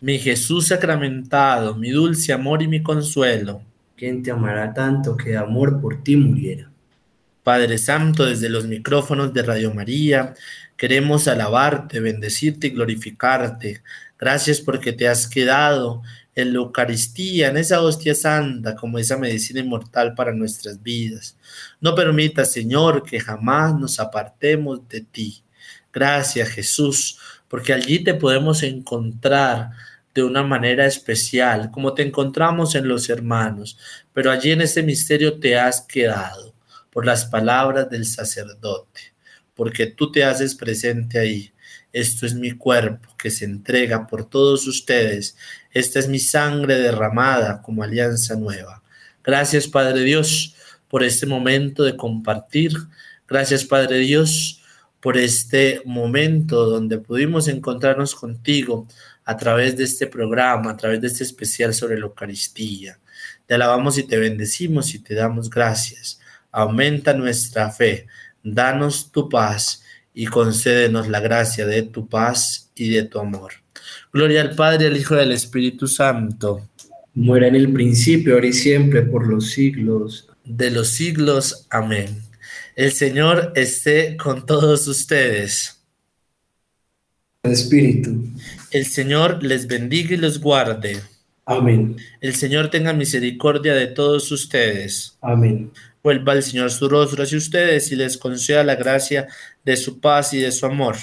Mi 0.00 0.18
Jesús 0.18 0.66
sacramentado, 0.66 1.76
mi 1.76 1.90
dulce 1.90 2.32
amor 2.32 2.62
y 2.62 2.68
mi 2.68 2.82
consuelo. 2.82 3.62
¿Quién 4.02 4.20
te 4.24 4.32
amará 4.32 4.74
tanto 4.74 5.16
que 5.16 5.30
de 5.30 5.36
amor 5.36 5.80
por 5.80 6.02
ti 6.02 6.16
muriera? 6.16 6.68
Padre 7.44 7.78
Santo, 7.78 8.26
desde 8.26 8.48
los 8.48 8.66
micrófonos 8.66 9.32
de 9.32 9.44
Radio 9.44 9.72
María, 9.72 10.34
queremos 10.76 11.28
alabarte, 11.28 12.00
bendecirte 12.00 12.66
y 12.66 12.70
glorificarte. 12.70 13.84
Gracias 14.18 14.60
porque 14.60 14.92
te 14.92 15.06
has 15.06 15.28
quedado 15.28 16.02
en 16.34 16.52
la 16.52 16.58
Eucaristía, 16.58 17.50
en 17.50 17.58
esa 17.58 17.80
hostia 17.80 18.16
santa, 18.16 18.74
como 18.74 18.98
esa 18.98 19.16
medicina 19.16 19.60
inmortal 19.60 20.14
para 20.14 20.32
nuestras 20.32 20.82
vidas. 20.82 21.36
No 21.80 21.94
permita, 21.94 22.44
Señor, 22.44 23.04
que 23.04 23.20
jamás 23.20 23.78
nos 23.78 24.00
apartemos 24.00 24.80
de 24.88 25.02
ti. 25.02 25.44
Gracias, 25.92 26.48
Jesús, 26.48 27.20
porque 27.46 27.72
allí 27.72 28.02
te 28.02 28.14
podemos 28.14 28.64
encontrar 28.64 29.70
de 30.14 30.22
una 30.22 30.42
manera 30.42 30.86
especial, 30.86 31.70
como 31.70 31.94
te 31.94 32.02
encontramos 32.02 32.74
en 32.74 32.88
los 32.88 33.08
hermanos, 33.08 33.78
pero 34.12 34.30
allí 34.30 34.50
en 34.50 34.60
este 34.60 34.82
misterio 34.82 35.38
te 35.38 35.56
has 35.56 35.80
quedado 35.82 36.54
por 36.90 37.06
las 37.06 37.24
palabras 37.24 37.88
del 37.88 38.04
sacerdote, 38.04 39.14
porque 39.54 39.86
tú 39.86 40.12
te 40.12 40.24
haces 40.24 40.54
presente 40.54 41.18
ahí. 41.18 41.52
Esto 41.92 42.24
es 42.26 42.34
mi 42.34 42.52
cuerpo 42.52 43.14
que 43.18 43.30
se 43.30 43.44
entrega 43.44 44.06
por 44.06 44.28
todos 44.28 44.66
ustedes 44.66 45.36
esta 45.72 45.98
es 45.98 46.08
mi 46.08 46.18
sangre 46.18 46.76
derramada 46.76 47.62
como 47.62 47.82
alianza 47.82 48.36
nueva. 48.36 48.82
Gracias, 49.24 49.66
Padre 49.66 50.02
Dios, 50.04 50.54
por 50.88 51.02
este 51.02 51.26
momento 51.26 51.82
de 51.82 51.96
compartir. 51.96 52.72
Gracias, 53.26 53.64
Padre 53.64 53.98
Dios, 53.98 54.62
por 55.00 55.16
este 55.16 55.80
momento 55.86 56.66
donde 56.66 56.98
pudimos 56.98 57.48
encontrarnos 57.48 58.14
contigo 58.14 58.86
a 59.24 59.36
través 59.36 59.76
de 59.76 59.84
este 59.84 60.06
programa, 60.06 60.72
a 60.72 60.76
través 60.76 61.00
de 61.00 61.06
este 61.08 61.24
especial 61.24 61.74
sobre 61.74 61.98
la 61.98 62.06
Eucaristía. 62.06 62.98
Te 63.46 63.54
alabamos 63.54 63.98
y 63.98 64.04
te 64.04 64.18
bendecimos 64.18 64.94
y 64.94 64.98
te 64.98 65.14
damos 65.14 65.50
gracias. 65.50 66.20
Aumenta 66.50 67.14
nuestra 67.14 67.70
fe, 67.70 68.06
danos 68.42 69.10
tu 69.12 69.28
paz 69.28 69.82
y 70.14 70.26
concédenos 70.26 71.08
la 71.08 71.20
gracia 71.20 71.66
de 71.66 71.82
tu 71.82 72.08
paz 72.08 72.70
y 72.74 72.90
de 72.90 73.04
tu 73.04 73.18
amor. 73.18 73.52
Gloria 74.12 74.42
al 74.42 74.54
Padre, 74.54 74.86
al 74.86 74.96
Hijo 74.96 75.16
y 75.16 75.20
al 75.20 75.32
Espíritu 75.32 75.86
Santo. 75.86 76.68
Muera 77.14 77.46
en 77.46 77.56
el 77.56 77.72
principio, 77.72 78.34
ahora 78.34 78.46
y 78.46 78.52
siempre, 78.52 79.02
por 79.02 79.26
los 79.26 79.50
siglos. 79.50 80.28
De 80.44 80.70
los 80.70 80.88
siglos. 80.88 81.66
Amén. 81.70 82.22
El 82.74 82.92
Señor 82.92 83.52
esté 83.54 84.16
con 84.16 84.46
todos 84.46 84.86
ustedes. 84.88 85.78
Espíritu. 87.42 88.28
El 88.72 88.86
Señor 88.86 89.42
les 89.42 89.66
bendiga 89.66 90.14
y 90.14 90.16
los 90.16 90.40
guarde. 90.40 91.00
Amén. 91.44 91.96
El 92.20 92.34
Señor 92.34 92.70
tenga 92.70 92.92
misericordia 92.92 93.74
de 93.74 93.86
todos 93.86 94.30
ustedes. 94.32 95.16
Amén. 95.20 95.70
Vuelva 96.02 96.32
el 96.32 96.42
Señor 96.42 96.70
su 96.70 96.88
rostro 96.88 97.22
hacia 97.22 97.38
ustedes 97.38 97.92
y 97.92 97.96
les 97.96 98.18
conceda 98.18 98.64
la 98.64 98.74
gracia 98.74 99.28
de 99.64 99.76
su 99.76 100.00
paz 100.00 100.32
y 100.32 100.40
de 100.40 100.50
su 100.50 100.66
amor. 100.66 100.96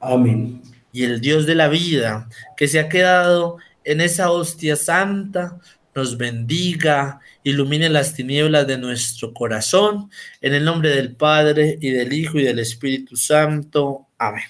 Amén 0.00 0.62
y 0.92 1.04
el 1.04 1.20
Dios 1.20 1.46
de 1.46 1.54
la 1.54 1.68
vida, 1.68 2.28
que 2.56 2.68
se 2.68 2.80
ha 2.80 2.88
quedado 2.88 3.58
en 3.84 4.00
esa 4.00 4.30
hostia 4.30 4.76
santa, 4.76 5.58
nos 5.94 6.16
bendiga, 6.16 7.20
ilumine 7.42 7.88
las 7.88 8.14
tinieblas 8.14 8.66
de 8.66 8.78
nuestro 8.78 9.34
corazón. 9.34 10.10
En 10.40 10.54
el 10.54 10.64
nombre 10.64 10.90
del 10.90 11.16
Padre 11.16 11.78
y 11.80 11.90
del 11.90 12.12
Hijo 12.12 12.38
y 12.38 12.44
del 12.44 12.60
Espíritu 12.60 13.16
Santo. 13.16 14.06
Amén. 14.22 14.42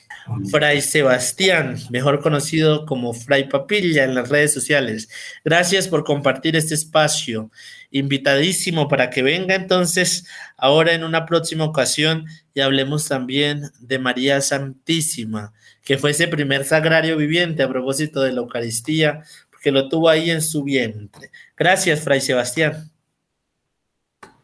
Fray 0.51 0.83
Sebastián, 0.83 1.77
mejor 1.91 2.21
conocido 2.21 2.85
como 2.87 3.13
Fray 3.13 3.49
Papilla 3.49 4.03
en 4.03 4.17
las 4.17 4.29
redes 4.29 4.53
sociales. 4.53 5.09
Gracias 5.45 5.87
por 5.87 6.03
compartir 6.03 6.57
este 6.57 6.75
espacio. 6.75 7.53
Invitadísimo 7.93 8.89
para 8.89 9.11
que 9.11 9.23
venga 9.23 9.55
entonces 9.55 10.27
ahora 10.57 10.93
en 10.93 11.05
una 11.05 11.25
próxima 11.25 11.65
ocasión 11.65 12.25
y 12.53 12.59
hablemos 12.59 13.07
también 13.07 13.71
de 13.79 14.01
María 14.01 14.41
Santísima, 14.41 15.53
que 15.85 15.99
fue 15.99 16.11
ese 16.11 16.27
primer 16.27 16.65
sagrario 16.65 17.17
viviente 17.17 17.63
a 17.63 17.69
propósito 17.69 18.23
de 18.23 18.33
la 18.33 18.41
Eucaristía, 18.41 19.23
porque 19.53 19.71
lo 19.71 19.89
tuvo 19.89 20.09
ahí 20.09 20.33
en 20.33 20.43
su 20.43 20.65
vientre. 20.65 21.31
Gracias, 21.57 22.01
Fray 22.01 22.21
Sebastián. 22.21 22.91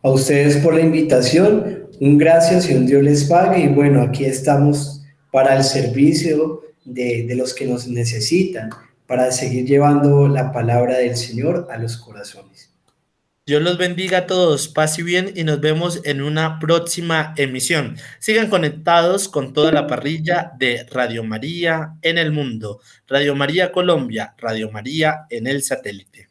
A 0.04 0.08
ustedes 0.08 0.58
por 0.58 0.74
la 0.74 0.82
invitación, 0.82 1.88
un 2.00 2.16
gracias 2.16 2.70
y 2.70 2.74
un 2.74 2.86
Dios 2.86 3.02
les 3.02 3.24
pague. 3.24 3.64
Y 3.64 3.66
bueno, 3.66 4.02
aquí 4.02 4.24
estamos 4.24 4.95
para 5.36 5.54
el 5.54 5.64
servicio 5.64 6.62
de, 6.86 7.28
los 7.36 7.52
que 7.52 7.66
nos 7.66 7.86
necesitan, 7.86 8.70
para 9.06 9.30
seguir 9.30 9.66
llevando 9.66 10.28
la 10.28 10.50
palabra 10.50 10.96
del 10.96 11.14
Señor 11.14 11.68
a 11.70 11.76
los 11.76 11.98
corazones. 11.98 12.72
Dios 13.44 13.62
los 13.62 13.76
bendiga 13.76 14.16
a 14.20 14.26
todos, 14.26 14.66
paz 14.68 14.98
y 14.98 15.02
bien 15.02 15.34
y 15.36 15.44
nos 15.44 15.60
vemos 15.60 16.00
en 16.04 16.22
una 16.22 16.58
próxima 16.58 17.34
emisión. 17.36 17.98
Sigan 18.18 18.48
conectados 18.48 19.28
con 19.28 19.52
toda 19.52 19.72
la 19.72 19.86
parrilla 19.86 20.52
de 20.58 20.86
Radio 20.90 21.22
María 21.22 21.98
en 22.00 22.16
el 22.16 22.32
mundo, 22.32 22.80
Radio 23.06 23.34
María 23.34 23.72
Colombia, 23.72 24.34
Radio 24.38 24.70
María 24.70 25.26
en 25.28 25.48
el 25.48 25.62
satélite. 25.62 26.30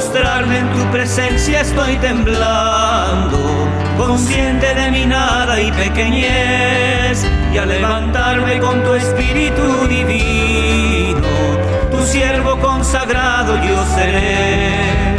Postrarme 0.00 0.60
en 0.60 0.70
tu 0.70 0.82
presencia 0.90 1.60
estoy 1.60 1.94
temblando, 1.96 3.38
consciente 3.98 4.74
de 4.74 4.90
mi 4.90 5.04
nada 5.04 5.60
y 5.60 5.70
pequeñez, 5.72 7.26
y 7.52 7.58
al 7.58 7.68
levantarme 7.68 8.58
con 8.60 8.82
tu 8.82 8.94
espíritu 8.94 9.86
divino, 9.88 11.28
tu 11.90 12.02
siervo 12.06 12.58
consagrado 12.60 13.56
yo 13.56 13.76
seré. 13.94 15.16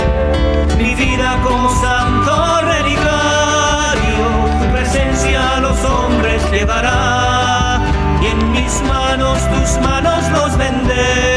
Mi 0.80 0.96
vida 0.96 1.38
como 1.44 1.70
santo 1.80 2.62
relicario, 2.62 4.24
tu 4.60 4.66
presencia 4.74 5.58
a 5.58 5.60
los 5.60 5.78
hombres 5.86 6.42
llevará, 6.52 7.82
y 8.20 8.26
en 8.34 8.52
mis 8.52 8.82
manos 8.82 9.38
tus 9.52 9.80
manos 9.80 10.28
los 10.32 10.58
tu 10.58 11.31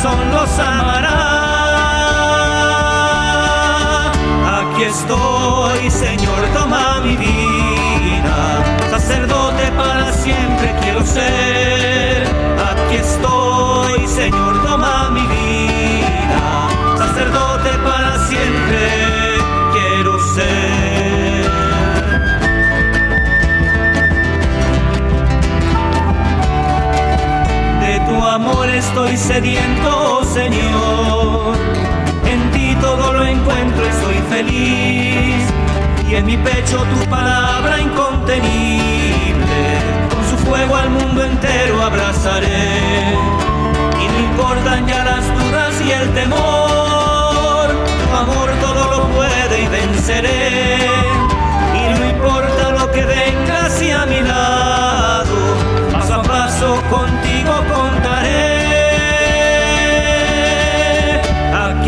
corazón 0.00 0.30
los 0.30 0.58
amará. 0.58 1.14
Aquí 4.60 4.82
estoy, 4.84 5.90
Señor, 5.90 6.40
toma 6.54 7.00
mi 7.00 7.16
vida, 7.16 8.62
sacerdote 8.90 9.72
para 9.76 10.12
siempre 10.12 10.74
quiero 10.80 11.04
ser. 11.04 12.22
Aquí 12.70 12.96
estoy, 12.96 13.27
sediento, 29.18 30.24
Señor. 30.24 31.56
En 32.24 32.50
ti 32.52 32.76
todo 32.80 33.12
lo 33.12 33.24
encuentro 33.24 33.82
y 33.86 33.92
soy 34.04 34.16
feliz. 34.30 35.44
Y 36.08 36.14
en 36.14 36.24
mi 36.24 36.36
pecho 36.36 36.78
tu 36.84 37.10
palabra 37.10 37.80
incontenible. 37.80 39.60
Con 40.10 40.24
su 40.30 40.36
fuego 40.46 40.76
al 40.76 40.90
mundo 40.90 41.24
entero 41.24 41.82
abrazaré. 41.82 42.77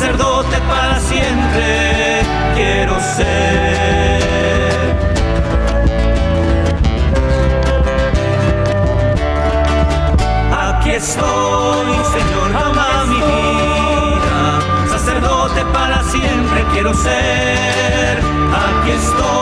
sacerdote 0.00 0.56
para 0.66 0.98
siempre 0.98 2.22
quiero 2.54 2.98
ser. 2.98 4.20
Aquí 10.58 10.90
estoy, 10.92 11.88
Señor, 12.16 12.50
toma 12.62 13.04
mi 13.08 13.16
vida, 13.16 14.60
sacerdote 14.88 15.66
para 15.70 16.02
siempre 16.04 16.64
quiero 16.72 16.94
ser. 16.94 18.20
Aquí 18.54 18.92
estoy 18.92 19.39